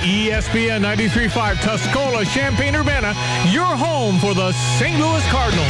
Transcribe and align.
ESPN 0.00 0.80
93.5 0.80 1.56
Tuscola, 1.56 2.24
Champaign, 2.32 2.74
Urbana, 2.74 3.08
your 3.50 3.64
home 3.64 4.18
for 4.18 4.32
the 4.32 4.50
St. 4.78 4.98
Louis 4.98 5.26
Cardinals. 5.28 5.66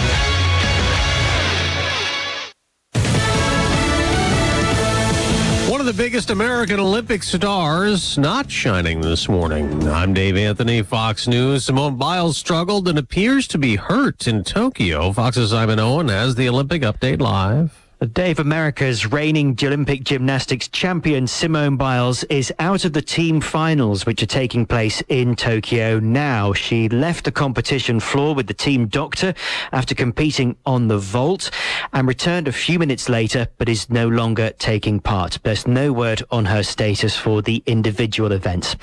One 5.69 5.80
of 5.80 5.87
the 5.87 5.93
biggest 5.93 6.30
American 6.30 6.79
Olympic 6.79 7.24
stars 7.24 8.16
not 8.19 8.48
shining 8.48 9.01
this 9.01 9.29
morning. 9.29 9.88
I'm 9.88 10.14
Dave 10.14 10.37
Anthony, 10.37 10.83
Fox 10.83 11.27
News. 11.27 11.65
Simone 11.65 11.97
Biles 11.97 12.37
struggled 12.37 12.87
and 12.87 12.99
appears 12.99 13.49
to 13.49 13.59
be 13.59 13.75
hurt 13.75 14.29
in 14.29 14.45
Tokyo. 14.45 15.12
Fox's 15.12 15.51
Simon 15.51 15.81
Owen 15.81 16.09
has 16.09 16.37
the 16.37 16.49
Olympic 16.49 16.83
update 16.83 17.21
live. 17.21 17.80
Dave, 18.01 18.39
America's 18.39 19.12
reigning 19.12 19.55
Olympic 19.62 20.05
gymnastics 20.05 20.69
champion 20.69 21.27
Simone 21.27 21.77
Biles 21.77 22.25
is 22.25 22.51
out 22.59 22.87
of 22.87 22.95
the 22.95 23.03
team 23.03 23.43
finals, 23.43 24.07
which 24.07 24.23
are 24.23 24.27
taking 24.27 24.65
place 24.65 25.03
in 25.09 25.37
Tokyo 25.37 25.98
now. 25.98 26.55
She 26.55 26.88
left 26.88 27.27
the 27.27 27.30
competition 27.30 28.01
floor 28.01 28.34
with 28.34 28.47
the 28.47 28.55
team 28.55 28.87
doctor 28.87 29.34
after 29.71 29.95
competing 29.95 30.57
on 30.65 30.88
the 30.88 30.97
vault 30.97 31.51
and 31.93 32.09
returned 32.09 32.48
a 32.48 32.52
few 32.52 32.79
minutes 32.79 33.10
later, 33.10 33.48
but 33.59 33.69
is 33.69 33.91
no 33.91 34.09
longer 34.09 34.48
taking 34.59 34.98
part. 34.98 35.38
There's 35.43 35.66
no 35.66 35.93
word 35.93 36.23
on 36.30 36.46
her 36.46 36.62
status 36.62 37.15
for 37.15 37.43
the 37.43 37.62
individual 37.66 38.32
events. 38.32 38.77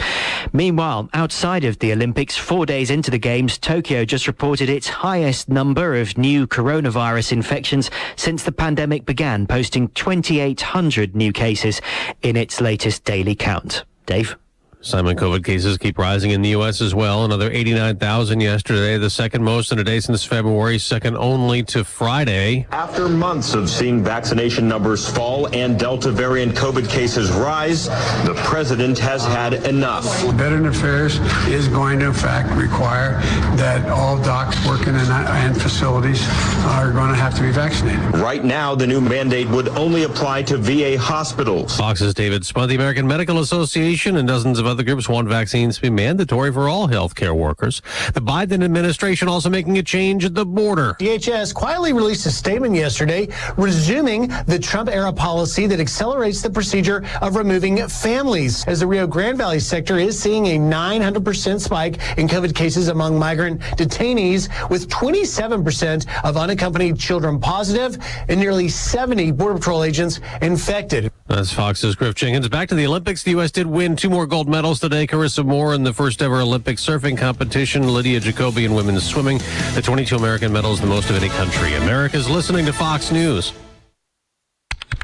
Meanwhile, 0.54 1.10
outside 1.16 1.64
of 1.64 1.80
the 1.80 1.92
Olympics, 1.92 2.38
four 2.38 2.68
days 2.68 2.92
into 2.92 3.10
the 3.10 3.18
Games, 3.18 3.58
Tokyo 3.58 4.06
just 4.06 4.28
reported 4.28 4.70
its 4.70 4.88
highest 4.88 5.50
number 5.50 5.96
of 5.96 6.20
new 6.20 6.46
coronavirus 6.46 7.32
infections 7.32 7.90
since 8.16 8.44
the 8.44 8.52
pandemic 8.52 9.07
began, 9.08 9.48
posting 9.48 9.88
2,800 9.90 11.16
new 11.16 11.34
cases 11.34 11.82
in 12.22 12.36
its 12.36 12.62
latest 12.62 13.04
daily 13.04 13.34
count. 13.34 13.84
Dave? 14.06 14.38
Simon, 14.88 15.18
COVID 15.18 15.44
cases 15.44 15.78
keep 15.78 15.98
rising 15.98 16.32
in 16.32 16.42
the 16.42 16.48
U.S. 16.50 16.80
as 16.80 16.96
well. 16.96 17.26
Another 17.26 17.52
89,000 17.52 18.40
yesterday, 18.40 18.98
the 18.98 19.10
second 19.10 19.44
most 19.44 19.74
in 19.74 19.80
a 19.80 19.84
day 19.84 20.00
since 20.00 20.24
February, 20.24 20.80
second 20.80 21.18
only 21.18 21.62
to 21.64 21.84
Friday. 21.84 22.66
After 22.72 23.10
months 23.10 23.54
of 23.54 23.70
seeing 23.70 24.02
vaccination 24.02 24.66
numbers 24.66 25.06
fall 25.06 25.54
and 25.54 25.78
Delta 25.78 26.10
variant 26.10 26.56
COVID 26.56 26.90
cases 26.90 27.30
rise, 27.32 27.90
the 28.26 28.34
president 28.46 28.98
has 29.00 29.26
had 29.26 29.56
enough. 29.66 30.06
Veteran 30.36 30.68
Affairs 30.68 31.20
is 31.50 31.68
going 31.68 32.00
to, 32.00 32.06
in 32.06 32.14
fact, 32.14 32.50
require 32.58 33.20
that 33.58 33.90
all 33.90 34.18
docs 34.24 34.66
working 34.66 34.96
in 34.96 35.12
and 35.12 35.62
facilities 35.62 36.26
are 36.64 36.94
going 36.94 37.10
to 37.10 37.16
have 37.16 37.36
to 37.36 37.42
be 37.42 37.52
vaccinated. 37.52 38.00
Right 38.20 38.46
now, 38.46 38.74
the 38.74 38.88
new 38.88 39.02
mandate 39.02 39.50
would 39.50 39.68
only 39.70 40.04
apply 40.04 40.44
to 40.44 40.58
VA 40.58 40.98
hospitals. 40.98 41.76
Fox's 41.76 42.14
David 42.14 42.46
Spunt, 42.46 42.70
the 42.70 42.76
American 42.76 43.06
Medical 43.06 43.40
Association, 43.40 44.16
and 44.16 44.26
dozens 44.26 44.60
of 44.60 44.66
other 44.66 44.77
groups 44.84 45.10
want 45.10 45.28
vaccines 45.28 45.76
to 45.76 45.82
be 45.82 45.90
mandatory 45.90 46.52
for 46.52 46.70
all 46.70 46.88
healthcare 46.88 47.36
workers. 47.36 47.82
The 48.14 48.22
Biden 48.22 48.64
administration 48.64 49.28
also 49.28 49.50
making 49.50 49.78
a 49.78 49.84
change 49.84 50.26
at 50.26 50.34
the 50.34 50.46
border. 50.46 50.96
DHS 51.00 51.54
quietly 51.54 51.94
released 51.94 52.26
a 52.26 52.32
statement 52.32 52.76
yesterday 52.76 53.28
resuming 53.58 54.28
the 54.46 54.60
Trump 54.60 54.90
era 54.90 55.12
policy 55.12 55.68
that 55.68 55.80
accelerates 55.80 56.42
the 56.42 56.50
procedure 56.50 57.06
of 57.22 57.36
removing 57.36 57.88
families 57.88 58.66
as 58.68 58.80
the 58.80 58.88
Rio 58.88 59.08
Grande 59.08 59.38
Valley 59.38 59.60
sector 59.60 59.98
is 59.98 60.18
seeing 60.20 60.48
a 60.48 60.58
900% 60.58 61.60
spike 61.60 61.98
in 62.18 62.28
COVID 62.28 62.56
cases 62.56 62.88
among 62.88 63.18
migrant 63.18 63.62
detainees 63.78 64.50
with 64.70 64.88
27% 64.90 66.06
of 66.24 66.38
unaccompanied 66.38 66.98
children 67.00 67.40
positive 67.40 67.98
and 68.28 68.40
nearly 68.40 68.70
70 68.70 69.32
Border 69.32 69.56
Patrol 69.56 69.84
agents 69.84 70.20
infected. 70.42 71.12
That's 71.28 71.52
Fox's 71.52 71.96
Griff 71.96 72.16
Jenkins. 72.16 72.48
Back 72.48 72.70
to 72.70 72.76
the 72.76 72.86
Olympics. 72.86 73.22
The 73.22 73.32
U.S. 73.32 73.52
did 73.52 73.68
win 73.68 73.98
two 73.98 74.10
more 74.10 74.26
gold 74.26 74.48
medals 74.48 74.80
today. 74.80 75.06
Carissa 75.06 75.46
Moore 75.46 75.74
in 75.74 75.84
the 75.84 75.92
first 75.92 76.22
ever 76.22 76.40
Olympic 76.40 76.78
surfing 76.78 77.18
competition. 77.18 77.94
Lydia 77.94 78.22
Jacoby 78.22 78.64
in 78.64 78.74
women's 78.74 79.04
swimming. 79.04 79.40
The 79.74 79.82
22 79.84 80.16
American 80.16 80.54
medals, 80.54 80.80
the 80.80 80.88
most 80.88 81.10
of 81.10 81.18
any 81.18 81.30
country. 81.30 81.74
America's 81.76 82.30
listening 82.30 82.66
to 82.66 82.74
Fox 82.74 83.12
News. 83.12 83.52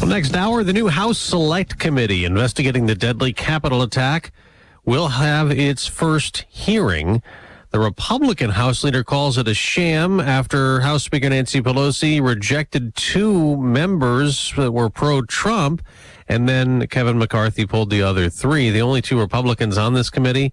Well, 0.00 0.06
next 0.06 0.36
hour, 0.36 0.62
the 0.62 0.72
new 0.72 0.88
House 0.88 1.18
Select 1.18 1.78
Committee 1.78 2.24
investigating 2.24 2.86
the 2.86 2.94
deadly 2.94 3.32
Capitol 3.32 3.82
attack 3.82 4.30
will 4.84 5.08
have 5.08 5.50
its 5.50 5.86
first 5.86 6.44
hearing. 6.48 7.22
The 7.70 7.80
Republican 7.80 8.50
House 8.50 8.84
leader 8.84 9.02
calls 9.02 9.38
it 9.38 9.48
a 9.48 9.54
sham 9.54 10.20
after 10.20 10.80
House 10.80 11.02
Speaker 11.04 11.30
Nancy 11.30 11.60
Pelosi 11.60 12.22
rejected 12.22 12.94
two 12.94 13.56
members 13.56 14.52
that 14.56 14.72
were 14.72 14.90
pro 14.90 15.22
Trump, 15.22 15.82
and 16.28 16.48
then 16.48 16.86
Kevin 16.88 17.18
McCarthy 17.18 17.66
pulled 17.66 17.90
the 17.90 18.02
other 18.02 18.28
three. 18.28 18.70
The 18.70 18.82
only 18.82 19.02
two 19.02 19.18
Republicans 19.18 19.76
on 19.78 19.94
this 19.94 20.10
committee, 20.10 20.52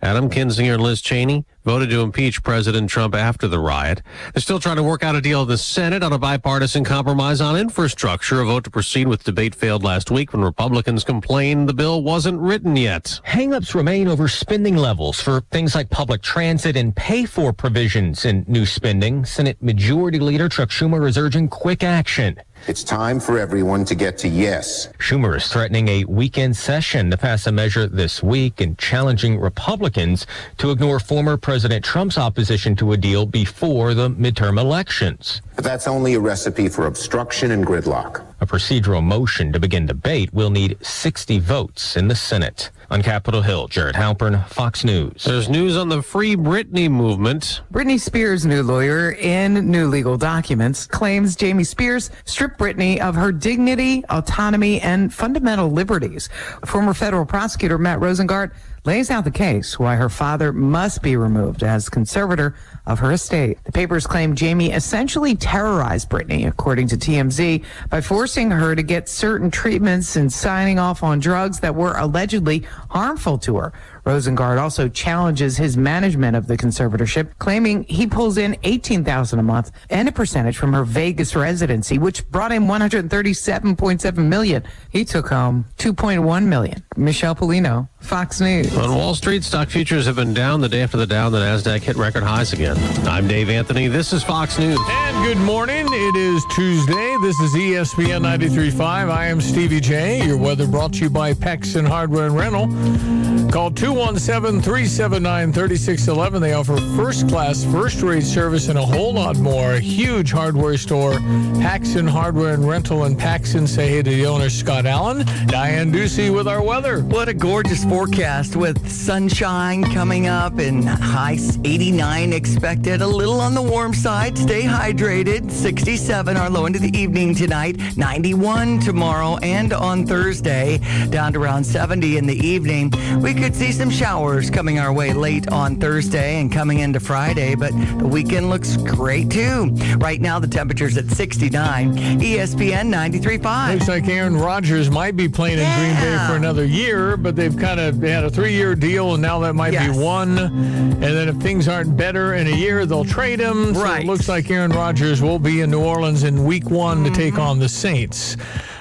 Adam 0.00 0.30
Kinzinger 0.30 0.74
and 0.74 0.82
Liz 0.82 1.02
Cheney, 1.02 1.44
voted 1.66 1.90
to 1.90 2.00
impeach 2.00 2.44
President 2.44 2.88
Trump 2.88 3.12
after 3.12 3.48
the 3.48 3.58
riot. 3.58 4.00
They're 4.32 4.40
still 4.40 4.60
trying 4.60 4.76
to 4.76 4.84
work 4.84 5.02
out 5.02 5.16
a 5.16 5.20
deal 5.20 5.42
in 5.42 5.48
the 5.48 5.58
Senate 5.58 6.04
on 6.04 6.12
a 6.12 6.18
bipartisan 6.18 6.84
compromise 6.84 7.40
on 7.40 7.58
infrastructure. 7.58 8.40
A 8.40 8.46
vote 8.46 8.62
to 8.64 8.70
proceed 8.70 9.08
with 9.08 9.24
debate 9.24 9.52
failed 9.52 9.82
last 9.82 10.12
week 10.12 10.32
when 10.32 10.42
Republicans 10.42 11.02
complained 11.02 11.68
the 11.68 11.74
bill 11.74 12.04
wasn't 12.04 12.40
written 12.40 12.76
yet. 12.76 13.20
Hangups 13.26 13.74
remain 13.74 14.06
over 14.06 14.28
spending 14.28 14.76
levels 14.76 15.20
for 15.20 15.40
things 15.50 15.74
like 15.74 15.90
public 15.90 16.22
transit 16.22 16.76
and 16.76 16.94
pay 16.94 17.24
for 17.24 17.52
provisions 17.52 18.24
in 18.24 18.44
new 18.46 18.64
spending. 18.64 19.24
Senate 19.24 19.60
Majority 19.60 20.20
Leader 20.20 20.48
Chuck 20.48 20.68
Schumer 20.68 21.08
is 21.08 21.18
urging 21.18 21.48
quick 21.48 21.82
action. 21.82 22.40
It's 22.68 22.82
time 22.82 23.20
for 23.20 23.38
everyone 23.38 23.84
to 23.84 23.94
get 23.94 24.16
to 24.18 24.28
yes. 24.28 24.88
Schumer 24.98 25.36
is 25.36 25.52
threatening 25.52 25.88
a 25.88 26.04
weekend 26.04 26.56
session 26.56 27.10
to 27.10 27.16
pass 27.16 27.46
a 27.46 27.52
measure 27.52 27.86
this 27.86 28.22
week 28.22 28.60
and 28.60 28.78
challenging 28.78 29.38
Republicans 29.38 30.26
to 30.56 30.70
ignore 30.70 30.98
former 30.98 31.36
President 31.36 31.55
Trump's 31.82 32.18
opposition 32.18 32.76
to 32.76 32.92
a 32.92 32.96
deal 32.96 33.26
before 33.26 33.94
the 33.94 34.10
midterm 34.10 34.60
elections. 34.60 35.40
But 35.54 35.64
that's 35.64 35.88
only 35.88 36.14
a 36.14 36.20
recipe 36.20 36.68
for 36.68 36.86
obstruction 36.86 37.50
and 37.50 37.66
gridlock. 37.66 38.24
A 38.40 38.46
procedural 38.46 39.02
motion 39.02 39.52
to 39.52 39.58
begin 39.58 39.86
debate 39.86 40.32
will 40.34 40.50
need 40.50 40.76
60 40.84 41.38
votes 41.38 41.96
in 41.96 42.08
the 42.08 42.14
Senate. 42.14 42.70
On 42.90 43.02
Capitol 43.02 43.42
Hill, 43.42 43.66
Jared 43.66 43.96
Halpern, 43.96 44.46
Fox 44.48 44.84
News. 44.84 45.24
There's 45.24 45.48
news 45.48 45.76
on 45.76 45.88
the 45.88 46.02
Free 46.02 46.36
Britney 46.36 46.88
movement. 46.88 47.62
Britney 47.72 47.98
Spears' 47.98 48.46
new 48.46 48.62
lawyer, 48.62 49.12
in 49.12 49.70
new 49.70 49.88
legal 49.88 50.16
documents, 50.16 50.86
claims 50.86 51.34
Jamie 51.34 51.64
Spears 51.64 52.10
stripped 52.26 52.58
Britney 52.58 53.00
of 53.00 53.16
her 53.16 53.32
dignity, 53.32 54.04
autonomy, 54.10 54.80
and 54.82 55.12
fundamental 55.12 55.68
liberties. 55.68 56.28
Former 56.64 56.94
federal 56.94 57.24
prosecutor 57.24 57.78
Matt 57.78 57.98
Rosengart 57.98 58.52
lays 58.86 59.10
out 59.10 59.24
the 59.24 59.30
case 59.30 59.78
why 59.78 59.96
her 59.96 60.08
father 60.08 60.52
must 60.52 61.02
be 61.02 61.16
removed 61.16 61.64
as 61.64 61.88
conservator 61.88 62.54
of 62.86 63.00
her 63.00 63.12
estate. 63.12 63.58
The 63.64 63.72
papers 63.72 64.06
claim 64.06 64.36
Jamie 64.36 64.70
essentially 64.70 65.34
terrorized 65.34 66.08
Britney, 66.08 66.46
according 66.46 66.86
to 66.88 66.96
TMZ, 66.96 67.64
by 67.90 68.00
forcing 68.00 68.50
her 68.50 68.76
to 68.76 68.82
get 68.82 69.08
certain 69.08 69.50
treatments 69.50 70.14
and 70.14 70.32
signing 70.32 70.78
off 70.78 71.02
on 71.02 71.18
drugs 71.18 71.60
that 71.60 71.74
were 71.74 71.96
allegedly 71.96 72.64
harmful 72.88 73.38
to 73.38 73.56
her. 73.56 73.72
Rosengart 74.06 74.62
also 74.62 74.88
challenges 74.88 75.56
his 75.56 75.76
management 75.76 76.36
of 76.36 76.46
the 76.46 76.56
conservatorship, 76.56 77.30
claiming 77.40 77.82
he 77.88 78.06
pulls 78.06 78.38
in 78.38 78.56
18000 78.62 79.36
a 79.36 79.42
month 79.42 79.72
and 79.90 80.08
a 80.08 80.12
percentage 80.12 80.56
from 80.56 80.72
her 80.72 80.84
Vegas 80.84 81.34
residency, 81.34 81.98
which 81.98 82.28
brought 82.30 82.52
him 82.52 82.66
137.7 82.66 84.16
million. 84.18 84.62
He 84.90 85.04
took 85.04 85.28
home 85.30 85.64
2.1 85.78 86.46
million. 86.46 86.84
Michelle 86.96 87.34
Pollino, 87.34 87.88
Fox 87.98 88.40
News. 88.40 88.76
On 88.76 88.94
Wall 88.94 89.16
Street, 89.16 89.42
stock 89.42 89.68
futures 89.68 90.06
have 90.06 90.14
been 90.14 90.32
down 90.32 90.60
the 90.60 90.68
day 90.68 90.82
after 90.82 90.96
the 90.96 91.06
Dow. 91.06 91.28
The 91.28 91.38
Nasdaq 91.38 91.80
hit 91.80 91.96
record 91.96 92.22
highs 92.22 92.52
again. 92.52 92.76
I'm 93.08 93.26
Dave 93.26 93.50
Anthony. 93.50 93.88
This 93.88 94.12
is 94.12 94.22
Fox 94.22 94.56
News. 94.56 94.78
And 94.88 95.26
good 95.26 95.38
morning. 95.44 95.84
It 95.90 96.14
is 96.14 96.44
Tuesday. 96.54 97.16
This 97.22 97.40
is 97.40 97.54
ESPN 97.54 98.22
93.5. 98.22 98.80
I 99.10 99.26
am 99.26 99.40
Stevie 99.40 99.80
Jay. 99.80 100.24
Your 100.24 100.36
weather 100.38 100.68
brought 100.68 100.92
to 100.94 101.00
you 101.00 101.10
by 101.10 101.34
Paxton 101.34 101.84
Hardware 101.84 102.26
and 102.26 102.36
Rental. 102.36 103.50
Call 103.50 103.70
217-379-3611. 103.96 106.40
They 106.40 106.52
offer 106.52 106.76
first 106.96 107.30
class, 107.30 107.64
first 107.64 108.02
rate 108.02 108.24
service 108.24 108.68
and 108.68 108.78
a 108.78 108.84
whole 108.84 109.14
lot 109.14 109.38
more. 109.38 109.72
A 109.72 109.80
huge 109.80 110.32
hardware 110.32 110.76
store. 110.76 111.14
Paxton 111.62 112.06
Hardware 112.06 112.52
and 112.52 112.68
Rental 112.68 113.06
in 113.06 113.16
Paxton. 113.16 113.66
Say 113.66 113.88
hey 113.88 114.02
to 114.02 114.10
the 114.10 114.26
owner, 114.26 114.50
Scott 114.50 114.84
Allen. 114.84 115.24
Diane 115.46 115.90
Ducey 115.90 116.30
with 116.30 116.46
our 116.46 116.62
weather. 116.62 117.00
What 117.04 117.30
a 117.30 117.34
gorgeous 117.34 117.86
forecast 117.86 118.54
with 118.54 118.86
sunshine 118.86 119.82
coming 119.82 120.26
up 120.26 120.58
and 120.58 120.86
high 120.86 121.38
89 121.64 122.34
expected. 122.34 123.00
A 123.00 123.06
little 123.06 123.40
on 123.40 123.54
the 123.54 123.62
warm 123.62 123.94
side. 123.94 124.36
Stay 124.36 124.64
hydrated. 124.64 125.50
67 125.50 126.36
our 126.36 126.50
low 126.50 126.66
into 126.66 126.78
the 126.78 126.94
evening 126.96 127.34
tonight. 127.34 127.80
91 127.96 128.80
tomorrow 128.80 129.38
and 129.38 129.72
on 129.72 130.06
Thursday. 130.06 130.80
Down 131.08 131.32
to 131.32 131.40
around 131.40 131.64
70 131.64 132.18
in 132.18 132.26
the 132.26 132.36
evening. 132.46 132.92
We 133.22 133.32
could 133.32 133.54
see 133.54 133.72
some 133.72 133.85
showers 133.90 134.50
coming 134.50 134.78
our 134.78 134.92
way 134.92 135.12
late 135.12 135.48
on 135.48 135.76
Thursday 135.76 136.40
and 136.40 136.50
coming 136.52 136.80
into 136.80 137.00
Friday, 137.00 137.54
but 137.54 137.72
the 137.98 138.06
weekend 138.06 138.50
looks 138.50 138.76
great 138.76 139.30
too. 139.30 139.66
Right 139.98 140.20
now 140.20 140.38
the 140.38 140.46
temperature's 140.46 140.96
at 140.96 141.10
69. 141.10 141.94
ESPN 142.20 142.92
93.5. 142.92 143.74
Looks 143.74 143.88
like 143.88 144.08
Aaron 144.08 144.36
Rodgers 144.36 144.90
might 144.90 145.16
be 145.16 145.28
playing 145.28 145.58
in 145.58 145.64
Green 145.78 145.94
Bay 145.94 146.24
for 146.26 146.34
another 146.36 146.64
year, 146.64 147.16
but 147.16 147.36
they've 147.36 147.56
kind 147.56 147.80
of 147.80 148.00
they 148.00 148.10
had 148.10 148.24
a 148.24 148.30
three-year 148.30 148.74
deal, 148.74 149.12
and 149.14 149.22
now 149.22 149.38
that 149.40 149.54
might 149.54 149.72
Yes. 149.72 149.96
be 149.96 150.02
one. 150.02 150.38
And 150.38 151.02
then 151.02 151.28
if 151.28 151.36
things 151.36 151.68
aren't 151.68 151.96
better 151.96 152.34
in 152.34 152.46
a 152.46 152.56
year, 152.56 152.86
they'll 152.86 153.04
trade 153.04 153.40
him. 153.40 153.74
So 153.74 153.82
Right. 153.82 154.02
it 154.04 154.06
looks 154.06 154.28
like 154.28 154.50
Aaron 154.50 154.70
Rodgers 154.72 155.22
will 155.22 155.38
be 155.38 155.60
in 155.60 155.70
New 155.70 155.80
Orleans 155.80 156.24
in 156.24 156.44
Week 156.44 156.70
One 156.70 157.04
to 157.04 157.10
Mm-hmm. 157.10 157.14
take 157.20 157.38
on 157.38 157.58
the 157.58 157.68
Saints. 157.68 158.36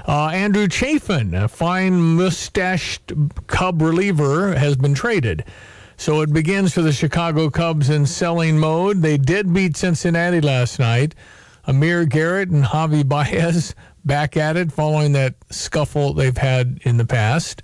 Uh, 0.07 0.28
Andrew 0.28 0.68
Chafin, 0.68 1.34
a 1.34 1.48
fine 1.48 2.16
mustached 2.16 3.12
Cub 3.48 3.81
reliever, 3.81 4.56
has 4.56 4.75
been 4.75 4.94
traded. 4.94 5.44
So 5.98 6.22
it 6.22 6.31
begins 6.31 6.74
for 6.74 6.81
the 6.81 6.92
Chicago 6.92 7.50
Cubs 7.50 7.90
in 7.90 8.06
selling 8.06 8.60
mode. 8.60 9.02
They 9.02 9.18
did 9.18 9.52
beat 9.54 9.78
Cincinnati 9.78 10.42
last 10.42 10.78
night. 10.78 11.16
Amir 11.66 12.06
Garrett 12.06 12.50
and 12.50 12.63
Javi 12.63 13.07
Baez 13.07 13.74
back 14.04 14.38
at 14.38 14.56
it 14.57 14.72
following 14.72 15.13
that 15.13 15.36
scuffle 15.50 16.13
they've 16.13 16.38
had 16.38 16.80
in 16.84 16.98
the 16.98 17.06
past. 17.06 17.63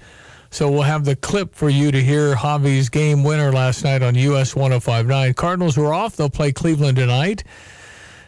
So 0.50 0.70
we'll 0.70 0.82
have 0.82 1.06
the 1.06 1.16
clip 1.16 1.54
for 1.54 1.70
you 1.70 1.92
to 1.92 2.02
hear 2.02 2.36
Javi's 2.36 2.90
game 2.90 3.24
winner 3.24 3.52
last 3.52 3.84
night 3.84 4.02
on 4.02 4.16
US 4.16 4.56
1059. 4.56 5.34
Cardinals 5.36 5.78
were 5.78 5.94
off. 5.94 6.16
They'll 6.16 6.30
play 6.30 6.52
Cleveland 6.52 6.98
tonight. 6.98 7.44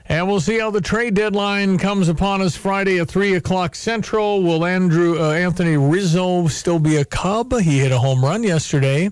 And 0.06 0.28
we'll 0.28 0.42
see 0.42 0.60
how 0.60 0.70
the 0.70 0.82
trade 0.82 1.14
deadline 1.14 1.78
comes 1.78 2.10
upon 2.10 2.42
us 2.42 2.58
Friday 2.58 3.00
at 3.00 3.08
3 3.08 3.36
o'clock 3.36 3.74
Central. 3.74 4.44
Will 4.44 4.66
Andrew 4.66 5.18
uh, 5.18 5.32
Anthony 5.32 5.78
Rizzo 5.78 6.48
still 6.48 6.80
be 6.80 6.98
a 6.98 7.06
Cub? 7.06 7.54
He 7.60 7.80
hit 7.80 7.92
a 7.92 8.00
home 8.00 8.24
run 8.24 8.44
yesterday. 8.44 9.12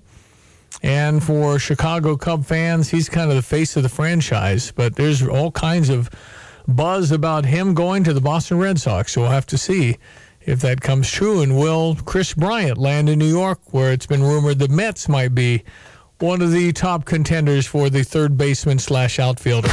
And 0.83 1.23
for 1.23 1.59
Chicago 1.59 2.17
Cub 2.17 2.45
fans, 2.45 2.89
he's 2.89 3.07
kind 3.07 3.29
of 3.29 3.35
the 3.35 3.41
face 3.41 3.77
of 3.77 3.83
the 3.83 3.89
franchise. 3.89 4.71
But 4.71 4.95
there's 4.95 5.25
all 5.25 5.51
kinds 5.51 5.89
of 5.89 6.09
buzz 6.67 7.11
about 7.11 7.45
him 7.45 7.73
going 7.73 8.03
to 8.03 8.13
the 8.13 8.21
Boston 8.21 8.57
Red 8.57 8.79
Sox. 8.79 9.13
So 9.13 9.21
we'll 9.21 9.31
have 9.31 9.45
to 9.47 9.57
see 9.57 9.97
if 10.41 10.59
that 10.61 10.81
comes 10.81 11.09
true. 11.09 11.41
And 11.41 11.57
will 11.57 11.95
Kris 11.95 12.33
Bryant 12.33 12.77
land 12.77 13.09
in 13.09 13.19
New 13.19 13.29
York, 13.29 13.73
where 13.73 13.94
it's 13.94 14.07
been 14.07 14.23
rumored 14.23 14.59
the 14.59 14.67
Mets 14.67 15.07
might 15.07 15.33
be 15.33 15.63
one 16.19 16.41
of 16.41 16.51
the 16.51 16.73
top 16.73 17.05
contenders 17.05 17.65
for 17.65 17.89
the 17.89 18.03
third 18.03 18.37
baseman 18.37 18.79
slash 18.79 19.19
outfielder? 19.19 19.69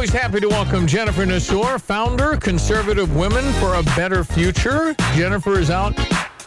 All 0.00 0.06
right, 0.06 0.12
we're 0.14 0.18
always 0.18 0.32
happy 0.32 0.40
to 0.40 0.48
welcome 0.48 0.86
Jennifer 0.86 1.26
Nassour, 1.26 1.78
founder, 1.78 2.34
Conservative 2.38 3.14
Women 3.14 3.44
for 3.60 3.74
a 3.74 3.82
Better 3.94 4.24
Future. 4.24 4.94
Jennifer 5.12 5.58
is 5.58 5.68
out 5.68 5.92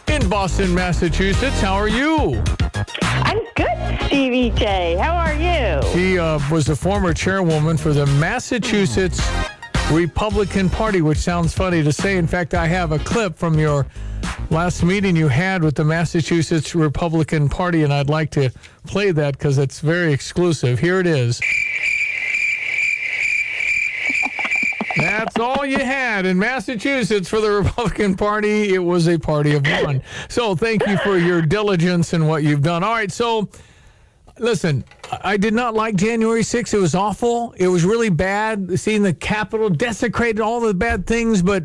in 0.08 0.28
Boston, 0.28 0.74
Massachusetts. 0.74 1.60
How 1.60 1.74
are 1.74 1.86
you? 1.86 2.42
I'm 3.00 3.38
good, 3.54 4.06
Stevie 4.06 4.50
Jay. 4.50 4.96
How 4.96 5.14
are 5.14 5.34
you? 5.34 5.80
She 5.92 6.18
uh, 6.18 6.40
was 6.50 6.66
the 6.66 6.74
former 6.74 7.14
chairwoman 7.14 7.76
for 7.76 7.92
the 7.92 8.06
Massachusetts 8.06 9.22
Republican 9.92 10.68
Party, 10.68 11.00
which 11.00 11.18
sounds 11.18 11.54
funny 11.54 11.84
to 11.84 11.92
say. 11.92 12.16
In 12.16 12.26
fact, 12.26 12.54
I 12.54 12.66
have 12.66 12.90
a 12.90 12.98
clip 12.98 13.36
from 13.36 13.56
your 13.56 13.86
last 14.50 14.82
meeting 14.82 15.14
you 15.14 15.28
had 15.28 15.62
with 15.62 15.76
the 15.76 15.84
Massachusetts 15.84 16.74
Republican 16.74 17.48
Party, 17.48 17.84
and 17.84 17.92
I'd 17.92 18.10
like 18.10 18.30
to 18.32 18.50
play 18.84 19.12
that 19.12 19.38
because 19.38 19.58
it's 19.58 19.78
very 19.78 20.12
exclusive. 20.12 20.80
Here 20.80 20.98
it 20.98 21.06
is. 21.06 21.40
That's 25.04 25.38
all 25.38 25.66
you 25.66 25.78
had 25.78 26.24
in 26.24 26.38
Massachusetts 26.38 27.28
for 27.28 27.40
the 27.42 27.50
Republican 27.50 28.16
Party. 28.16 28.72
It 28.72 28.78
was 28.78 29.06
a 29.06 29.18
party 29.18 29.54
of 29.54 29.66
one. 29.66 30.02
So 30.30 30.56
thank 30.56 30.86
you 30.86 30.96
for 30.98 31.18
your 31.18 31.42
diligence 31.42 32.14
and 32.14 32.26
what 32.26 32.42
you've 32.42 32.62
done. 32.62 32.82
All 32.82 32.94
right, 32.94 33.12
so 33.12 33.50
listen, 34.38 34.82
I 35.22 35.36
did 35.36 35.52
not 35.52 35.74
like 35.74 35.96
January 35.96 36.40
6th. 36.40 36.72
It 36.72 36.78
was 36.78 36.94
awful. 36.94 37.52
It 37.58 37.68
was 37.68 37.84
really 37.84 38.08
bad 38.08 38.80
seeing 38.80 39.02
the 39.02 39.12
Capitol 39.12 39.68
desecrated, 39.68 40.40
all 40.40 40.60
the 40.60 40.72
bad 40.72 41.06
things, 41.06 41.42
but 41.42 41.64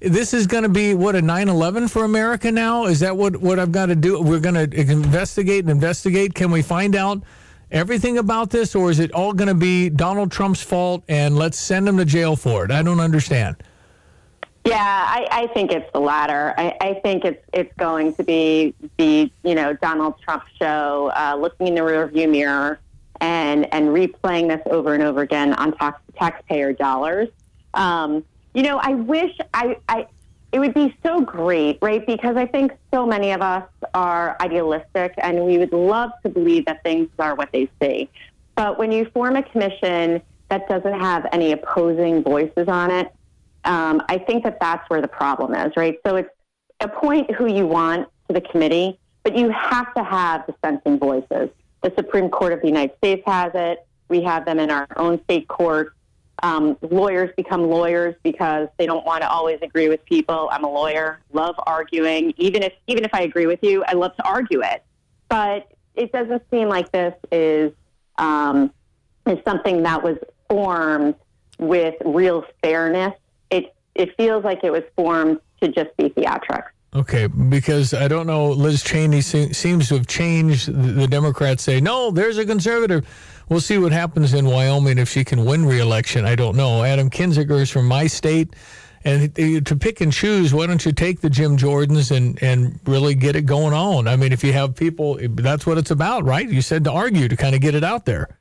this 0.00 0.34
is 0.34 0.46
going 0.46 0.62
to 0.62 0.68
be 0.68 0.92
what 0.92 1.16
a 1.16 1.22
9/11 1.22 1.88
for 1.90 2.04
America 2.04 2.52
now. 2.52 2.84
Is 2.84 3.00
that 3.00 3.16
what 3.16 3.38
what 3.38 3.58
I've 3.58 3.72
got 3.72 3.86
to 3.86 3.96
do? 3.96 4.20
We're 4.20 4.40
going 4.40 4.54
to 4.54 4.80
investigate 4.80 5.64
and 5.64 5.70
investigate. 5.70 6.34
Can 6.34 6.50
we 6.50 6.60
find 6.60 6.94
out 6.94 7.22
everything 7.70 8.18
about 8.18 8.50
this, 8.50 8.74
or 8.74 8.90
is 8.90 8.98
it 8.98 9.12
all 9.12 9.32
going 9.32 9.48
to 9.48 9.54
be 9.54 9.88
Donald 9.88 10.30
Trump's 10.30 10.62
fault 10.62 11.02
and 11.08 11.36
let's 11.36 11.58
send 11.58 11.88
him 11.88 11.96
to 11.98 12.04
jail 12.04 12.36
for 12.36 12.64
it? 12.64 12.70
I 12.70 12.82
don't 12.82 13.00
understand. 13.00 13.56
Yeah, 14.64 14.74
I, 14.76 15.28
I 15.30 15.46
think 15.48 15.70
it's 15.70 15.90
the 15.92 16.00
latter. 16.00 16.52
I, 16.58 16.76
I 16.80 16.94
think 16.94 17.24
it's 17.24 17.42
it's 17.52 17.72
going 17.76 18.14
to 18.14 18.24
be 18.24 18.74
the 18.98 19.30
you 19.44 19.54
know 19.54 19.74
Donald 19.74 20.20
Trump 20.20 20.42
show, 20.58 21.12
uh, 21.14 21.36
looking 21.38 21.68
in 21.68 21.74
the 21.76 21.82
rearview 21.82 22.28
mirror 22.28 22.80
and 23.20 23.72
and 23.72 23.88
replaying 23.88 24.48
this 24.48 24.60
over 24.68 24.94
and 24.94 25.04
over 25.04 25.22
again 25.22 25.54
on 25.54 25.76
tax, 25.76 26.00
taxpayer 26.18 26.72
dollars. 26.72 27.28
Um, 27.74 28.24
you 28.54 28.62
know, 28.62 28.78
I 28.78 28.94
wish 28.94 29.36
I, 29.54 29.76
I 29.88 30.08
it 30.56 30.58
would 30.58 30.72
be 30.72 30.96
so 31.02 31.20
great, 31.20 31.76
right? 31.82 32.06
Because 32.06 32.38
I 32.38 32.46
think 32.46 32.72
so 32.90 33.04
many 33.04 33.32
of 33.32 33.42
us 33.42 33.68
are 33.92 34.38
idealistic, 34.40 35.12
and 35.18 35.44
we 35.44 35.58
would 35.58 35.74
love 35.74 36.12
to 36.22 36.30
believe 36.30 36.64
that 36.64 36.82
things 36.82 37.10
are 37.18 37.34
what 37.34 37.52
they 37.52 37.68
say. 37.78 38.08
But 38.54 38.78
when 38.78 38.90
you 38.90 39.04
form 39.12 39.36
a 39.36 39.42
commission 39.42 40.22
that 40.48 40.66
doesn't 40.66 40.98
have 40.98 41.26
any 41.30 41.52
opposing 41.52 42.22
voices 42.22 42.68
on 42.68 42.90
it, 42.90 43.12
um, 43.66 44.00
I 44.08 44.16
think 44.16 44.44
that 44.44 44.58
that's 44.58 44.88
where 44.88 45.02
the 45.02 45.08
problem 45.08 45.52
is, 45.52 45.76
right? 45.76 45.98
So 46.06 46.16
it's 46.16 46.30
appoint 46.80 47.30
who 47.32 47.52
you 47.52 47.66
want 47.66 48.08
to 48.28 48.32
the 48.32 48.40
committee, 48.40 48.98
but 49.24 49.36
you 49.36 49.50
have 49.50 49.92
to 49.92 50.02
have 50.02 50.46
dissenting 50.46 50.98
voices. 50.98 51.50
The 51.82 51.92
Supreme 51.98 52.30
Court 52.30 52.54
of 52.54 52.62
the 52.62 52.68
United 52.68 52.96
States 52.96 53.22
has 53.26 53.52
it. 53.54 53.86
We 54.08 54.22
have 54.22 54.46
them 54.46 54.58
in 54.58 54.70
our 54.70 54.86
own 54.96 55.22
state 55.24 55.48
courts. 55.48 55.90
Um, 56.42 56.76
lawyers 56.82 57.30
become 57.36 57.70
lawyers 57.70 58.14
because 58.22 58.68
they 58.76 58.84
don't 58.84 59.06
want 59.06 59.22
to 59.22 59.30
always 59.30 59.58
agree 59.62 59.88
with 59.88 60.04
people. 60.04 60.48
I'm 60.52 60.64
a 60.64 60.70
lawyer, 60.70 61.20
love 61.32 61.54
arguing. 61.66 62.34
Even 62.36 62.62
if 62.62 62.74
even 62.86 63.04
if 63.04 63.14
I 63.14 63.22
agree 63.22 63.46
with 63.46 63.60
you, 63.62 63.82
I 63.84 63.94
love 63.94 64.14
to 64.16 64.26
argue 64.26 64.62
it. 64.62 64.84
But 65.28 65.72
it 65.94 66.12
doesn't 66.12 66.42
seem 66.50 66.68
like 66.68 66.92
this 66.92 67.14
is 67.32 67.72
um, 68.18 68.70
is 69.26 69.38
something 69.44 69.82
that 69.84 70.02
was 70.02 70.18
formed 70.48 71.14
with 71.58 71.94
real 72.04 72.44
fairness. 72.62 73.14
It 73.50 73.74
it 73.94 74.14
feels 74.16 74.44
like 74.44 74.62
it 74.62 74.70
was 74.70 74.84
formed 74.94 75.40
to 75.62 75.68
just 75.68 75.96
be 75.96 76.10
theatrics. 76.10 76.68
Okay, 76.94 77.26
because 77.26 77.92
I 77.92 78.08
don't 78.08 78.26
know, 78.26 78.50
Liz 78.52 78.82
Cheney 78.82 79.20
se- 79.20 79.52
seems 79.52 79.88
to 79.88 79.96
have 79.96 80.06
changed. 80.06 80.68
The, 80.68 80.92
the 80.92 81.06
Democrats 81.06 81.62
say, 81.62 81.78
no, 81.78 82.10
there's 82.10 82.38
a 82.38 82.46
conservative. 82.46 83.06
We'll 83.48 83.60
see 83.60 83.78
what 83.78 83.92
happens 83.92 84.34
in 84.34 84.46
Wyoming 84.46 84.98
if 84.98 85.08
she 85.08 85.24
can 85.24 85.44
win 85.44 85.64
re-election. 85.64 86.24
I 86.24 86.34
don't 86.34 86.56
know. 86.56 86.82
Adam 86.82 87.10
Kinzinger 87.10 87.60
is 87.60 87.70
from 87.70 87.86
my 87.86 88.06
state. 88.06 88.54
And 89.04 89.32
to 89.66 89.76
pick 89.76 90.00
and 90.00 90.12
choose, 90.12 90.52
why 90.52 90.66
don't 90.66 90.84
you 90.84 90.90
take 90.90 91.20
the 91.20 91.30
Jim 91.30 91.56
Jordans 91.56 92.10
and, 92.10 92.42
and 92.42 92.80
really 92.86 93.14
get 93.14 93.36
it 93.36 93.42
going 93.42 93.72
on? 93.72 94.08
I 94.08 94.16
mean, 94.16 94.32
if 94.32 94.42
you 94.42 94.52
have 94.52 94.74
people, 94.74 95.16
that's 95.22 95.64
what 95.64 95.78
it's 95.78 95.92
about, 95.92 96.24
right? 96.24 96.48
You 96.48 96.60
said 96.60 96.82
to 96.84 96.90
argue, 96.90 97.28
to 97.28 97.36
kind 97.36 97.54
of 97.54 97.60
get 97.60 97.76
it 97.76 97.84
out 97.84 98.04
there. 98.04 98.36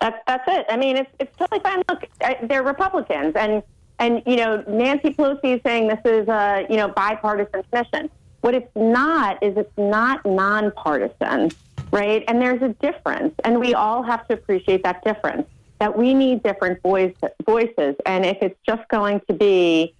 That's 0.00 0.18
that's 0.26 0.44
it. 0.48 0.66
I 0.68 0.76
mean, 0.76 0.96
it's 0.96 1.10
it's 1.18 1.36
totally 1.36 1.60
fine. 1.60 1.82
Look, 1.88 2.04
they're 2.48 2.62
Republicans, 2.62 3.34
and 3.34 3.62
and 3.98 4.22
you 4.26 4.36
know 4.36 4.62
Nancy 4.68 5.10
Pelosi 5.12 5.56
is 5.56 5.60
saying 5.64 5.88
this 5.88 6.00
is 6.04 6.28
a 6.28 6.66
you 6.70 6.76
know 6.76 6.88
bipartisan 6.88 7.64
commission. 7.64 8.10
What 8.40 8.54
it's 8.54 8.70
not 8.76 9.42
is 9.42 9.56
it's 9.56 9.76
not 9.76 10.24
nonpartisan, 10.24 11.50
right? 11.90 12.24
And 12.28 12.40
there's 12.40 12.62
a 12.62 12.68
difference, 12.68 13.34
and 13.44 13.60
we 13.60 13.74
all 13.74 14.02
have 14.02 14.26
to 14.28 14.34
appreciate 14.34 14.82
that 14.84 15.04
difference. 15.04 15.46
That 15.78 15.96
we 15.96 16.12
need 16.12 16.42
different 16.42 16.82
voice, 16.82 17.14
voices, 17.44 17.94
and 18.04 18.26
if 18.26 18.38
it's 18.42 18.58
just 18.66 18.88
going 18.88 19.20
to 19.28 19.32
be 19.32 19.94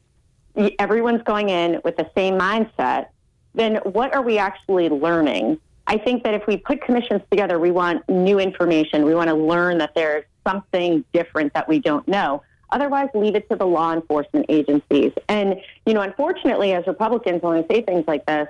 everyone's 0.78 1.22
going 1.22 1.50
in 1.50 1.80
with 1.84 1.96
the 1.96 2.10
same 2.16 2.34
mindset, 2.34 3.06
then 3.54 3.76
what 3.84 4.14
are 4.14 4.22
we 4.22 4.38
actually 4.38 4.88
learning? 4.88 5.58
I 5.86 5.96
think 5.96 6.24
that 6.24 6.34
if 6.34 6.46
we 6.46 6.56
put 6.56 6.82
commissions 6.82 7.22
together, 7.30 7.58
we 7.58 7.70
want 7.70 8.06
new 8.08 8.38
information. 8.38 9.04
We 9.04 9.14
want 9.14 9.28
to 9.28 9.34
learn 9.34 9.78
that 9.78 9.94
there's 9.94 10.24
something 10.46 11.04
different 11.12 11.54
that 11.54 11.68
we 11.68 11.78
don't 11.78 12.06
know. 12.08 12.42
Otherwise, 12.70 13.08
leave 13.14 13.34
it 13.34 13.48
to 13.48 13.56
the 13.56 13.64
law 13.64 13.94
enforcement 13.94 14.46
agencies. 14.48 15.12
And, 15.28 15.56
you 15.86 15.94
know, 15.94 16.02
unfortunately, 16.02 16.74
as 16.74 16.86
Republicans, 16.86 17.42
when 17.42 17.56
we 17.56 17.74
say 17.74 17.82
things 17.82 18.04
like 18.06 18.26
this, 18.26 18.48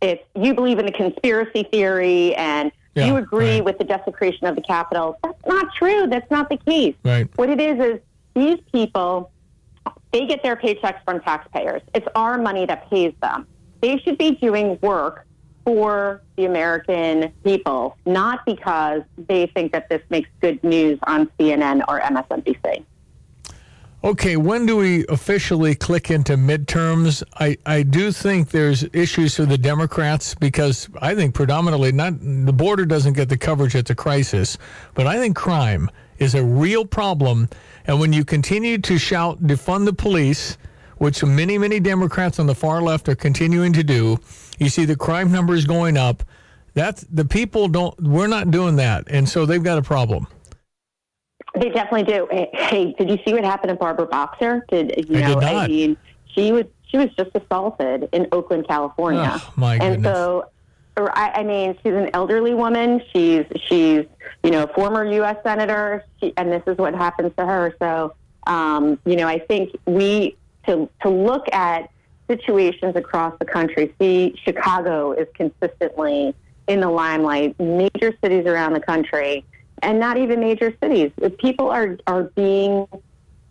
if 0.00 0.20
you 0.34 0.54
believe 0.54 0.78
in 0.78 0.86
the 0.86 0.92
conspiracy 0.92 1.64
theory 1.64 2.34
and 2.36 2.70
yeah, 2.94 3.06
you 3.06 3.16
agree 3.16 3.56
right. 3.56 3.64
with 3.64 3.78
the 3.78 3.84
desecration 3.84 4.46
of 4.46 4.54
the 4.54 4.62
Capitol, 4.62 5.18
that's 5.22 5.46
not 5.46 5.72
true. 5.74 6.06
That's 6.06 6.30
not 6.30 6.48
the 6.48 6.56
case. 6.56 6.94
Right. 7.04 7.28
What 7.36 7.50
it 7.50 7.60
is 7.60 7.78
is 7.78 8.00
these 8.34 8.58
people, 8.72 9.30
they 10.12 10.26
get 10.26 10.42
their 10.42 10.56
paychecks 10.56 11.02
from 11.04 11.20
taxpayers. 11.20 11.82
It's 11.94 12.06
our 12.14 12.38
money 12.38 12.66
that 12.66 12.88
pays 12.90 13.14
them. 13.20 13.46
They 13.80 13.98
should 13.98 14.18
be 14.18 14.32
doing 14.32 14.78
work 14.82 15.26
for 15.64 16.22
the 16.36 16.46
American 16.46 17.32
people, 17.44 17.96
not 18.06 18.44
because 18.46 19.02
they 19.28 19.46
think 19.46 19.72
that 19.72 19.88
this 19.88 20.02
makes 20.08 20.28
good 20.40 20.62
news 20.64 20.98
on 21.06 21.30
CNN 21.38 21.82
or 21.88 22.00
MSNBC. 22.00 22.84
Okay, 24.04 24.36
when 24.36 24.64
do 24.64 24.76
we 24.76 25.04
officially 25.08 25.74
click 25.74 26.08
into 26.08 26.36
midterms? 26.36 27.24
I, 27.40 27.58
I 27.66 27.82
do 27.82 28.12
think 28.12 28.50
there's 28.50 28.84
issues 28.92 29.34
for 29.34 29.44
the 29.44 29.58
Democrats 29.58 30.36
because 30.36 30.88
I 31.02 31.16
think 31.16 31.34
predominantly 31.34 31.90
not 31.90 32.12
the 32.20 32.52
border 32.52 32.86
doesn't 32.86 33.14
get 33.14 33.28
the 33.28 33.36
coverage 33.36 33.74
at 33.74 33.86
the 33.86 33.96
crisis, 33.96 34.56
but 34.94 35.08
I 35.08 35.18
think 35.18 35.34
crime 35.34 35.90
is 36.20 36.36
a 36.36 36.44
real 36.44 36.84
problem. 36.84 37.48
And 37.88 37.98
when 37.98 38.12
you 38.12 38.24
continue 38.24 38.78
to 38.78 38.98
shout 38.98 39.42
defund 39.42 39.84
the 39.84 39.92
police, 39.92 40.58
which 40.98 41.24
many, 41.24 41.58
many 41.58 41.80
Democrats 41.80 42.38
on 42.38 42.46
the 42.46 42.54
far 42.54 42.80
left 42.80 43.08
are 43.08 43.16
continuing 43.16 43.72
to 43.72 43.82
do, 43.82 44.18
you 44.60 44.68
see 44.68 44.84
the 44.84 44.96
crime 44.96 45.32
numbers 45.32 45.64
going 45.64 45.96
up. 45.96 46.22
That's 46.74 47.02
the 47.10 47.24
people 47.24 47.66
don't. 47.66 48.00
We're 48.00 48.28
not 48.28 48.52
doing 48.52 48.76
that, 48.76 49.08
and 49.08 49.28
so 49.28 49.44
they've 49.44 49.62
got 49.62 49.78
a 49.78 49.82
problem. 49.82 50.28
They 51.58 51.70
definitely 51.70 52.04
do. 52.04 52.28
Hey, 52.52 52.94
did 52.98 53.08
you 53.08 53.18
see 53.24 53.32
what 53.32 53.44
happened 53.44 53.70
to 53.70 53.74
Barbara 53.74 54.06
Boxer? 54.06 54.64
Did 54.68 55.08
you 55.08 55.18
I 55.18 55.20
know? 55.20 55.40
Did 55.40 55.44
I 55.44 55.66
mean, 55.66 55.96
she 56.26 56.52
was 56.52 56.64
she 56.88 56.96
was 56.98 57.08
just 57.16 57.30
assaulted 57.34 58.08
in 58.12 58.28
Oakland, 58.32 58.66
California. 58.66 59.34
Oh, 59.34 59.52
my 59.56 59.74
and 59.74 59.96
goodness. 59.96 60.14
so, 60.14 60.50
I, 60.96 61.32
I 61.36 61.42
mean, 61.44 61.76
she's 61.82 61.92
an 61.92 62.10
elderly 62.14 62.54
woman. 62.54 63.02
She's 63.12 63.44
she's 63.56 64.04
you 64.42 64.50
know 64.50 64.66
former 64.74 65.04
U.S. 65.04 65.36
senator, 65.42 66.04
she, 66.20 66.32
and 66.36 66.50
this 66.50 66.62
is 66.66 66.76
what 66.78 66.94
happens 66.94 67.32
to 67.38 67.46
her. 67.46 67.74
So, 67.78 68.14
um, 68.46 68.98
you 69.04 69.16
know, 69.16 69.26
I 69.26 69.38
think 69.38 69.76
we 69.86 70.36
to 70.66 70.88
to 71.02 71.08
look 71.08 71.52
at 71.52 71.90
situations 72.28 72.94
across 72.96 73.34
the 73.38 73.44
country. 73.44 73.94
See, 73.98 74.38
Chicago 74.44 75.12
is 75.12 75.26
consistently 75.34 76.34
in 76.66 76.80
the 76.80 76.90
limelight, 76.90 77.58
major 77.58 78.12
cities 78.22 78.46
around 78.46 78.74
the 78.74 78.80
country, 78.80 79.44
and 79.82 79.98
not 79.98 80.16
even 80.16 80.40
major 80.40 80.74
cities. 80.82 81.12
People 81.38 81.70
are, 81.70 81.98
are 82.06 82.24
being 82.24 82.86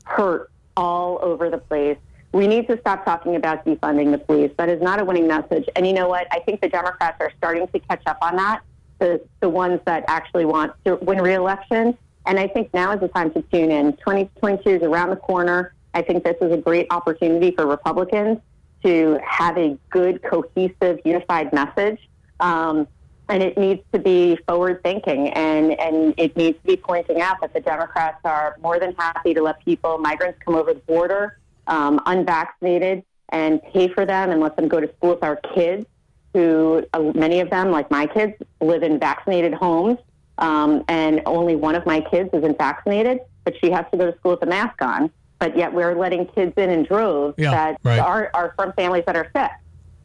hurt 0.03 0.51
all 0.75 1.19
over 1.22 1.50
the 1.50 1.57
place. 1.57 1.98
We 2.31 2.48
need 2.48 2.67
to 2.67 2.79
stop 2.79 3.05
talking 3.05 3.36
about 3.36 3.65
defunding 3.65 4.12
the 4.12 4.17
police. 4.17 4.51
That 4.57 4.69
is 4.69 4.81
not 4.81 5.00
a 5.00 5.05
winning 5.05 5.27
message. 5.27 5.65
And 5.75 5.88
you 5.88 5.93
know 5.93 6.07
what? 6.07 6.27
I 6.31 6.39
think 6.39 6.62
the 6.62 6.69
Democrats 6.69 7.17
are 7.19 7.31
starting 7.38 7.67
to 7.67 7.79
catch 7.79 8.03
up 8.05 8.17
on 8.22 8.36
that, 8.36 8.62
the, 9.00 9.22
the 9.39 9.50
ones 9.50 9.79
that 9.86 10.03
actually 10.07 10.46
want 10.46 10.74
to 10.86 10.96
win 10.98 11.19
reelection. 11.19 11.98
And 12.25 12.39
I 12.39 12.48
think 12.48 12.74
now 12.74 12.91
is 12.91 13.00
the 13.00 13.07
time 13.07 13.31
to 13.31 13.41
tune 13.43 13.72
in. 13.72 13.93
2022 13.93 14.69
is 14.69 14.84
around 14.84 15.10
the 15.10 15.15
corner. 15.15 15.74
I 15.93 16.01
think 16.01 16.24
this 16.24 16.36
is 16.41 16.51
a 16.51 16.57
great 16.57 16.88
opportunity 16.91 17.51
for 17.51 17.65
Republicans 17.65 18.39
to 18.84 19.19
have 19.25 19.57
a 19.57 19.77
good, 19.89 20.22
cohesive, 20.22 21.00
unified 21.05 21.51
message. 21.53 22.07
Um, 22.39 22.88
and 23.29 23.43
it 23.43 23.57
needs 23.57 23.81
to 23.91 24.00
be 24.00 24.38
forward 24.48 24.81
thinking 24.84 25.29
and, 25.29 25.77
and 25.79 26.13
it 26.17 26.36
needs 26.38 26.57
to 26.62 26.67
be 26.67 26.77
pointing 26.77 27.22
out 27.22 27.41
that 27.41 27.53
the 27.53 27.60
Democrats 27.60 28.19
are 28.24 28.55
more 28.62 28.79
than 28.79 28.93
happy 28.98 29.34
to 29.34 29.41
let 29.41 29.63
people, 29.65 29.98
migrants 29.98 30.39
come 30.43 30.55
over 30.55 30.74
the 30.74 30.79
border 30.81 31.38
um, 31.67 32.00
unvaccinated 32.05 33.03
and 33.29 33.62
pay 33.74 33.89
for 33.89 34.05
them 34.05 34.31
and 34.31 34.39
let 34.39 34.55
them 34.55 34.67
go 34.67 34.79
to 34.79 34.88
school 34.96 35.10
with 35.12 35.24
our 35.24 35.36
kids 35.53 35.86
who 36.34 36.86
uh, 36.93 37.00
many 37.15 37.39
of 37.39 37.50
them, 37.50 37.72
like 37.72 37.89
my 37.91 38.05
kids, 38.05 38.34
live 38.62 38.84
in 38.84 39.00
vaccinated 39.00 39.53
homes. 39.53 39.98
Um, 40.38 40.84
and 40.88 41.22
only 41.25 41.55
one 41.55 41.74
of 41.74 41.86
my 41.86 42.00
kids 42.00 42.29
isn't 42.31 42.60
vaccinated, 42.60 43.22
but 43.43 43.55
she 43.60 43.72
has 43.72 43.86
to 43.91 43.98
go 43.98 44.12
to 44.12 44.17
school 44.19 44.31
with 44.31 44.43
a 44.43 44.46
mask 44.46 44.81
on 44.81 45.12
but 45.39 45.57
yet 45.57 45.74
we're 45.74 45.96
letting 45.96 46.25
kids 46.27 46.53
in 46.57 46.69
in 46.69 46.84
droves 46.84 47.36
yeah, 47.38 47.51
that 47.51 47.79
right. 47.84 48.00
are, 48.00 48.31
are 48.34 48.53
from 48.55 48.74
families 48.74 49.03
that 49.05 49.15
are 49.15 49.29
sick. 49.36 49.51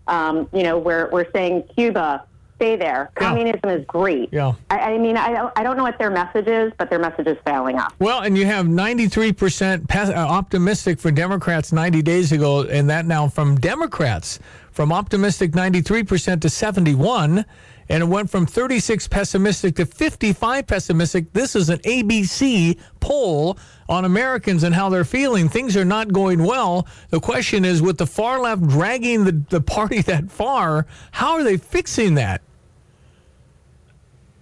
Um, 0.06 0.48
you 0.52 0.62
know, 0.62 0.78
we're, 0.78 1.08
we're 1.10 1.30
saying 1.32 1.64
Cuba, 1.74 2.26
stay 2.62 2.76
there. 2.76 3.10
Communism 3.16 3.60
yeah. 3.64 3.72
is 3.72 3.84
great. 3.86 4.28
Yeah. 4.32 4.54
I, 4.70 4.78
I, 4.78 4.98
mean, 4.98 5.16
I 5.16 5.32
don't, 5.32 5.52
I 5.56 5.62
don't 5.62 5.76
know 5.76 5.82
what 5.82 5.98
their 5.98 6.10
message 6.10 6.46
is, 6.46 6.72
but 6.78 6.90
their 6.90 7.00
message 7.00 7.26
is 7.26 7.36
failing 7.44 7.78
us. 7.78 7.92
Well, 7.98 8.20
and 8.20 8.38
you 8.38 8.46
have 8.46 8.66
93% 8.66 9.94
uh, 9.94 10.12
optimistic 10.14 11.00
for 11.00 11.10
Democrats 11.10 11.72
90 11.72 12.02
days 12.02 12.30
ago, 12.30 12.62
and 12.62 12.88
that 12.88 13.06
now 13.06 13.28
from 13.28 13.56
Democrats 13.56 14.38
from 14.70 14.92
optimistic 14.92 15.52
93% 15.52 16.40
to 16.40 16.48
71 16.48 17.44
and 17.88 18.02
it 18.02 18.06
went 18.06 18.30
from 18.30 18.46
36 18.46 19.08
pessimistic 19.08 19.76
to 19.76 19.84
55 19.84 20.66
pessimistic. 20.66 21.30
This 21.34 21.54
is 21.54 21.68
an 21.68 21.78
ABC 21.80 22.78
poll 23.00 23.58
on 23.86 24.06
Americans 24.06 24.62
and 24.62 24.74
how 24.74 24.88
they're 24.88 25.04
feeling. 25.04 25.50
Things 25.50 25.76
are 25.76 25.84
not 25.84 26.10
going 26.10 26.42
well. 26.42 26.86
The 27.10 27.20
question 27.20 27.66
is, 27.66 27.82
with 27.82 27.98
the 27.98 28.06
far 28.06 28.40
left 28.40 28.66
dragging 28.66 29.24
the, 29.24 29.32
the 29.50 29.60
party 29.60 30.00
that 30.02 30.30
far, 30.30 30.86
how 31.10 31.32
are 31.32 31.44
they 31.44 31.58
fixing 31.58 32.14
that? 32.14 32.40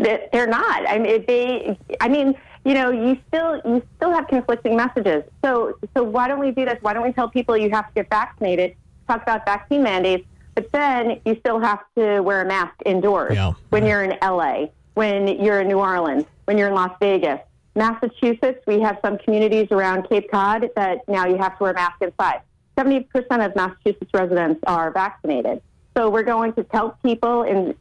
They're 0.02 0.46
not. 0.46 0.88
I 0.88 0.98
mean, 0.98 1.24
they. 1.26 1.78
I 2.00 2.08
mean, 2.08 2.34
you 2.64 2.74
know, 2.74 2.90
you 2.90 3.18
still 3.28 3.60
you 3.64 3.82
still 3.96 4.10
have 4.10 4.28
conflicting 4.28 4.76
messages. 4.76 5.24
So 5.44 5.78
so 5.94 6.02
why 6.02 6.28
don't 6.28 6.40
we 6.40 6.50
do 6.50 6.64
this? 6.64 6.78
Why 6.80 6.92
don't 6.92 7.02
we 7.02 7.12
tell 7.12 7.28
people 7.28 7.56
you 7.56 7.70
have 7.70 7.88
to 7.88 7.94
get 7.94 8.08
vaccinated? 8.10 8.76
Talk 9.06 9.22
about 9.22 9.44
vaccine 9.44 9.82
mandates 9.82 10.26
but 10.54 10.70
then 10.72 11.20
you 11.24 11.36
still 11.40 11.60
have 11.60 11.80
to 11.96 12.20
wear 12.20 12.42
a 12.42 12.44
mask 12.44 12.74
indoors 12.84 13.34
yeah. 13.34 13.52
when 13.70 13.86
you're 13.86 14.02
in 14.02 14.18
LA, 14.22 14.66
when 14.94 15.28
you're 15.28 15.60
in 15.60 15.68
New 15.68 15.78
Orleans, 15.78 16.24
when 16.44 16.58
you're 16.58 16.68
in 16.68 16.74
Las 16.74 16.96
Vegas. 17.00 17.40
Massachusetts, 17.74 18.62
we 18.66 18.80
have 18.80 18.98
some 19.02 19.16
communities 19.18 19.68
around 19.70 20.08
Cape 20.08 20.30
Cod 20.30 20.68
that 20.74 21.06
now 21.08 21.26
you 21.26 21.36
have 21.36 21.56
to 21.58 21.62
wear 21.62 21.72
a 21.72 21.74
mask 21.74 22.02
inside. 22.02 22.40
70% 22.76 23.06
of 23.46 23.54
Massachusetts 23.54 24.10
residents 24.12 24.60
are 24.66 24.90
vaccinated. 24.90 25.62
So 25.96 26.10
we're 26.10 26.24
going 26.24 26.52
to 26.54 26.64
tell 26.64 26.98
people 27.02 27.44
in, 27.44 27.74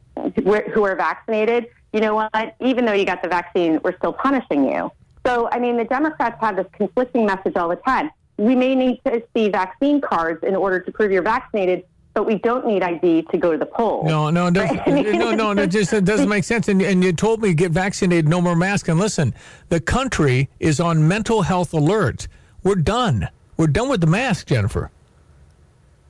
who 0.72 0.84
are 0.84 0.96
vaccinated, 0.96 1.66
you 1.92 2.00
know 2.00 2.14
what, 2.14 2.54
even 2.60 2.84
though 2.84 2.92
you 2.92 3.04
got 3.04 3.22
the 3.22 3.28
vaccine, 3.28 3.80
we're 3.82 3.96
still 3.96 4.12
punishing 4.12 4.64
you. 4.64 4.90
So, 5.26 5.48
I 5.52 5.58
mean, 5.58 5.76
the 5.76 5.84
Democrats 5.84 6.40
have 6.40 6.56
this 6.56 6.66
conflicting 6.72 7.26
message 7.26 7.56
all 7.56 7.68
the 7.68 7.76
time. 7.76 8.10
We 8.36 8.54
may 8.54 8.74
need 8.74 9.00
to 9.04 9.22
see 9.34 9.48
vaccine 9.48 10.00
cards 10.00 10.42
in 10.44 10.56
order 10.56 10.80
to 10.80 10.92
prove 10.92 11.12
you're 11.12 11.22
vaccinated, 11.22 11.84
but 12.14 12.26
we 12.26 12.36
don't 12.36 12.66
need 12.66 12.82
ID 12.82 13.22
to 13.30 13.38
go 13.38 13.52
to 13.52 13.58
the 13.58 13.66
polls. 13.66 14.06
No, 14.06 14.30
no, 14.30 14.48
no, 14.48 14.64
no, 14.86 15.32
no, 15.32 15.52
no, 15.52 15.62
it 15.62 15.66
just 15.66 15.92
it 15.92 16.04
doesn't 16.04 16.28
make 16.28 16.44
sense. 16.44 16.68
And, 16.68 16.80
and 16.80 17.04
you 17.04 17.12
told 17.12 17.42
me 17.42 17.52
get 17.52 17.70
vaccinated, 17.70 18.28
no 18.28 18.40
more 18.40 18.56
mask. 18.56 18.88
And 18.88 18.98
listen, 18.98 19.34
the 19.68 19.80
country 19.80 20.48
is 20.58 20.80
on 20.80 21.06
mental 21.06 21.42
health 21.42 21.74
alert. 21.74 22.28
We're 22.62 22.76
done. 22.76 23.28
We're 23.56 23.66
done 23.66 23.90
with 23.90 24.00
the 24.00 24.06
mask, 24.06 24.46
Jennifer. 24.46 24.90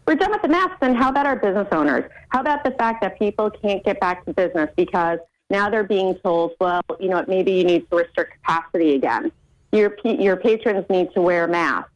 We're 0.07 0.15
done 0.15 0.31
with 0.31 0.43
the 0.43 0.49
masks. 0.49 0.79
And 0.83 0.97
how 0.97 1.09
about 1.09 1.27
our 1.27 1.37
business 1.37 1.69
owners? 1.73 2.09
How 2.29 2.41
about 2.41 2.65
the 2.65 2.71
fact 2.73 3.01
that 3.03 3.19
people 3.19 3.51
can't 3.51 3.85
get 3.85 3.99
back 3.99 4.25
to 4.27 4.33
business 4.33 4.71
because 4.77 5.19
now 5.51 5.69
they're 5.69 5.85
being 5.85 6.15
told, 6.17 6.53
well, 6.61 6.83
you 6.99 7.09
know, 7.09 7.25
maybe 7.29 7.53
you 7.53 7.65
need 7.65 7.91
to 7.91 7.97
restrict 7.97 8.35
capacity 8.35 8.95
again. 8.95 9.33
Your 9.73 9.97
your 10.05 10.37
patrons 10.37 10.87
need 10.89 11.13
to 11.15 11.21
wear 11.21 11.47
masks 11.47 11.91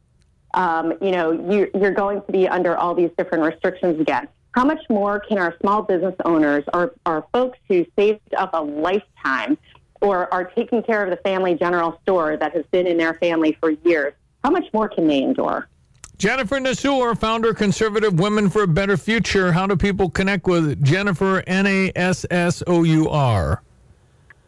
um, 0.55 0.93
you 1.01 1.11
know, 1.11 1.31
you, 1.31 1.69
you're 1.79 1.93
going 1.93 2.21
to 2.21 2.31
be 2.31 2.47
under 2.47 2.75
all 2.75 2.95
these 2.95 3.11
different 3.17 3.43
restrictions 3.43 3.99
again. 3.99 4.27
How 4.53 4.63
much 4.63 4.79
more 4.89 5.19
can 5.19 5.37
our 5.37 5.55
small 5.59 5.81
business 5.81 6.15
owners, 6.23 6.63
our, 6.73 6.93
our 7.05 7.25
folks 7.33 7.59
who 7.67 7.85
saved 7.97 8.33
up 8.35 8.51
a 8.53 8.61
lifetime 8.61 9.57
or 10.01 10.33
are 10.33 10.45
taking 10.45 10.81
care 10.81 11.03
of 11.03 11.09
the 11.09 11.17
family 11.17 11.55
general 11.55 11.99
store 12.03 12.37
that 12.37 12.53
has 12.53 12.65
been 12.71 12.87
in 12.87 12.97
their 12.97 13.15
family 13.15 13.57
for 13.59 13.71
years, 13.71 14.13
how 14.43 14.49
much 14.49 14.65
more 14.73 14.87
can 14.87 15.07
they 15.07 15.21
endure? 15.21 15.67
Jennifer 16.17 16.59
Nassour, 16.59 17.17
founder 17.17 17.53
Conservative 17.53 18.19
Women 18.19 18.49
for 18.49 18.63
a 18.63 18.67
Better 18.67 18.95
Future. 18.95 19.51
How 19.51 19.67
do 19.67 19.75
people 19.75 20.09
connect 20.09 20.47
with 20.47 20.81
Jennifer, 20.83 21.43
N 21.45 21.67
A 21.67 21.91
S 21.95 22.25
S 22.31 22.63
O 22.67 22.83
U 22.83 23.09
R? 23.09 23.61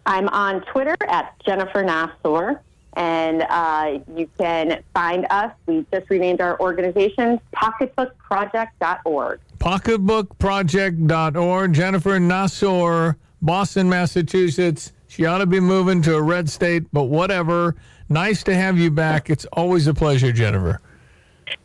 I'm 0.05 0.29
on 0.29 0.61
Twitter 0.61 0.95
at 1.09 1.35
Jennifer 1.45 1.83
Nassour. 1.83 2.59
And 2.93 3.41
uh, 3.43 3.99
you 4.15 4.29
can 4.39 4.81
find 4.93 5.27
us. 5.29 5.51
We 5.67 5.85
just 5.91 6.09
renamed 6.09 6.39
our 6.41 6.59
organization 6.59 7.39
pocketbookproject.org. 7.53 9.39
Pocketbookproject.org. 9.59 11.73
Jennifer 11.73 12.17
Nassour, 12.17 13.17
Boston, 13.41 13.89
Massachusetts. 13.89 14.93
She 15.07 15.25
ought 15.25 15.39
to 15.39 15.45
be 15.45 15.59
moving 15.59 16.01
to 16.03 16.15
a 16.15 16.21
red 16.21 16.49
state, 16.49 16.85
but 16.91 17.03
whatever. 17.03 17.75
Nice 18.09 18.41
to 18.43 18.55
have 18.55 18.79
you 18.79 18.89
back. 18.89 19.29
It's 19.29 19.45
always 19.53 19.87
a 19.87 19.93
pleasure, 19.93 20.31
Jennifer. 20.31 20.79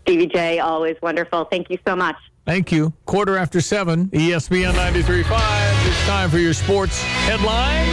Stevie 0.02 0.26
Jay, 0.26 0.58
always 0.58 0.96
wonderful. 1.02 1.44
Thank 1.44 1.70
you 1.70 1.78
so 1.86 1.96
much. 1.96 2.16
Thank 2.44 2.72
you. 2.72 2.92
Quarter 3.06 3.36
after 3.36 3.60
seven, 3.60 4.08
ESPN 4.08 4.72
93.5. 4.72 5.88
It's 5.88 6.06
time 6.06 6.28
for 6.28 6.38
your 6.38 6.54
sports 6.54 7.00
headline. 7.00 7.88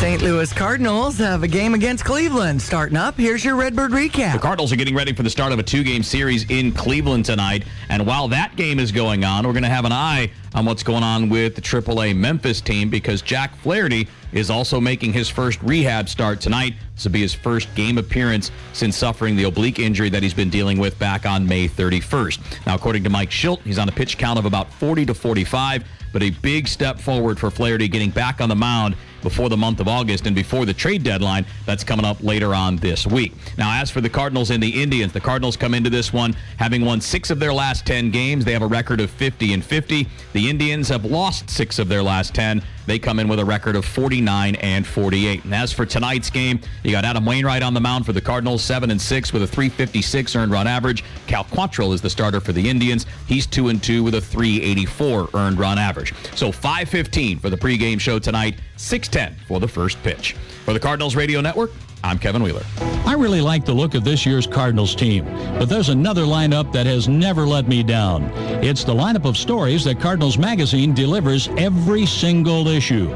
St. 0.00 0.22
Louis 0.22 0.52
Cardinals 0.52 1.18
have 1.18 1.42
a 1.42 1.48
game 1.48 1.74
against 1.74 2.04
Cleveland 2.04 2.62
starting 2.62 2.96
up. 2.96 3.16
Here's 3.16 3.44
your 3.44 3.56
Redbird 3.56 3.90
recap. 3.90 4.34
The 4.34 4.38
Cardinals 4.38 4.72
are 4.72 4.76
getting 4.76 4.94
ready 4.94 5.12
for 5.12 5.24
the 5.24 5.28
start 5.28 5.50
of 5.50 5.58
a 5.58 5.62
two 5.64 5.82
game 5.82 6.04
series 6.04 6.48
in 6.48 6.70
Cleveland 6.70 7.24
tonight. 7.24 7.64
And 7.88 8.06
while 8.06 8.28
that 8.28 8.54
game 8.54 8.78
is 8.78 8.92
going 8.92 9.24
on, 9.24 9.44
we're 9.44 9.52
going 9.52 9.64
to 9.64 9.68
have 9.68 9.84
an 9.84 9.90
eye 9.90 10.30
on 10.54 10.64
what's 10.66 10.84
going 10.84 11.02
on 11.02 11.28
with 11.28 11.56
the 11.56 11.60
AAA 11.60 12.14
Memphis 12.14 12.60
team 12.60 12.88
because 12.88 13.22
Jack 13.22 13.56
Flaherty 13.56 14.06
is 14.32 14.50
also 14.50 14.80
making 14.80 15.12
his 15.12 15.28
first 15.28 15.62
rehab 15.62 16.08
start 16.08 16.40
tonight. 16.40 16.74
This 16.94 17.04
will 17.04 17.12
be 17.12 17.20
his 17.20 17.34
first 17.34 17.72
game 17.74 17.98
appearance 17.98 18.50
since 18.72 18.96
suffering 18.96 19.36
the 19.36 19.44
oblique 19.44 19.78
injury 19.78 20.10
that 20.10 20.22
he's 20.22 20.34
been 20.34 20.50
dealing 20.50 20.78
with 20.78 20.98
back 20.98 21.26
on 21.26 21.46
May 21.46 21.68
31st. 21.68 22.66
Now, 22.66 22.74
according 22.74 23.04
to 23.04 23.10
Mike 23.10 23.30
Shildt, 23.30 23.60
he's 23.62 23.78
on 23.78 23.88
a 23.88 23.92
pitch 23.92 24.18
count 24.18 24.38
of 24.38 24.44
about 24.44 24.72
40 24.72 25.06
to 25.06 25.14
45 25.14 25.84
but 26.12 26.22
a 26.22 26.30
big 26.30 26.68
step 26.68 26.98
forward 26.98 27.38
for 27.38 27.50
Flaherty 27.50 27.88
getting 27.88 28.10
back 28.10 28.40
on 28.40 28.48
the 28.48 28.56
mound 28.56 28.96
before 29.22 29.48
the 29.48 29.56
month 29.56 29.80
of 29.80 29.88
August 29.88 30.26
and 30.26 30.34
before 30.34 30.64
the 30.64 30.72
trade 30.72 31.02
deadline 31.02 31.44
that's 31.66 31.84
coming 31.84 32.04
up 32.04 32.22
later 32.22 32.54
on 32.54 32.76
this 32.76 33.06
week. 33.06 33.32
Now, 33.56 33.80
as 33.80 33.90
for 33.90 34.00
the 34.00 34.08
Cardinals 34.08 34.50
and 34.50 34.62
the 34.62 34.82
Indians, 34.82 35.12
the 35.12 35.20
Cardinals 35.20 35.56
come 35.56 35.74
into 35.74 35.90
this 35.90 36.12
one 36.12 36.34
having 36.56 36.84
won 36.84 37.00
six 37.00 37.30
of 37.30 37.38
their 37.38 37.52
last 37.52 37.86
10 37.86 38.10
games. 38.10 38.44
They 38.44 38.52
have 38.52 38.62
a 38.62 38.66
record 38.66 39.00
of 39.00 39.10
50 39.10 39.52
and 39.54 39.64
50. 39.64 40.06
The 40.32 40.48
Indians 40.48 40.88
have 40.88 41.04
lost 41.04 41.50
six 41.50 41.78
of 41.78 41.88
their 41.88 42.02
last 42.02 42.34
10. 42.34 42.62
They 42.88 42.98
come 42.98 43.18
in 43.18 43.28
with 43.28 43.38
a 43.38 43.44
record 43.44 43.76
of 43.76 43.84
49 43.84 44.54
and 44.56 44.86
48. 44.86 45.44
And 45.44 45.54
as 45.54 45.72
for 45.74 45.84
tonight's 45.84 46.30
game, 46.30 46.58
you 46.82 46.90
got 46.90 47.04
Adam 47.04 47.26
Wainwright 47.26 47.62
on 47.62 47.74
the 47.74 47.80
mound 47.80 48.06
for 48.06 48.14
the 48.14 48.20
Cardinals, 48.20 48.64
7 48.64 48.90
and 48.90 49.00
6 49.00 49.32
with 49.34 49.42
a 49.42 49.46
356 49.46 50.34
earned 50.34 50.50
run 50.50 50.66
average. 50.66 51.04
Cal 51.26 51.44
Quantrill 51.44 51.92
is 51.92 52.00
the 52.00 52.08
starter 52.08 52.40
for 52.40 52.52
the 52.52 52.66
Indians. 52.66 53.04
He's 53.26 53.46
2 53.46 53.68
and 53.68 53.82
2 53.82 54.02
with 54.02 54.14
a 54.14 54.20
384 54.22 55.28
earned 55.34 55.58
run 55.58 55.78
average. 55.78 56.14
So 56.34 56.50
515 56.50 57.38
for 57.38 57.50
the 57.50 57.58
pregame 57.58 58.00
show 58.00 58.18
tonight, 58.18 58.58
610 58.78 59.38
for 59.46 59.60
the 59.60 59.68
first 59.68 60.02
pitch. 60.02 60.32
For 60.64 60.72
the 60.72 60.80
Cardinals 60.80 61.14
Radio 61.14 61.42
Network, 61.42 61.70
I'm 62.04 62.18
Kevin 62.18 62.42
Wheeler. 62.42 62.62
I 63.06 63.14
really 63.14 63.40
like 63.40 63.64
the 63.64 63.72
look 63.72 63.94
of 63.94 64.04
this 64.04 64.26
year's 64.26 64.46
Cardinals 64.46 64.94
team, 64.94 65.24
but 65.58 65.68
there's 65.68 65.88
another 65.88 66.22
lineup 66.22 66.72
that 66.72 66.86
has 66.86 67.08
never 67.08 67.44
let 67.46 67.66
me 67.66 67.82
down. 67.82 68.24
It's 68.62 68.84
the 68.84 68.94
lineup 68.94 69.24
of 69.24 69.36
stories 69.36 69.82
that 69.84 69.98
Cardinals 70.00 70.38
Magazine 70.38 70.94
delivers 70.94 71.48
every 71.56 72.06
single 72.06 72.68
issue. 72.68 73.10